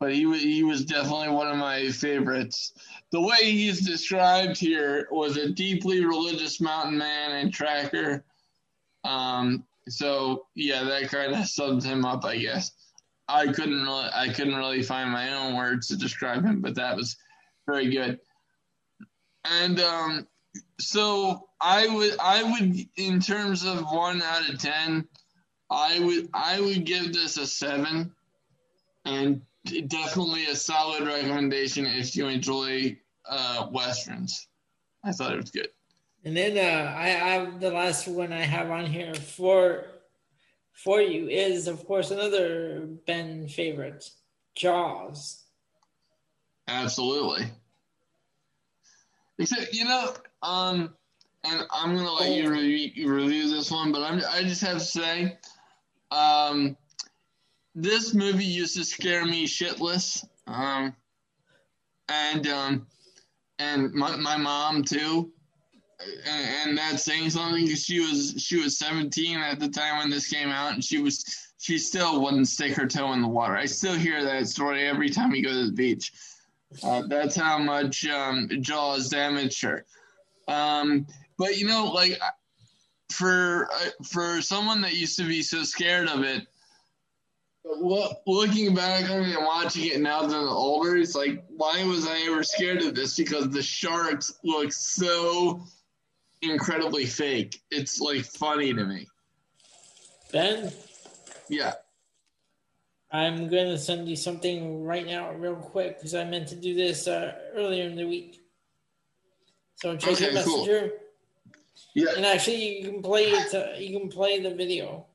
[0.00, 2.72] but he he was definitely one of my favorites.
[3.10, 8.24] The way he's described here was a deeply religious mountain man and tracker.
[9.04, 12.72] Um, so yeah, that kind of sums him up, I guess.
[13.28, 16.96] I couldn't really, I couldn't really find my own words to describe him, but that
[16.96, 17.16] was
[17.66, 18.20] very good.
[19.44, 20.26] And um,
[20.78, 25.08] so I would, I would, in terms of one out of ten,
[25.70, 28.12] I would, I would give this a seven.
[29.06, 29.40] and
[29.86, 32.96] definitely a solid recommendation if you enjoy
[33.28, 34.48] uh, westerns.
[35.02, 35.68] I thought it was good.
[36.24, 39.86] And then uh, I have the last one I have on here for
[40.72, 44.10] for you is of course another Ben favorite,
[44.54, 45.44] Jaws.
[46.68, 47.46] Absolutely.
[49.38, 50.94] Except you know, um,
[51.44, 54.84] and I'm gonna let you review, review this one, but I'm I just have to
[54.84, 55.38] say,
[56.10, 56.76] um,
[57.74, 60.24] this movie used to scare me shitless.
[60.46, 60.94] Um,
[62.08, 62.86] and um,
[63.58, 65.30] and my my mom too.
[66.26, 70.10] And, and that's saying something because she was she was 17 at the time when
[70.10, 71.24] this came out, and she was
[71.58, 73.56] she still wouldn't stick her toe in the water.
[73.56, 76.12] I still hear that story every time we go to the beach.
[76.82, 79.86] Uh, that's how much um, Jaws damaged her.
[80.48, 81.06] Um,
[81.38, 82.18] but you know, like
[83.10, 86.46] for uh, for someone that used to be so scared of it,
[88.26, 92.06] looking back on it and watching it now that I'm older, it's like, why was
[92.06, 93.16] I ever scared of this?
[93.16, 95.62] Because the sharks look so
[96.42, 97.62] incredibly fake.
[97.70, 99.06] It's like funny to me.
[100.32, 100.72] Ben?
[101.48, 101.74] Yeah.
[103.10, 106.74] I'm going to send you something right now, real quick, because I meant to do
[106.74, 108.40] this uh, earlier in the week.
[109.76, 110.80] So check okay, your messenger.
[110.88, 110.98] Cool.
[111.94, 112.08] Yeah.
[112.16, 113.54] And actually, you can play it.
[113.54, 115.06] Uh, you can play the video.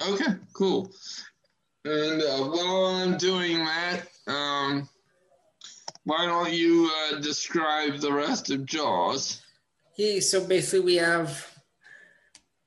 [0.00, 0.90] Okay, cool.
[1.84, 4.88] And uh, while I'm doing that, um,
[6.04, 9.42] why don't you uh, describe the rest of Jaws?
[9.94, 11.50] He so basically we have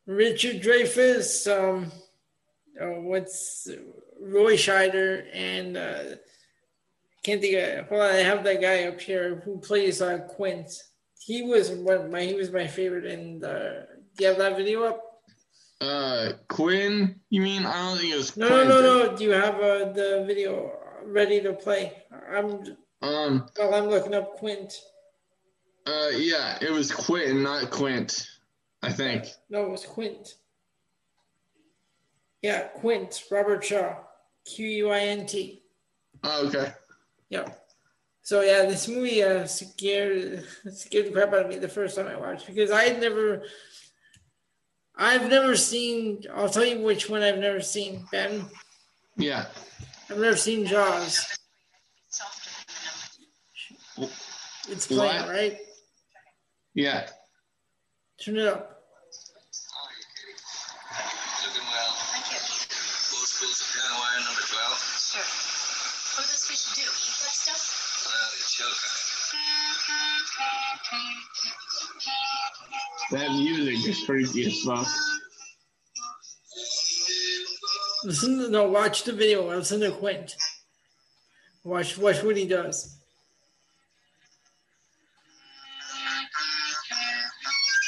[0.06, 1.92] Richard Dreyfuss, um,
[2.82, 3.70] uh, what's
[4.20, 6.04] Roy Scheider, and uh,
[7.24, 7.92] can't think of.
[7.92, 10.72] Well, I have that guy up here who plays uh, Quint.
[11.20, 13.06] He was one my he was my favorite.
[13.06, 13.86] And do
[14.20, 15.04] you have that video up?
[15.82, 17.66] Uh, Quinn, you mean?
[17.66, 18.36] I don't think it was.
[18.36, 18.68] No, Quinn.
[18.68, 19.16] no, no, no.
[19.16, 20.74] Do you have uh, the video
[21.04, 22.04] ready to play?
[22.32, 22.64] I'm.
[23.02, 23.48] Um.
[23.58, 24.74] Well, I'm looking up Quint.
[25.86, 28.28] Uh, yeah, it was Quinn, not Quint.
[28.82, 29.26] I think.
[29.50, 30.36] No, it was Quint.
[32.42, 33.96] Yeah, Quint, Robert Shaw,
[34.46, 35.64] Q U I N T.
[36.24, 36.74] Oh, okay.
[37.30, 37.48] Yeah.
[38.30, 42.06] So yeah, this movie uh, scared scared the crap out of me the first time
[42.06, 43.42] I watched because I had never
[44.96, 46.22] I've never seen.
[46.36, 48.06] I'll tell you which one I've never seen.
[48.12, 48.46] Ben.
[49.18, 49.48] Yeah.
[50.12, 51.26] I've never seen Jaws.
[53.98, 55.30] It's playing, what?
[55.30, 55.58] right?
[56.76, 57.08] Yeah.
[58.24, 58.79] Turn it up.
[73.12, 74.88] That music is crazy as fuck.
[78.04, 79.48] Listen, to, no, watch the video.
[79.48, 80.36] Listen to Quint.
[81.64, 82.98] Watch, watch what he does.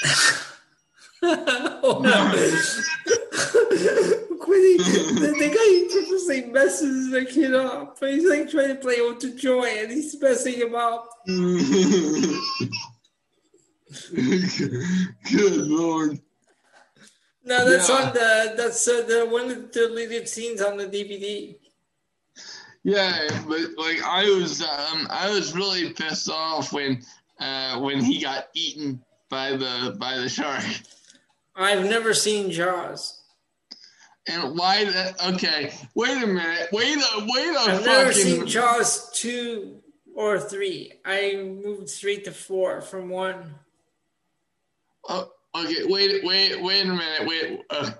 [1.24, 2.32] oh no!
[4.40, 8.00] Quinny, the, the guy purposely messes the kid up.
[8.00, 11.08] He's like trying to play with the joy, and he's messing him up.
[15.32, 16.20] Good lord.
[17.44, 17.96] No, that's yeah.
[17.96, 21.56] on the that's uh, the one of the deleted scenes on the DVD.
[22.84, 27.04] Yeah, but like I was, um, I was really pissed off when,
[27.40, 30.64] uh, when he got eaten by the by the shark.
[31.56, 33.22] I've never seen Jaws.
[34.28, 35.24] And why that?
[35.34, 36.70] Okay, wait a minute.
[36.72, 37.60] Wait a wait a.
[37.60, 37.86] I've fucking...
[37.86, 39.82] never seen Jaws two
[40.16, 40.94] or three.
[41.06, 43.56] I moved straight to four from one.
[45.08, 45.86] Oh, okay.
[45.86, 47.28] Wait, wait, wait a minute.
[47.28, 47.62] Wait.
[47.70, 47.92] Uh.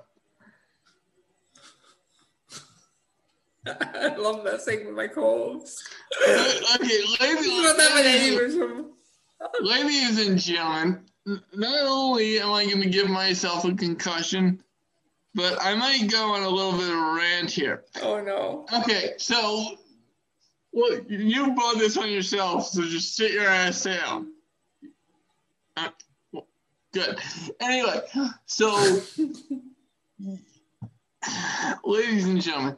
[3.68, 5.84] I love that messing with my colds.
[6.28, 8.56] okay, ladies,
[9.62, 11.06] ladies and gentlemen,
[11.54, 14.64] not only am I going to give myself a concussion,
[15.36, 17.84] but I might go on a little bit of a rant here.
[18.02, 18.66] Oh no.
[18.82, 19.78] Okay, so
[20.74, 24.32] well, you brought this on yourself, so just sit your ass down.
[25.76, 25.90] Uh,
[26.94, 27.20] Good.
[27.62, 28.02] Anyway,
[28.46, 29.02] so,
[31.86, 32.78] ladies and gentlemen,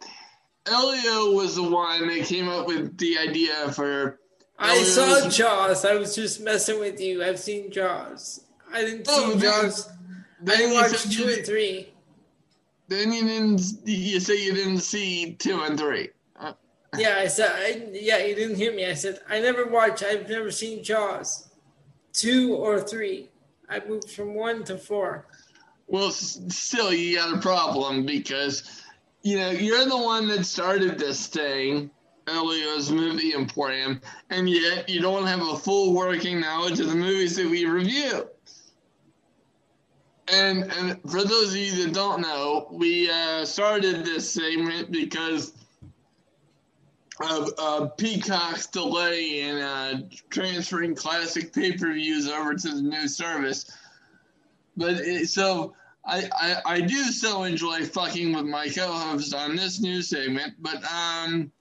[0.68, 4.20] Elio was the one that came up with the idea for.
[4.60, 5.30] I Elio saw.
[5.30, 5.84] Jaws.
[5.84, 7.24] I was just messing with you.
[7.24, 8.42] I've seen Jaws.
[8.72, 9.90] I didn't oh, see Jaws.
[10.42, 11.90] Then I didn't watch two and three.
[12.88, 13.62] Then you didn't.
[13.86, 16.10] You say you didn't see two and three.
[16.40, 16.54] Uh,
[16.98, 17.52] yeah, I said.
[17.52, 18.86] I, yeah, you didn't hear me.
[18.86, 20.04] I said I never watched.
[20.04, 21.50] I've never seen Jaws,
[22.14, 23.30] two or three.
[23.74, 25.26] I moved from one to four.
[25.88, 28.84] Well, still, you got a problem because
[29.24, 31.90] you know, you're the one that started this thing,
[32.28, 37.36] Elio's Movie Emporium, and yet you don't have a full working knowledge of the movies
[37.38, 38.28] that we review.
[40.28, 45.54] And and for those of you that don't know, we uh, started this segment because
[47.20, 53.08] of uh, Peacock's delay in uh, transferring classic pay per views over to the new
[53.08, 53.72] service.
[54.76, 55.74] But it, so
[56.06, 60.84] I, I I do still enjoy fucking with my co-host on this new segment, but
[60.92, 61.52] um,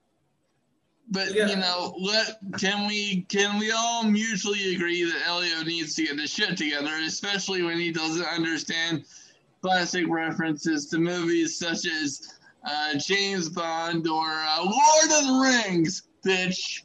[1.11, 1.49] but yeah.
[1.49, 6.19] you know, let can we can we all mutually agree that Elio needs to get
[6.19, 9.05] his shit together, especially when he doesn't understand
[9.61, 16.03] classic references to movies such as uh, James Bond or uh, Lord of the Rings,
[16.25, 16.83] bitch.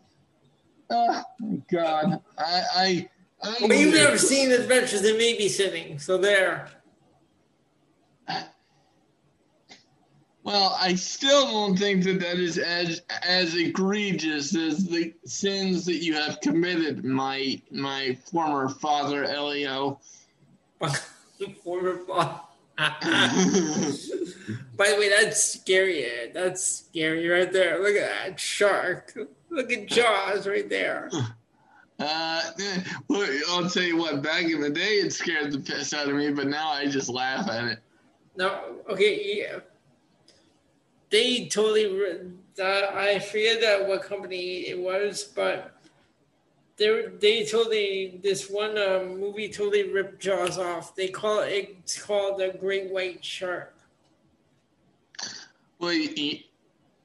[0.90, 3.10] Oh my god, I I.
[3.44, 6.70] I well, you've never seen Adventures in Babysitting, so there.
[10.48, 15.98] Well, I still don't think that that is as as egregious as the sins that
[15.98, 20.00] you have committed, my my former father, Elio.
[21.66, 22.40] former father.
[24.78, 26.06] By the way, that's scary.
[26.34, 27.82] That's scary right there.
[27.82, 29.18] Look at that shark.
[29.50, 31.10] Look at Jaws right there.
[32.00, 32.44] Uh,
[33.08, 34.22] well, I'll tell you what.
[34.22, 37.10] Back in the day, it scared the piss out of me, but now I just
[37.10, 37.80] laugh at it.
[38.36, 39.62] No, okay, yeah
[41.10, 42.32] they totally.
[42.60, 45.77] Uh, I forget that what company it was, but
[46.78, 50.96] they they totally this one uh, movie totally ripped Jaws off.
[50.96, 53.74] They call it it's called the Great White Shark.
[55.80, 55.92] Well,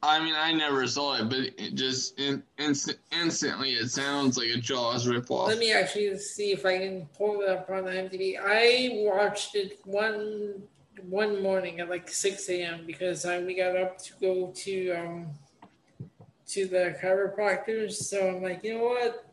[0.05, 4.49] I mean, I never saw it, but it just in, inst- instantly it sounds like
[4.49, 5.47] a Jaws ripoff.
[5.47, 8.37] Let me actually see if I can pull it up on IMDb.
[8.43, 10.63] I watched it one
[11.09, 12.85] one morning at like 6 a.m.
[12.87, 15.27] because uh, we got up to go to um,
[16.49, 17.93] to the chiropractors.
[17.93, 19.32] So I'm like, you know what?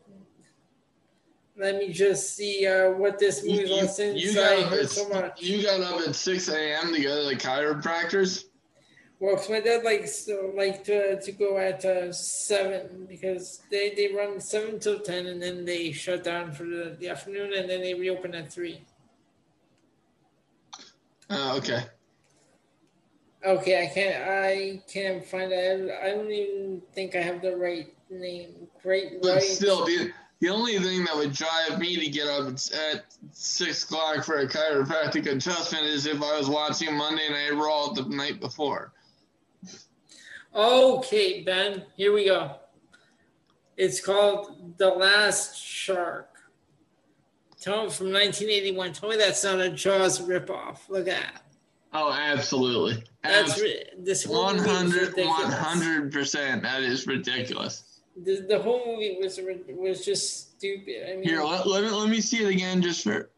[1.60, 5.42] Let me just see uh, what this movie was since you I heard so much.
[5.42, 6.94] You got up at 6 a.m.
[6.94, 8.44] to go to the chiropractors?
[9.18, 13.92] Well, cause my dad likes to, like to, to go at uh, seven because they,
[13.94, 17.68] they run seven till ten and then they shut down for the, the afternoon and
[17.68, 18.80] then they reopen at three.
[21.28, 21.82] Oh, okay.
[23.44, 24.28] Okay, I can't.
[24.28, 25.90] I can't find it.
[26.02, 28.68] I don't even think I have the right name.
[28.82, 29.20] Great.
[29.20, 30.10] But still, the,
[30.40, 34.48] the only thing that would drive me to get up at six o'clock for a
[34.48, 38.92] chiropractic adjustment is if I was watching Monday Night Raw the night before.
[40.54, 41.84] Okay, Ben.
[41.96, 42.56] Here we go.
[43.76, 46.28] It's called The Last Shark.
[47.60, 48.92] Tell me from 1981.
[48.94, 50.88] Tell me that's not a Jaws ripoff.
[50.88, 51.42] Look at that.
[51.92, 53.04] Oh, absolutely.
[53.22, 53.60] That's
[53.98, 56.62] this 100 100%.
[56.62, 57.89] That is ridiculous.
[58.16, 61.10] The, the whole movie was was just stupid.
[61.10, 63.30] I mean, Here, let, let, me, let me see it again just for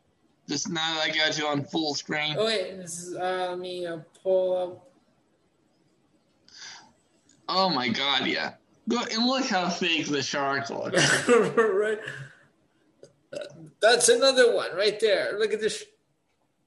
[0.48, 2.36] just now that I got you on full screen.
[2.38, 2.76] Oh, wait.
[2.76, 4.88] This is, uh, let me uh, pull up.
[7.48, 8.54] Oh, my God, yeah.
[8.88, 11.28] Look, and look how fake the shark looks.
[11.28, 11.98] right.
[13.80, 15.38] That's another one right there.
[15.38, 15.84] Look at this,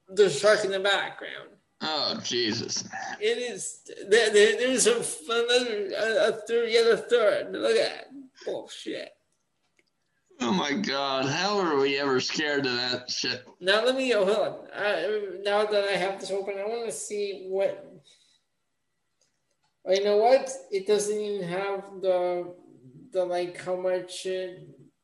[0.08, 1.50] the shark in the background.
[1.80, 2.84] Oh Jesus!
[3.20, 4.30] It is there.
[4.30, 7.52] there there's a, another a, a third, yet a third.
[7.52, 8.06] Look at that
[8.44, 9.10] bullshit.
[10.40, 11.26] Oh my God!
[11.26, 13.44] How are we ever scared of that shit?
[13.60, 14.56] Now let me hold on.
[14.74, 17.84] I, now that I have this open, I want to see what.
[19.88, 20.50] You know what?
[20.72, 22.54] It doesn't even have the
[23.12, 24.26] the like how much.
[24.26, 24.48] Uh,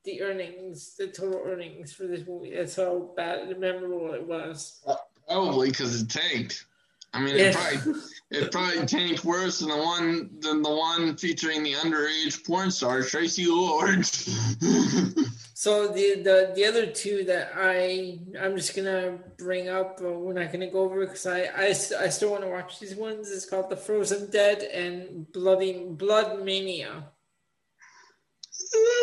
[0.05, 2.55] the earnings, the total earnings for this movie.
[2.55, 4.85] That's how bad and memorable it was.
[5.28, 6.66] Probably because it tanked.
[7.15, 8.01] I mean, it probably
[8.31, 13.01] it probably tanked worse than the one than the one featuring the underage porn star
[13.01, 14.07] Traci Lord.
[15.55, 20.32] so the, the the other two that I I'm just gonna bring up, but we're
[20.32, 23.31] not gonna go over because I, I I still want to watch these ones.
[23.31, 27.05] It's called The Frozen Dead and Bloody Blood Mania.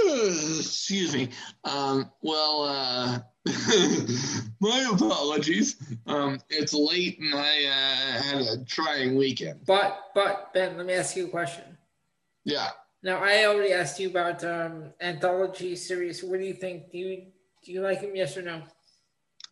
[0.08, 1.30] Excuse me.
[1.64, 3.20] Um, well, uh,
[4.60, 5.76] my apologies.
[6.08, 9.62] Um, it's late and I uh, had a trying weekend.
[9.66, 11.78] But, but Ben, let me ask you a question.
[12.44, 12.70] Yeah.
[13.04, 16.24] Now I already asked you about um, anthology series.
[16.24, 16.92] What do you think?
[16.92, 17.28] Do you
[17.64, 18.16] do you like them?
[18.16, 18.62] Yes or no?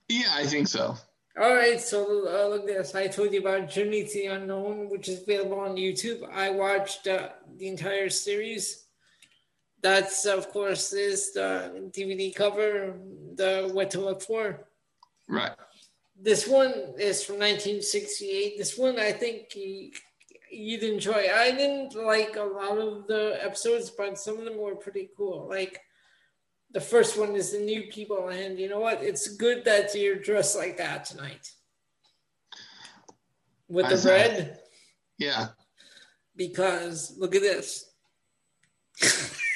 [0.10, 0.96] Yeah, I think so.
[1.40, 2.96] All right, so uh, look this.
[2.96, 6.28] I told you about Journey to the Unknown, which is available on YouTube.
[6.34, 8.88] I watched uh, the entire series
[9.82, 12.94] that's of course is the DVD cover,
[13.36, 14.67] the what to look for.
[15.28, 15.52] Right.
[16.20, 18.58] This one is from 1968.
[18.58, 21.28] This one I think you'd enjoy.
[21.34, 25.48] I didn't like a lot of the episodes, but some of them were pretty cool.
[25.48, 25.82] Like
[26.72, 29.04] the first one is the new people, and you know what?
[29.04, 31.52] It's good that you're dressed like that tonight
[33.68, 34.60] with I the red.
[35.18, 35.48] Yeah.
[36.36, 37.86] Because look at this.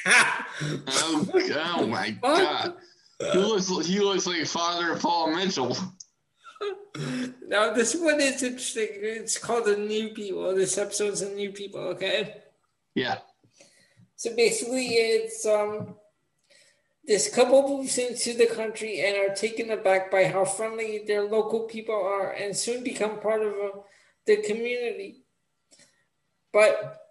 [0.06, 0.46] oh,
[0.88, 2.76] oh, my god.
[3.32, 5.78] He looks he looks like Father Paul Mitchell.
[7.48, 8.88] Now this one is interesting.
[8.92, 10.56] It's called the New People.
[10.56, 12.44] This episode's the New People, okay?
[12.96, 13.18] Yeah.
[14.16, 15.96] So basically it's um
[17.04, 21.62] this couple moves into the country and are taken aback by how friendly their local
[21.62, 23.82] people are and soon become part of a, uh,
[24.28, 25.24] the community.
[26.54, 27.02] But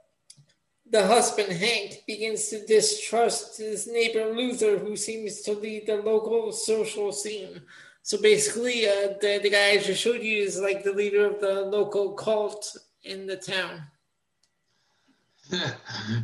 [0.91, 6.53] the husband, Hank, begins to distrust his neighbor Luther, who seems to lead the local
[6.53, 7.62] social scene.
[8.03, 11.41] So basically, uh, the, the guy I just showed you is like the leader of
[11.41, 13.83] the local cult in the town.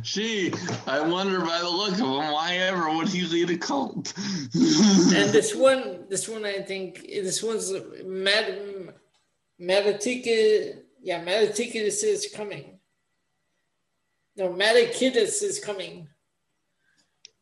[0.01, 0.53] Gee,
[0.85, 4.13] I wonder by the look of him, why ever would he lead a cult?
[4.17, 7.71] and this one, this one, I think, this one's
[8.05, 8.93] Mad,
[9.61, 12.76] Matatika, yeah, Matatikis is coming.
[14.37, 16.07] No, Matakitas is coming.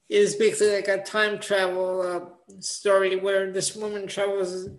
[0.08, 4.70] It is basically like a time travel uh, story where this woman travels,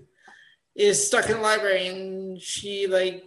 [0.75, 3.25] is stuck in the library, and she like,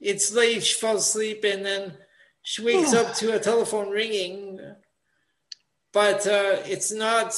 [0.00, 1.94] it's late, she falls asleep, and then
[2.42, 4.60] she wakes up to a telephone ringing,
[5.92, 7.34] but uh, it's not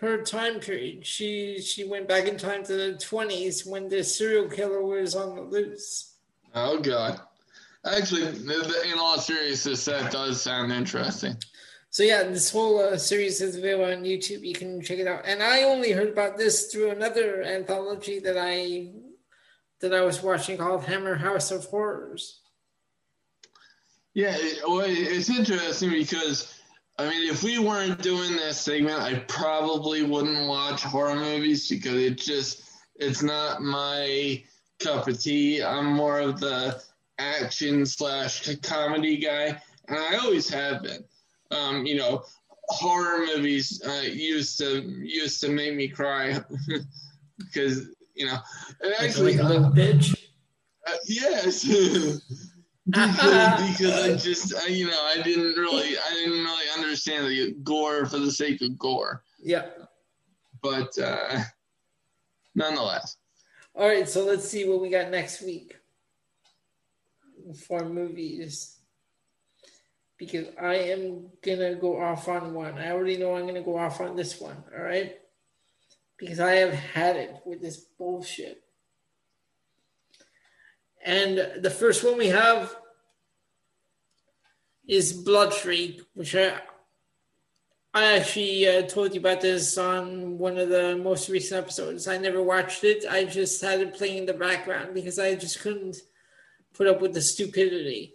[0.00, 1.04] her time period.
[1.06, 5.34] She she went back in time to the twenties when the serial killer was on
[5.34, 6.14] the loose.
[6.54, 7.20] Oh God!
[7.86, 11.36] Actually, in all seriousness, that does sound interesting.
[11.90, 14.44] So yeah, this whole uh, series is available on YouTube.
[14.44, 15.22] You can check it out.
[15.24, 18.92] And I only heard about this through another anthology that I
[19.80, 22.40] that I was watching called Hammer House of Horrors.
[24.12, 26.58] Yeah, it, well, it's interesting because
[26.98, 31.94] I mean, if we weren't doing this segment, I probably wouldn't watch horror movies because
[31.94, 32.62] it just
[32.96, 34.42] it's not my
[34.80, 35.62] cup of tea.
[35.62, 36.82] I'm more of the
[37.18, 41.04] action slash comedy guy, and I always have been.
[41.50, 42.24] Um, you know,
[42.68, 46.38] horror movies uh, used to used to make me cry
[47.38, 48.38] because you know,
[49.00, 50.14] actually, like a little bitch.
[50.86, 51.64] Uh, yes.
[52.86, 57.54] because, because I just I, you know I didn't really I didn't really understand the
[57.62, 59.22] gore for the sake of gore.
[59.40, 59.66] Yeah.
[60.62, 61.42] But uh,
[62.54, 63.16] nonetheless.
[63.74, 65.76] All right, so let's see what we got next week
[67.54, 68.76] for movies.
[70.16, 72.78] Because I am gonna go off on one.
[72.78, 74.64] I already know I'm gonna go off on this one.
[74.76, 75.16] All right.
[76.16, 78.62] Because I have had it with this bullshit.
[81.04, 82.74] And the first one we have
[84.88, 86.58] is Blood Freak, which I,
[87.94, 92.08] I actually uh, told you about this on one of the most recent episodes.
[92.08, 93.04] I never watched it.
[93.08, 95.98] I just had it playing in the background because I just couldn't
[96.78, 98.14] put up with the stupidity.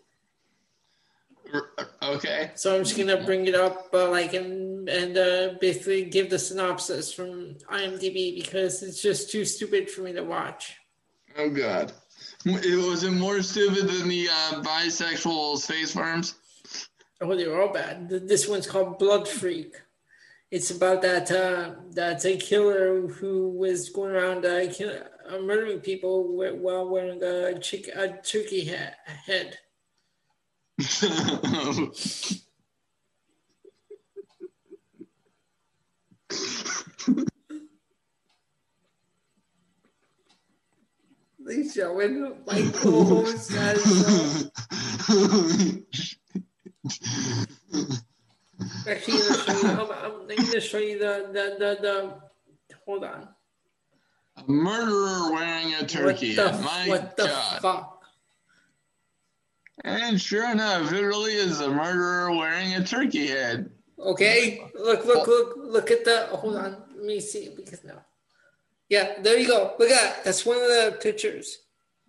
[2.02, 2.52] Okay.
[2.56, 6.40] So I'm just gonna bring it up, uh, like, and and uh, basically give the
[6.40, 10.77] synopsis from IMDb because it's just too stupid for me to watch.
[11.38, 11.91] Oh God.
[12.45, 16.35] It was it more stupid than the uh, bisexual space farms?
[17.22, 18.10] Oh, they were all bad.
[18.10, 19.76] This one's called Blood Freak.
[20.52, 24.94] It's about that uh, that a killer who was going around uh, kill,
[25.34, 29.57] uh, murdering people while wearing a, chick, a turkey ha- head.
[41.45, 42.11] Please show it.
[42.47, 44.51] My co-host has.
[48.88, 52.15] Actually, I'm, I'm, going to show you the, the, the, the,
[52.85, 53.32] hold on.
[54.38, 56.35] A murderer wearing a turkey.
[56.35, 57.61] What the, My what the God.
[57.61, 58.03] fuck?
[59.84, 63.69] And sure enough, it really is a murderer wearing a turkey head.
[63.99, 66.27] Okay, look, look, look, look at the.
[66.31, 68.03] Hold on, let me see because now.
[68.89, 69.76] Yeah, there you go.
[69.80, 70.23] Look at that.
[70.23, 71.60] That's one of the pictures.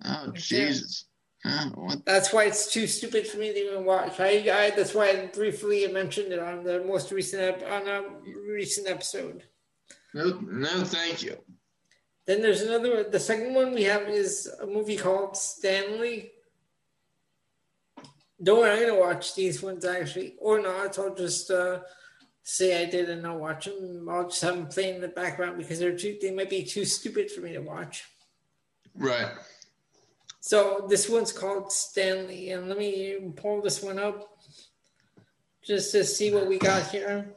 [0.04, 1.04] Oh right Jesus!
[1.44, 4.18] Oh, that's why it's too stupid for me to even watch.
[4.18, 8.02] I, I that's why I briefly mentioned it on the most recent ep- on a
[8.50, 9.44] recent episode.
[10.14, 11.36] No, no, thank you.
[12.26, 13.04] Then there's another.
[13.04, 16.30] The second one we have is a movie called Stanley.
[18.42, 20.98] Don't worry, I'm gonna watch these ones actually, or not.
[20.98, 21.80] I'll just uh,
[22.42, 24.08] say I did and not watch them.
[24.08, 26.16] I'll just have them playing in the background because they're too.
[26.20, 28.04] They might be too stupid for me to watch.
[28.94, 29.30] Right.
[30.40, 34.38] So this one's called Stanley, and let me pull this one up
[35.62, 37.34] just to see what we got here.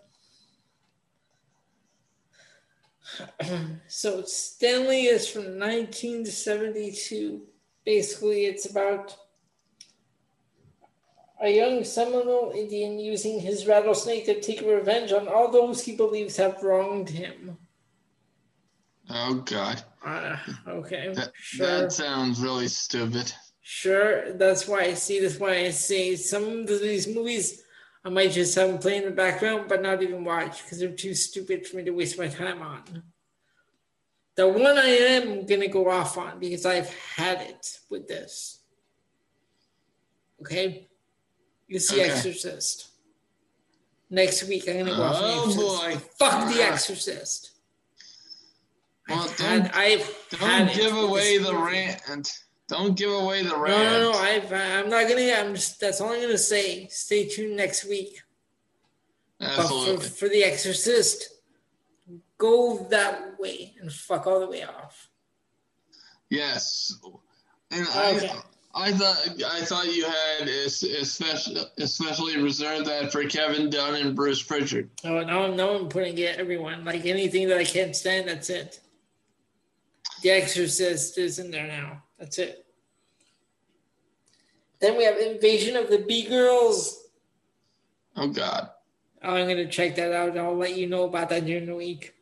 [3.87, 7.41] so Stanley is from 1972.
[7.85, 9.15] Basically, it's about
[11.41, 16.37] a young Seminole Indian using his rattlesnake to take revenge on all those he believes
[16.37, 17.57] have wronged him.
[19.09, 19.83] Oh God.
[20.05, 21.13] Uh, okay.
[21.13, 21.65] That, sure.
[21.65, 23.31] that sounds really stupid.
[23.61, 24.33] Sure.
[24.33, 25.19] That's why I see.
[25.19, 27.63] That's why I say some of these movies
[28.05, 30.89] I might just have them play in the background, but not even watch because they're
[30.91, 33.03] too stupid for me to waste my time on.
[34.35, 38.59] The one I am gonna go off on because I've had it with this.
[40.41, 40.87] Okay,
[41.67, 42.09] it's The Okay.
[42.11, 42.87] Exorcist.
[44.09, 45.15] Next week I'm gonna go off.
[45.19, 45.81] Oh, the Exorcist.
[45.81, 46.09] boy.
[46.19, 46.71] Fuck The Ah.
[46.71, 47.49] Exorcist.
[49.09, 52.29] Well, I've don't- had, I've Don't had give away the rant.
[52.67, 53.83] Don't give away the No, rant.
[53.83, 54.17] no, no.
[54.17, 55.31] I've, I'm not gonna.
[55.31, 55.79] I'm just.
[55.79, 56.87] That's all I'm gonna say.
[56.87, 58.21] Stay tuned next week.
[59.39, 60.05] But for, Absolutely.
[60.07, 61.29] for The Exorcist,
[62.37, 65.07] go that way and fuck all the way off.
[66.29, 66.93] Yes.
[67.71, 68.29] And Okay.
[68.75, 73.95] I, I thought I thought you had es- especially especially reserved that for Kevin Dunn
[73.95, 74.89] and Bruce Pritchard.
[75.05, 78.27] Oh, no, I'm now I'm putting it everyone like anything that I can't stand.
[78.27, 78.81] That's it.
[80.21, 82.03] The Exorcist is in there now.
[82.19, 82.65] That's it.
[84.79, 87.03] Then we have Invasion of the Bee Girls.
[88.15, 88.69] Oh God.
[89.23, 90.29] Oh, I'm gonna check that out.
[90.29, 92.13] and I'll let you know about that during the week.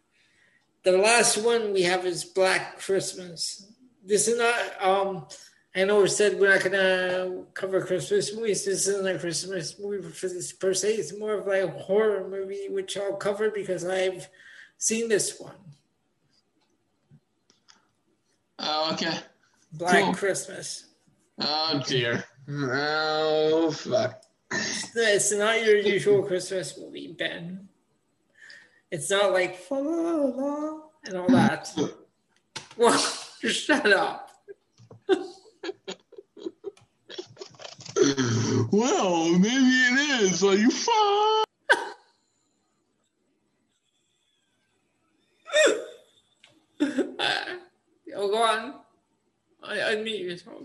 [0.84, 3.72] The last one we have is Black Christmas.
[4.04, 4.82] This is not.
[4.82, 5.28] Um,
[5.76, 8.64] I know we said we're not gonna cover Christmas movies.
[8.64, 10.94] This isn't a Christmas movie for this per se.
[10.94, 14.30] It's more of like a horror movie, which I'll cover because I've
[14.78, 15.56] seen this one,
[18.60, 19.18] Oh, okay.
[19.78, 20.14] Black Cool.
[20.14, 20.86] Christmas.
[21.40, 22.24] Oh dear.
[22.50, 24.22] Oh fuck.
[24.52, 27.68] It's not your usual Christmas movie, Ben.
[28.92, 31.74] It's not like la la la and all that.
[32.78, 32.98] Well,
[33.42, 34.32] shut up.
[38.72, 40.44] Well, maybe it is.
[40.44, 41.46] Are you fuck?
[46.82, 47.46] Uh,
[48.16, 48.74] oh, go on.
[49.68, 50.64] I unmute yourself.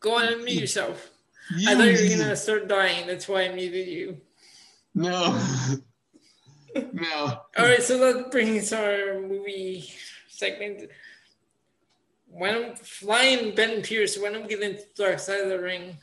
[0.00, 1.10] Go on, unmute yourself.
[1.66, 3.06] I thought you were gonna start dying.
[3.06, 4.20] That's why I muted you.
[4.94, 5.40] No.
[6.92, 7.40] no.
[7.56, 9.90] All right, so that brings our movie
[10.28, 10.90] segment.
[12.30, 15.96] When I'm flying Ben Pierce, when I'm getting into Dark Side of the Ring,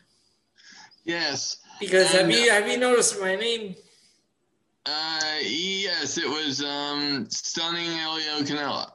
[1.04, 1.58] Yes.
[1.80, 3.76] because have you have you noticed my name?
[4.86, 8.92] Uh, yes, it was um stunning Elio Canella.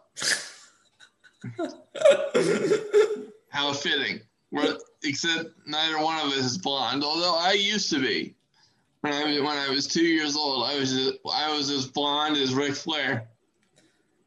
[3.49, 4.21] How fitting.
[4.53, 7.03] We're, except neither one of us is blonde.
[7.05, 8.35] Although I used to be.
[9.01, 11.87] When I was when I was two years old, I was as- I was as
[11.87, 13.29] blonde as Ric Flair.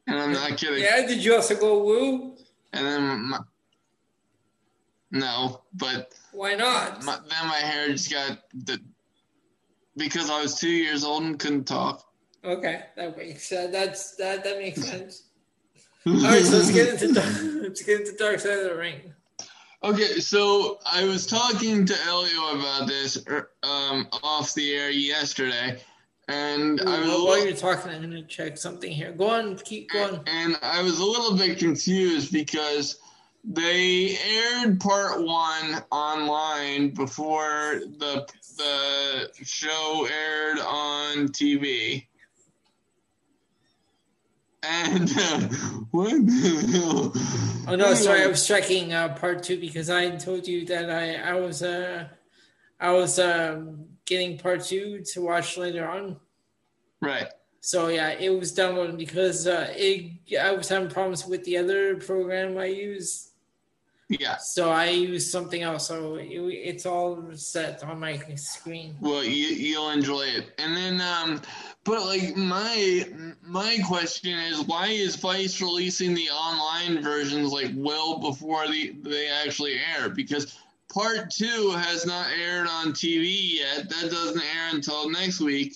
[0.08, 0.84] And I'm not kidding.
[0.84, 2.36] yeah, did you also go woo?
[2.74, 3.40] And then my,
[5.12, 7.04] no, but Why not?
[7.06, 8.82] my, then my hair just got the
[9.96, 12.06] because I was two years old and couldn't talk.
[12.46, 15.24] Okay, that makes uh, that's that that makes sense.
[16.06, 19.14] All right, so let's get into let's get into Dark Side of the Ring.
[19.84, 25.82] Okay, so I was talking to Elio about this er, um, off the air yesterday,
[26.30, 29.12] and I was While little, you're talking, I'm gonna check something here.
[29.12, 30.22] Go on, keep going.
[30.26, 33.00] and I was a little bit confused because
[33.44, 42.06] they aired part one online before the the show aired on TV.
[44.64, 45.40] And uh,
[45.92, 47.14] what the hell?
[47.68, 51.16] Oh no, sorry, I was checking uh, part two because I told you that I
[51.16, 52.08] I was uh
[52.80, 56.18] I was um getting part two to watch later on.
[57.02, 57.28] Right.
[57.60, 61.98] So yeah, it was downloading because uh, it I was having problems with the other
[61.98, 63.33] program I use.
[64.20, 64.38] Yeah.
[64.38, 65.88] So I use something else.
[65.88, 68.96] So it, it's all set on my screen.
[69.00, 70.54] Well, you, you'll enjoy it.
[70.58, 71.42] And then, um,
[71.84, 73.08] but like my
[73.42, 79.28] my question is, why is Vice releasing the online versions like well before the they
[79.28, 80.10] actually air?
[80.10, 80.58] Because
[80.94, 83.90] part two has not aired on TV yet.
[83.90, 85.76] That doesn't air until next week.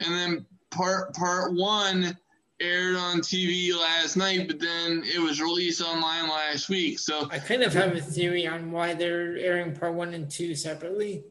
[0.00, 2.16] And then part part one
[2.60, 6.98] aired on TV last night, but then it was released online last week.
[6.98, 10.54] So I kind of have a theory on why they're airing part one and two
[10.54, 11.24] separately.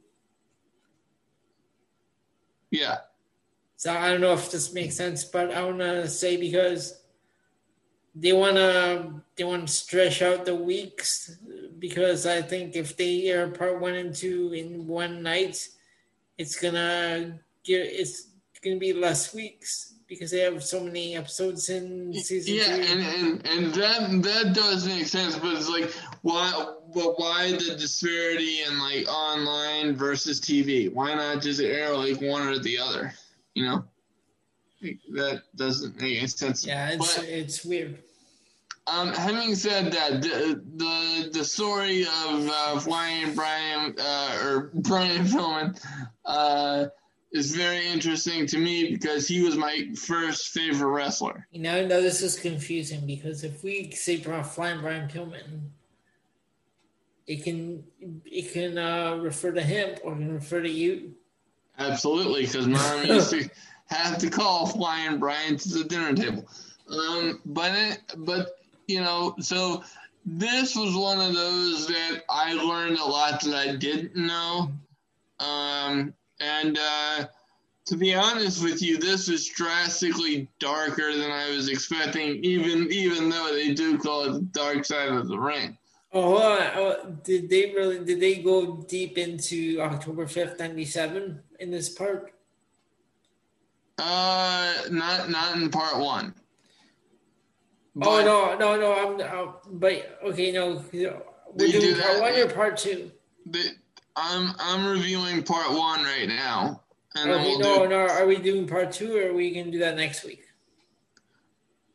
[2.72, 2.98] yeah,
[3.76, 7.02] So I don't know if this makes sense, but I want to say because
[8.16, 11.38] they wanna they want to stretch out the weeks
[11.78, 15.68] because I think if they air part one and two in one night,
[16.38, 18.30] it's gonna get it's
[18.64, 22.82] gonna be less weeks because they have so many episodes in season yeah, two.
[22.82, 26.52] and, and and that that does make sense, but it's like why
[26.94, 30.92] but why the disparity in like online versus TV?
[30.92, 33.14] Why not just air like one or the other?
[33.54, 33.86] You know,
[35.14, 36.66] that doesn't make any sense.
[36.66, 38.00] Yeah, it's But- it's weird.
[38.90, 45.26] Um, having said that, the the, the story of uh, Flying Brian uh, or Brian
[45.26, 45.78] Pillman
[46.24, 46.86] uh,
[47.32, 51.48] is very interesting to me because he was my first favorite wrestler.
[51.52, 55.70] You know, no, this is confusing because if we say Bra- Flying Brian Pillman,
[57.28, 57.84] it can
[58.26, 61.14] it can uh, refer to him or it can refer to you.
[61.78, 63.50] Absolutely, because mom used to
[63.88, 66.48] have to call Flying Brian to the dinner table.
[66.90, 69.84] Um, but it, but you know, so
[70.26, 74.72] this was one of those that I learned a lot that I didn't know.
[75.40, 77.26] Um, and uh,
[77.86, 82.44] to be honest with you, this is drastically darker than I was expecting.
[82.44, 85.78] Even even though they do call it the dark side of the ring.
[86.14, 86.38] Oh.
[86.76, 88.04] Oh, did they really?
[88.04, 92.34] Did they go deep into October fifth, ninety seven in this part?
[93.98, 96.34] Uh, not not in part one.
[96.38, 98.94] oh But- no, no, no.
[98.94, 99.48] I'm.
[99.48, 100.84] Uh, but okay, no.
[100.94, 101.22] We're
[101.56, 102.22] They do doing part that.
[102.22, 103.12] one or part two.
[103.48, 103.70] The,
[104.20, 106.82] I'm I'm reviewing part one right now,
[107.16, 107.90] and then Okay, we'll no, do.
[107.90, 107.98] no.
[108.00, 110.44] Are we doing part two or are we gonna do that next week?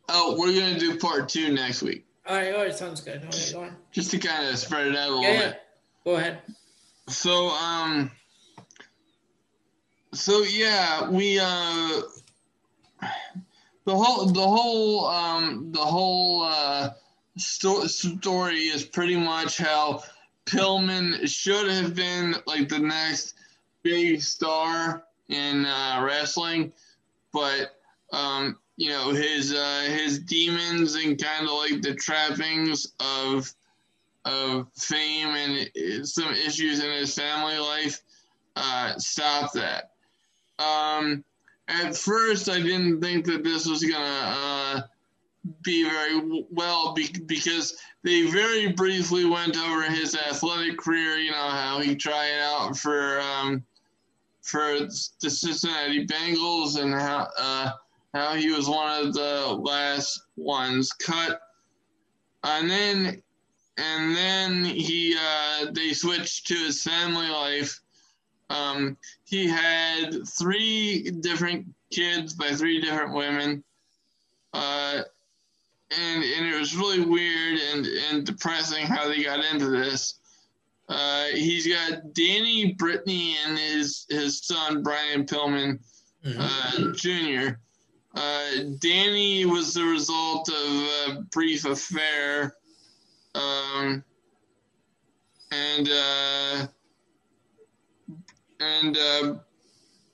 [0.08, 3.22] Oh, we're gonna do part two next week, All right, all right, sounds good.
[3.52, 3.76] Go on.
[3.92, 5.48] just to kind of spread it out a little Yeah, yeah.
[5.48, 5.62] bit.
[6.04, 6.38] Go ahead.
[7.08, 8.10] So um,
[10.12, 12.00] so yeah, we uh,
[13.84, 16.90] the whole the whole um the whole uh
[17.36, 20.02] sto- story is pretty much how
[20.46, 23.34] Pillman should have been like the next
[23.82, 26.72] big star in uh, wrestling,
[27.32, 27.76] but
[28.12, 33.52] um, you know his uh, his demons and kind of like the trappings of
[34.24, 38.00] of fame and uh, some issues in his family life
[38.56, 39.92] uh, stopped that.
[40.58, 41.24] Um,
[41.68, 44.80] at first, I didn't think that this was gonna uh,
[45.62, 51.16] be very well be- because they very briefly went over his athletic career.
[51.16, 53.64] You know how he tried out for um,
[54.42, 54.80] for
[55.20, 57.70] the Cincinnati Bengals and how uh,
[58.14, 61.40] how he was one of the last ones cut,
[62.44, 63.22] and then
[63.78, 67.80] and then he uh, they switched to his family life.
[68.50, 73.64] Um, he had three different kids by three different women,
[74.52, 75.02] uh,
[75.98, 80.18] and and it was really weird and and depressing how they got into this.
[80.88, 85.78] Uh, he's got Danny Brittany and his his son Brian Pillman
[86.24, 87.58] uh, Jr.
[88.14, 92.56] Uh, Danny was the result of a brief affair,
[93.34, 94.04] um,
[95.50, 96.66] and uh,
[98.60, 99.34] and uh,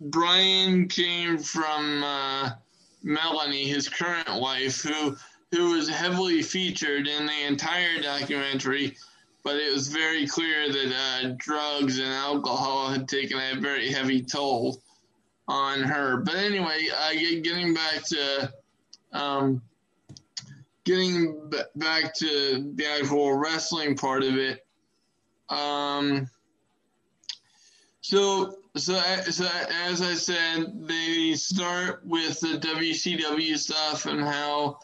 [0.01, 2.51] Brian came from uh,
[3.03, 5.17] Melanie, his current wife, who
[5.53, 8.97] who was heavily featured in the entire documentary.
[9.45, 14.23] But it was very clear that uh, drugs and alcohol had taken a very heavy
[14.23, 14.83] toll
[15.47, 16.19] on her.
[16.19, 18.53] But anyway, uh, get- getting back to
[19.13, 19.63] um,
[20.85, 24.67] getting b- back to the actual wrestling part of it.
[25.49, 26.29] Um,
[28.03, 29.01] so, so,
[29.31, 34.79] so as I said, they start with the WCW stuff and how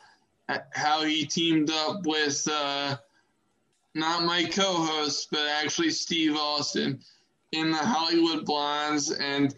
[0.73, 2.97] how he teamed up with uh,
[3.95, 7.01] not my co-host, but actually Steve Austin
[7.53, 9.55] in the Hollywood Blondes, and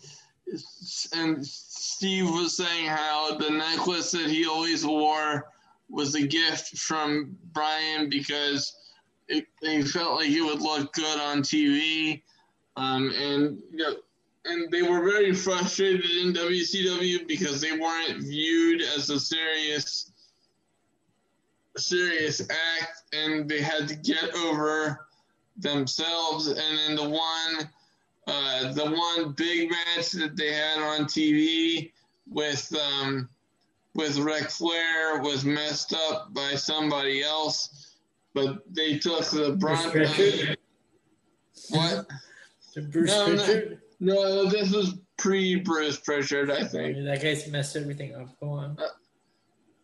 [1.13, 5.51] and Steve was saying how the necklace that he always wore
[5.89, 8.77] was a gift from Brian because
[9.29, 12.23] they felt like it would look good on TV,
[12.77, 13.97] um, and you know,
[14.45, 20.13] and they were very frustrated in WCW because they weren't viewed as a serious
[21.77, 25.07] serious act, and they had to get over
[25.57, 26.49] themselves.
[26.49, 27.71] And then the one,
[28.27, 31.93] uh, the one big match that they had on TV
[32.29, 33.29] with um,
[33.95, 37.95] with Ric Flair was messed up by somebody else,
[38.35, 39.93] but they took the brunt.
[39.93, 40.59] Bruce of it.
[41.71, 42.07] What?
[42.91, 43.45] Bruce No, no.
[43.45, 43.81] Pritchard.
[43.99, 47.05] No, this was pre Bruce Pritchard, I think.
[47.05, 48.29] That guy's messed everything up.
[48.41, 48.77] Go on.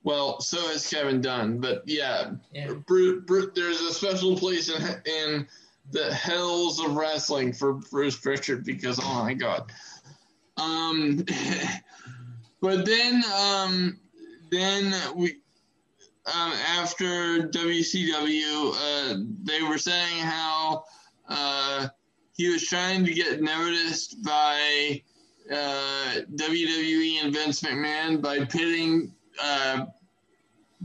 [0.05, 2.73] Well, so has Kevin Dunn, but yeah, Yeah.
[2.87, 5.47] Bruce, Bruce, there's a special place in in
[5.91, 9.71] the hells of wrestling for Bruce Pritchard because oh my god.
[10.57, 11.25] Um,
[12.61, 13.99] but then um,
[14.51, 15.37] then we
[16.27, 20.85] um, after WCW, uh, they were saying how
[21.29, 21.89] uh,
[22.37, 25.03] he was trying to get noticed by
[25.51, 29.87] uh, WWE and Vince McMahon by pitting uh,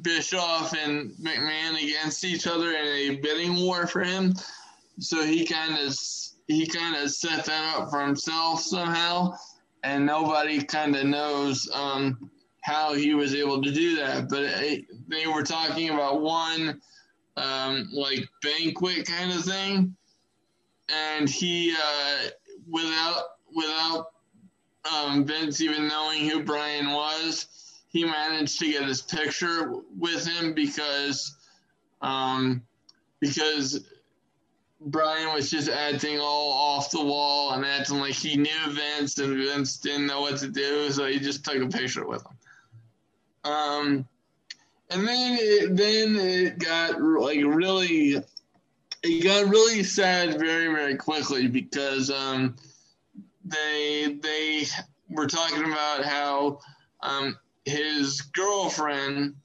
[0.02, 4.34] Bischoff and McMahon against each other in a bidding war for him.
[5.00, 5.96] So he kind of
[6.48, 9.34] he kind of set that up for himself somehow,
[9.84, 12.30] and nobody kind of knows um,
[12.62, 14.30] how he was able to do that.
[14.30, 16.82] But it, they were talking about one
[17.36, 19.96] um, like banquet kind of thing,
[20.90, 22.30] and he uh,
[22.70, 24.08] without without
[24.92, 27.48] um, Vince even knowing who Brian was,
[27.98, 31.36] he managed to get his picture with him because
[32.02, 32.62] um,
[33.20, 33.88] because
[34.80, 39.36] Brian was just acting all off the wall and acting like he knew Vince and
[39.36, 43.52] Vince didn't know what to do, so he just took a picture with him.
[43.52, 44.08] Um,
[44.92, 48.18] and then it, then it got like really
[49.02, 52.56] it got really sad very very quickly because um,
[53.44, 54.66] they they
[55.10, 56.60] were talking about how
[57.02, 57.36] um,
[57.68, 59.36] his girlfriend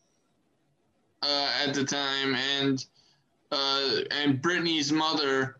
[1.23, 2.85] uh, at the time and
[3.51, 5.57] uh, and Brittany's mother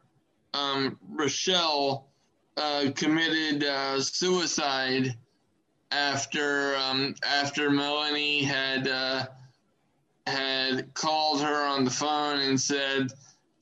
[0.55, 2.09] um, Rochelle
[2.57, 5.15] uh, committed uh, suicide
[5.91, 9.27] after um, after Melanie had uh,
[10.27, 13.13] had called her on the phone and said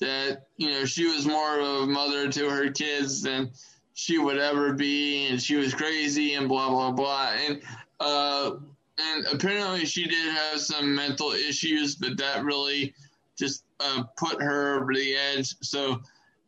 [0.01, 3.51] that you know she was more of a mother to her kids than
[3.95, 7.33] she would ever be, and she was crazy and blah blah blah.
[7.47, 7.63] And
[7.99, 8.53] uh,
[9.01, 12.95] and apparently she did have some mental issues, but that really
[13.39, 15.55] just uh, put her over the edge.
[15.63, 16.01] So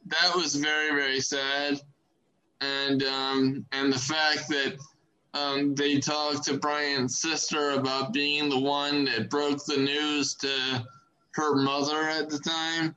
[0.07, 1.81] that was very very sad,
[2.61, 4.77] and um, and the fact that
[5.35, 10.87] um, they talked to Brian's sister about being the one that broke the news to
[11.35, 12.95] her mother at the time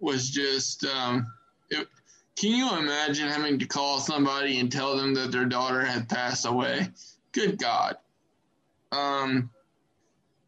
[0.00, 0.84] was just.
[0.84, 1.26] Um,
[1.70, 1.88] it,
[2.36, 6.46] can you imagine having to call somebody and tell them that their daughter had passed
[6.46, 6.88] away?
[7.30, 7.96] Good God.
[8.94, 9.50] Um,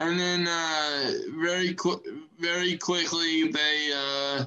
[0.00, 2.02] and then uh, very qu-
[2.38, 4.44] very quickly they uh,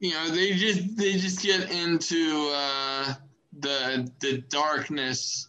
[0.00, 3.14] you know they just they just get into uh,
[3.60, 5.48] the the darkness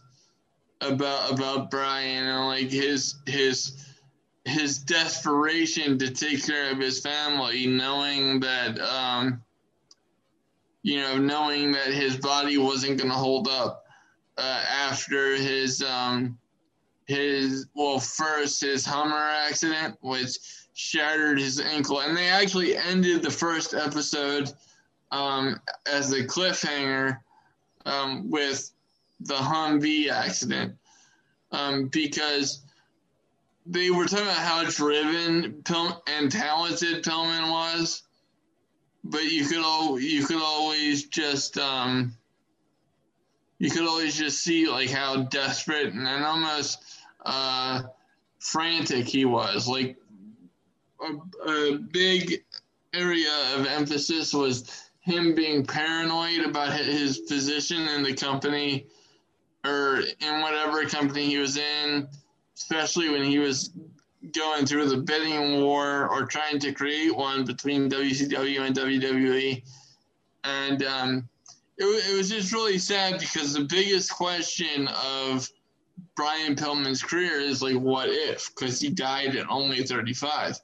[0.80, 3.84] about about Brian and like his his
[4.44, 9.42] his desperation to take care of his family, knowing that um,
[10.82, 13.83] you know knowing that his body wasn't going to hold up
[14.38, 16.38] uh, after his um,
[17.06, 20.38] his well first his Hummer accident, which
[20.74, 24.52] shattered his ankle, and they actually ended the first episode
[25.12, 27.18] um, as a cliffhanger
[27.86, 28.70] um, with
[29.20, 30.74] the Humvee accident.
[31.52, 32.62] Um, because
[33.66, 38.02] they were talking about how driven Pil- and talented Pillman was,
[39.04, 42.16] but you could al- you could always just um,
[43.58, 46.82] you could always just see like how desperate and, and almost
[47.24, 47.82] uh,
[48.38, 49.68] frantic he was.
[49.68, 49.96] Like
[51.00, 52.44] a, a big
[52.92, 58.86] area of emphasis was him being paranoid about his position in the company
[59.64, 62.08] or in whatever company he was in,
[62.56, 63.70] especially when he was
[64.32, 69.62] going through the bidding war or trying to create one between WCW and WWE.
[70.44, 71.28] And um,
[71.78, 75.48] it, it was just really sad because the biggest question of
[76.16, 78.50] Brian Pillman's career is like, what if?
[78.54, 80.58] Because he died at only 35.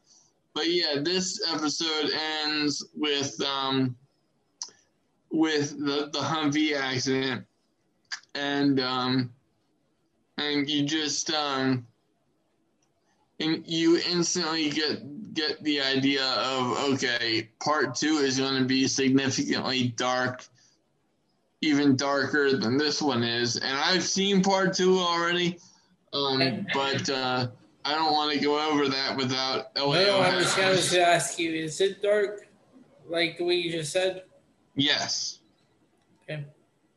[0.55, 2.11] But yeah, this episode
[2.45, 3.97] ends with um,
[5.31, 7.47] with the the Humvee accident,
[8.35, 9.33] and um,
[10.39, 11.87] and you just um,
[13.39, 18.89] and you instantly get get the idea of okay, part two is going to be
[18.89, 20.45] significantly dark,
[21.63, 25.59] even darker than this one is, and I've seen part two already,
[26.13, 27.49] um, but uh,
[27.85, 30.07] I don't want to go over that without Elio.
[30.07, 32.49] No, I was going to ask you, is it dark,
[33.09, 34.25] like the way you just said?
[34.75, 35.41] Yes.
[36.23, 36.45] Okay.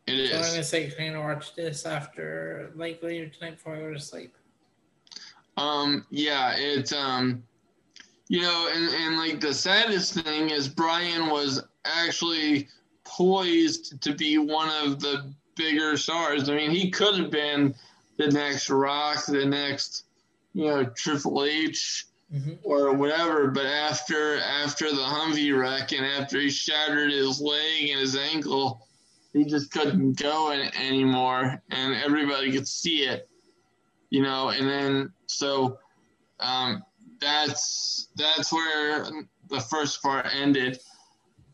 [0.06, 3.80] It So I'm gonna say plan to watch this after like later tonight before I
[3.80, 4.36] go to sleep.
[5.56, 7.44] Um, yeah, it's um,
[8.28, 12.68] you know, and and like the saddest thing is Brian was actually
[13.18, 16.50] poised to be one of the bigger stars.
[16.50, 17.76] I mean, he could have been
[18.18, 20.06] the next Rock, the next
[20.54, 22.54] you know, Triple H mm-hmm.
[22.64, 23.48] or whatever.
[23.52, 28.88] But after after the Humvee wreck and after he shattered his leg and his ankle,
[29.34, 33.28] he just couldn't go in, anymore, and everybody could see it,
[34.10, 34.50] you know.
[34.50, 35.80] And then so
[36.40, 36.84] um,
[37.20, 39.08] that's that's where
[39.50, 40.80] the first part ended.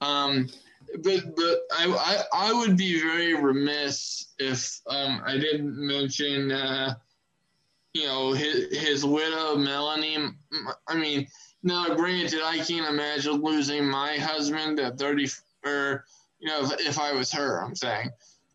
[0.02, 0.50] Um,
[0.98, 6.96] but but I, I I would be very remiss if um, I didn't mention uh,
[7.94, 10.18] you know his his widow Melanie.
[10.88, 11.28] I mean,
[11.64, 15.28] now granted, I can't imagine losing my husband at thirty
[15.66, 16.06] or
[16.40, 17.64] you know if, if I was her.
[17.64, 18.10] I'm saying,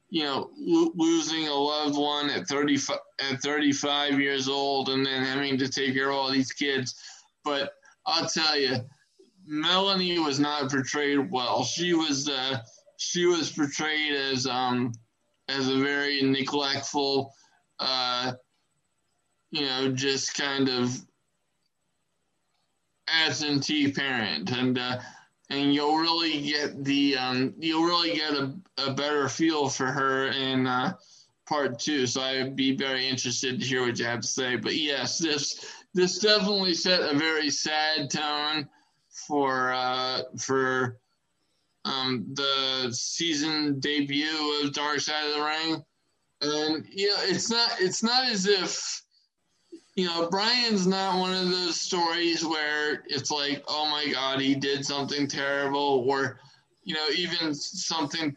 [0.08, 2.78] you know, lo- losing a loved one at thirty
[3.20, 6.94] at thirty five years old and then having to take care of all these kids.
[7.44, 7.72] But
[8.06, 8.76] I'll tell you,
[9.46, 11.64] Melanie was not portrayed well.
[11.64, 12.58] She was uh,
[12.96, 14.92] she was portrayed as um
[15.48, 17.32] as a very neglectful,
[17.78, 18.32] uh,
[19.50, 20.96] you know, just kind of
[23.08, 24.98] absentee parent, and uh,
[25.50, 30.28] and you'll really get the um, you'll really get a, a better feel for her
[30.28, 30.94] in uh,
[31.46, 32.06] part two.
[32.06, 34.56] So I'd be very interested to hear what you have to say.
[34.56, 38.68] But yes, this this definitely set a very sad tone
[39.14, 40.98] for uh, for
[41.84, 45.84] um, the season debut of Dark Side of the Ring,
[46.42, 49.02] and you know it's not it's not as if
[49.94, 54.54] you know Brian's not one of those stories where it's like oh my god he
[54.54, 56.40] did something terrible or
[56.82, 58.36] you know even something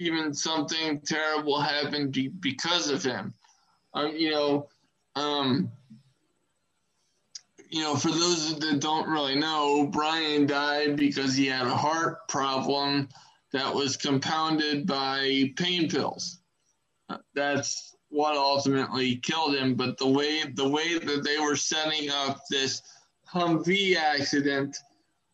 [0.00, 3.34] even something terrible happened be- because of him.
[3.94, 4.68] Um, you know,
[5.14, 5.70] um,
[7.70, 12.26] you know, for those that don't really know, Brian died because he had a heart
[12.28, 13.08] problem
[13.52, 16.40] that was compounded by pain pills.
[17.34, 19.74] That's what ultimately killed him.
[19.76, 22.82] But the way the way that they were setting up this
[23.32, 24.76] Humvee accident,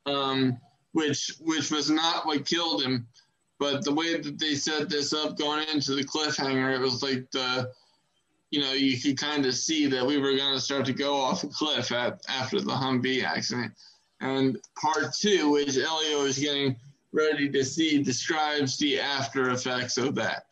[0.04, 0.58] um,
[0.92, 3.06] which which was not what killed him,
[3.58, 7.30] but the way that they set this up going into the cliffhanger, it was like
[7.30, 7.70] the
[8.51, 11.16] you know, you could kind of see that we were going to start to go
[11.16, 13.73] off a cliff at, after the Humvee accident.
[14.20, 16.77] And part two, which Elio is getting
[17.12, 20.44] ready to see, describes the after effects of that.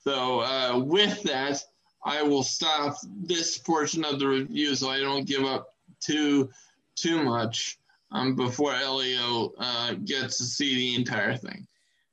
[0.00, 1.62] So, uh, with that,
[2.04, 6.48] I will stop this portion of the review so I don't give up too
[6.96, 7.78] too much
[8.10, 11.66] um, before Elio uh, gets to see the entire thing.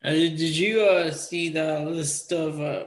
[0.04, 2.84] Uh, did you uh, see the list of uh,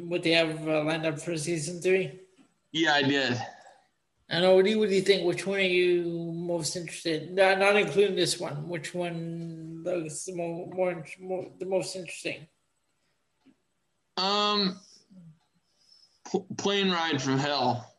[0.00, 2.20] what they have uh, lined up for season three?
[2.72, 3.40] Yeah, I did.
[4.28, 5.26] And what do you, what do you think?
[5.26, 7.32] Which one are you most interested?
[7.32, 8.66] Not, not including this one.
[8.66, 12.46] Which one looks more, more, more the most interesting?
[14.16, 14.80] Um,
[16.56, 17.92] plane ride from hell.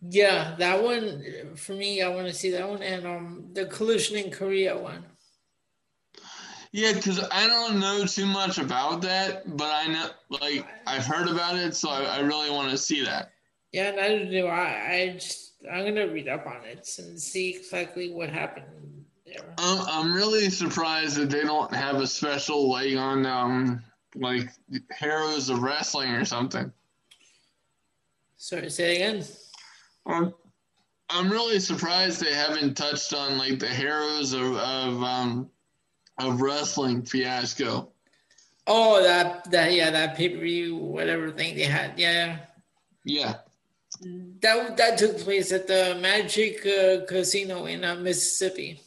[0.00, 2.02] Yeah, that one for me.
[2.02, 5.04] I want to see that one, and um, the collision in Korea one.
[6.78, 11.26] Yeah, because I don't know too much about that, but I know, like, I've heard
[11.26, 13.32] about it, so I, I really want to see that.
[13.72, 14.92] Yeah, neither do I.
[14.92, 19.42] I just, I'm gonna read up on it and see exactly what happened there.
[19.58, 23.82] Um, I'm really surprised that they don't have a special like on um
[24.14, 24.48] like
[25.00, 26.72] Heroes of Wrestling or something.
[28.36, 29.24] Sorry, say again.
[30.06, 30.32] Um,
[31.10, 35.50] I'm really surprised they haven't touched on like the heroes of, of um
[36.18, 37.92] of wrestling fiasco.
[38.66, 42.38] Oh, that that yeah, that pay per view whatever thing they had, yeah.
[43.04, 43.36] Yeah.
[44.42, 48.80] That that took place at the Magic uh, Casino in uh, Mississippi.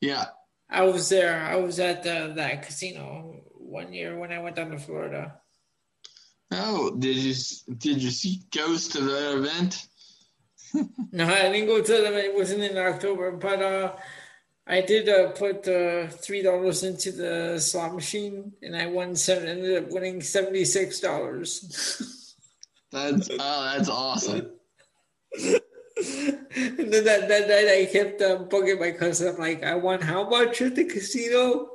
[0.00, 0.26] Yeah.
[0.68, 1.40] I was there.
[1.40, 5.34] I was at the, that casino one year when I went down to Florida.
[6.52, 7.34] Oh, did you
[7.76, 9.86] did you see Ghost to that event?
[11.12, 12.26] no, I didn't go to the event.
[12.26, 13.92] It wasn't in October, but uh,
[14.68, 19.48] I did uh, put uh, three dollars into the slot machine, and I won seven.
[19.48, 22.34] Ended up winning seventy six dollars.
[22.92, 24.50] that's oh, that's awesome.
[25.38, 29.28] and then that, that night, I kept um, bugging my cousin.
[29.28, 31.68] I'm like, I won how much at the casino?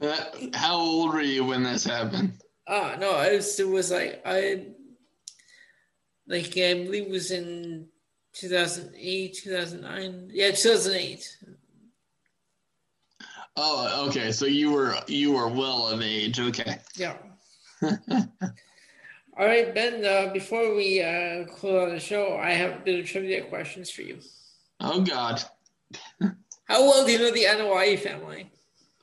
[0.00, 0.24] Uh,
[0.54, 2.32] how old were you when this happened?
[2.66, 4.66] Oh no, it was, it was like I,
[6.26, 7.88] like I believe it was in
[8.34, 10.30] 2008, 2009.
[10.32, 11.38] Yeah, 2008.
[13.56, 14.32] Oh, okay.
[14.32, 16.40] So you were you were well of age.
[16.40, 16.78] Okay.
[16.96, 17.16] Yeah.
[17.82, 20.04] All right, Ben.
[20.04, 23.90] Uh, before we uh, close on the show, I have a bit of trivia questions
[23.90, 24.18] for you.
[24.80, 25.42] Oh God.
[26.20, 28.50] How well do you know the Anoa'i family?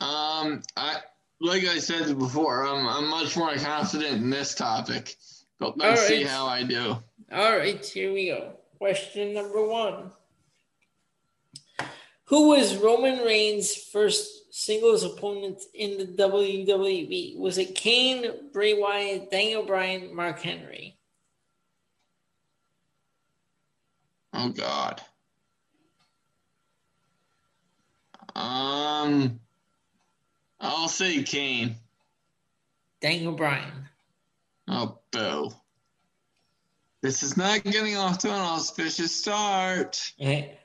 [0.02, 0.98] Um, I
[1.40, 5.16] like I said before, I'm I'm much more confident in this topic.
[5.60, 6.98] But let's All see how I do.
[7.32, 8.54] All right, here we go.
[8.82, 10.12] Question number one.
[12.24, 17.38] Who was Roman Reigns' first singles opponent in the WWE?
[17.38, 20.98] Was it Kane, Bray Wyatt, Daniel Bryan, Mark Henry?
[24.34, 25.00] Oh God.
[28.34, 29.40] Um,
[30.60, 31.76] I'll say Kane.
[33.00, 33.90] Daniel Bryan.
[34.68, 35.52] Oh, boo.
[37.02, 40.14] This is not getting off to an auspicious start.
[40.22, 40.60] Okay.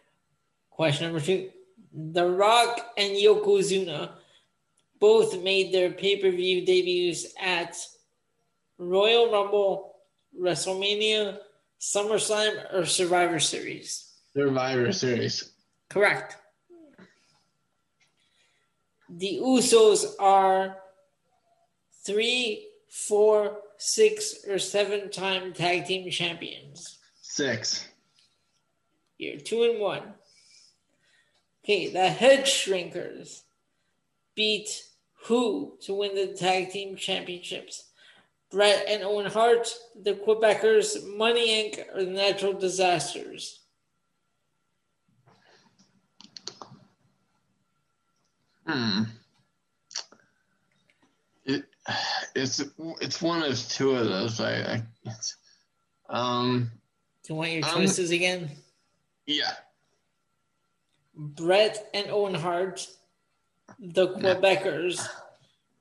[0.70, 1.50] Question number two.
[1.92, 4.10] The Rock and Yokozuna
[5.00, 7.76] both made their pay per view debuts at
[8.76, 9.96] Royal Rumble,
[10.38, 11.38] WrestleMania,
[11.80, 14.12] SummerSlam, or Survivor Series.
[14.34, 15.52] Survivor Series.
[15.88, 16.36] Correct.
[19.08, 20.76] The Usos are
[22.04, 26.98] three, four, six, or seven time tag team champions.
[27.20, 27.86] Six.
[29.19, 30.15] You're two and one.
[31.65, 33.43] Okay, the Head Shrinkers
[34.35, 34.85] beat
[35.24, 37.90] who to win the tag team championships?
[38.51, 43.61] Brett and Owen Hart, the Quebecers, Money Inc., or the Natural Disasters?
[48.66, 49.03] Hmm.
[51.88, 51.94] It,
[52.34, 52.62] it's
[53.00, 54.40] it's one of two of those.
[54.40, 55.36] I, I it's,
[56.08, 56.70] um
[57.24, 58.50] Do you want your Um, choices again?
[59.26, 59.54] yeah
[61.14, 62.86] Brett and Owen Hart,
[63.78, 65.06] the Quebecers,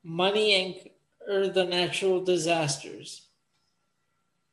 [0.02, 0.90] Money Inc.,
[1.30, 3.22] or the Natural Disasters?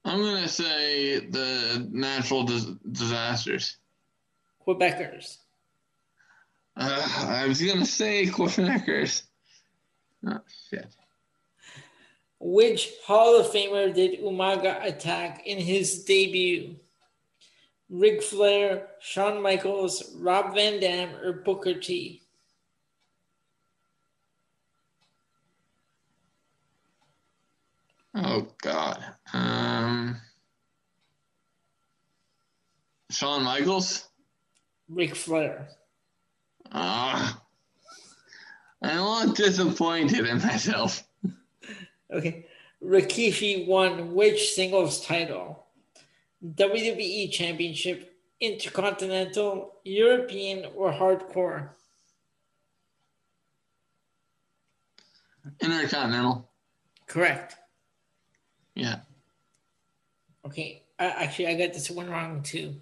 [0.03, 3.77] I'm gonna say the natural dis- disasters.
[4.67, 5.37] Quebecers.
[6.75, 9.23] Uh, I was gonna say Quebecers.
[10.27, 10.39] Oh
[10.69, 10.87] shit.
[12.45, 16.75] Which Hall of Famer did Umaga attack in his debut?
[17.89, 22.21] Ric Flair, Shawn Michaels, Rob Van Dam, or Booker T?
[28.13, 29.01] Oh God.
[29.31, 30.17] Um.
[33.09, 34.09] Shawn Michaels.
[34.89, 35.69] Ric Flair.
[36.73, 37.41] Ah.
[38.81, 41.07] I'm a little disappointed in myself.
[42.13, 42.45] Okay.
[42.83, 45.65] Rikishi won which singles title?
[46.43, 51.69] WWE Championship, Intercontinental, European, or Hardcore?
[55.61, 56.49] Intercontinental.
[57.07, 57.55] Correct.
[58.75, 58.99] Yeah.
[60.45, 62.75] Okay, I, actually, I got this one wrong too.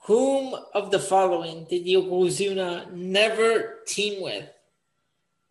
[0.00, 4.50] Whom of the following did Yokozuna never team with?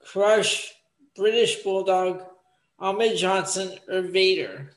[0.05, 0.71] Crush,
[1.15, 2.23] British Bulldog,
[2.79, 4.71] Ahmed Johnson, or Vader?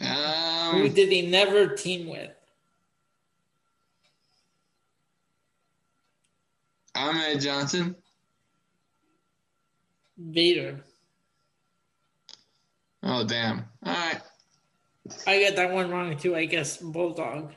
[0.00, 0.92] Who Um.
[0.94, 2.30] did he never team with?
[6.94, 7.96] Ahmed Johnson.
[10.18, 10.80] Vader.
[13.02, 13.64] Oh damn.
[13.84, 14.20] All right.
[15.26, 16.78] I got that one wrong too, I guess.
[16.78, 17.52] Bulldog.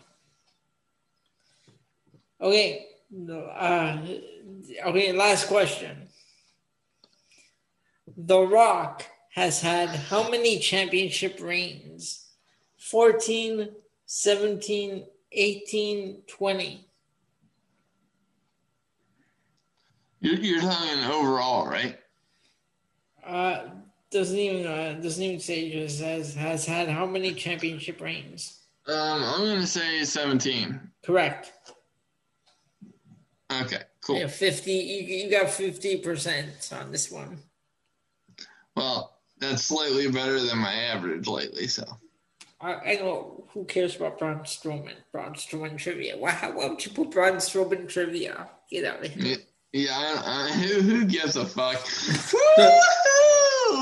[2.41, 2.88] Okay.
[3.30, 3.98] Uh,
[4.86, 6.07] okay, last question.
[8.18, 12.28] The Rock has had how many championship reigns?
[12.78, 13.70] 14,
[14.06, 16.86] 17, 18, 20.
[20.22, 21.98] You're, you're talking overall, right?
[23.26, 23.70] Uh,
[24.11, 28.64] doesn't even uh, doesn't even say just says has had how many championship reigns?
[28.88, 30.80] Um, I'm gonna say 17.
[31.03, 31.52] Correct.
[33.51, 34.19] Okay, cool.
[34.19, 34.73] Yeah, fifty.
[34.73, 37.39] You, you got fifty percent on this one.
[38.76, 41.67] Well, that's slightly better than my average lately.
[41.67, 41.85] So
[42.61, 44.95] I, I know who cares about Braun Strowman.
[45.11, 46.17] Braun Strowman trivia.
[46.17, 48.49] Why, how, why would you put Braun Strowman trivia?
[48.69, 49.38] Get out of here.
[49.73, 51.84] yeah, yeah I, I, who, who gives a fuck?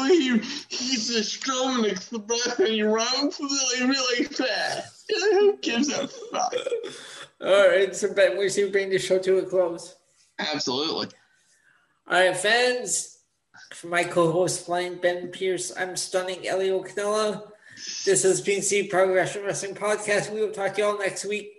[0.08, 0.38] He
[0.70, 5.10] he's a strong express and he runs really really fast.
[5.10, 6.54] Who gives a fuck?
[7.40, 9.96] All right, so Ben, we should bring the show to a close.
[10.40, 11.08] Absolutely.
[12.10, 13.20] All right, fans.
[13.74, 17.44] For my co-host, Flying Ben Pierce, I'm stunning Elio Canella.
[18.06, 20.34] This is PNC Progression Wrestling Podcast.
[20.34, 21.52] We will talk to y'all next week.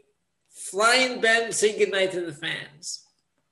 [0.51, 3.05] Flying Ben, say goodnight to the fans.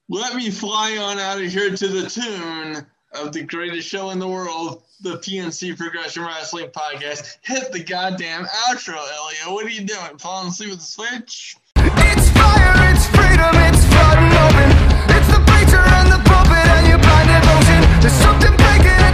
[0.08, 4.18] Let me fly on out of here to the tune of the greatest show in
[4.18, 7.38] the world, the PNC Progression Wrestling Podcast.
[7.42, 9.54] Hit the goddamn outro, Elio.
[9.54, 10.18] What are you doing?
[10.18, 11.56] Falling asleep with the switch?
[15.14, 16.98] it's the preacher and the pope and you're
[18.00, 19.05] There's something breaking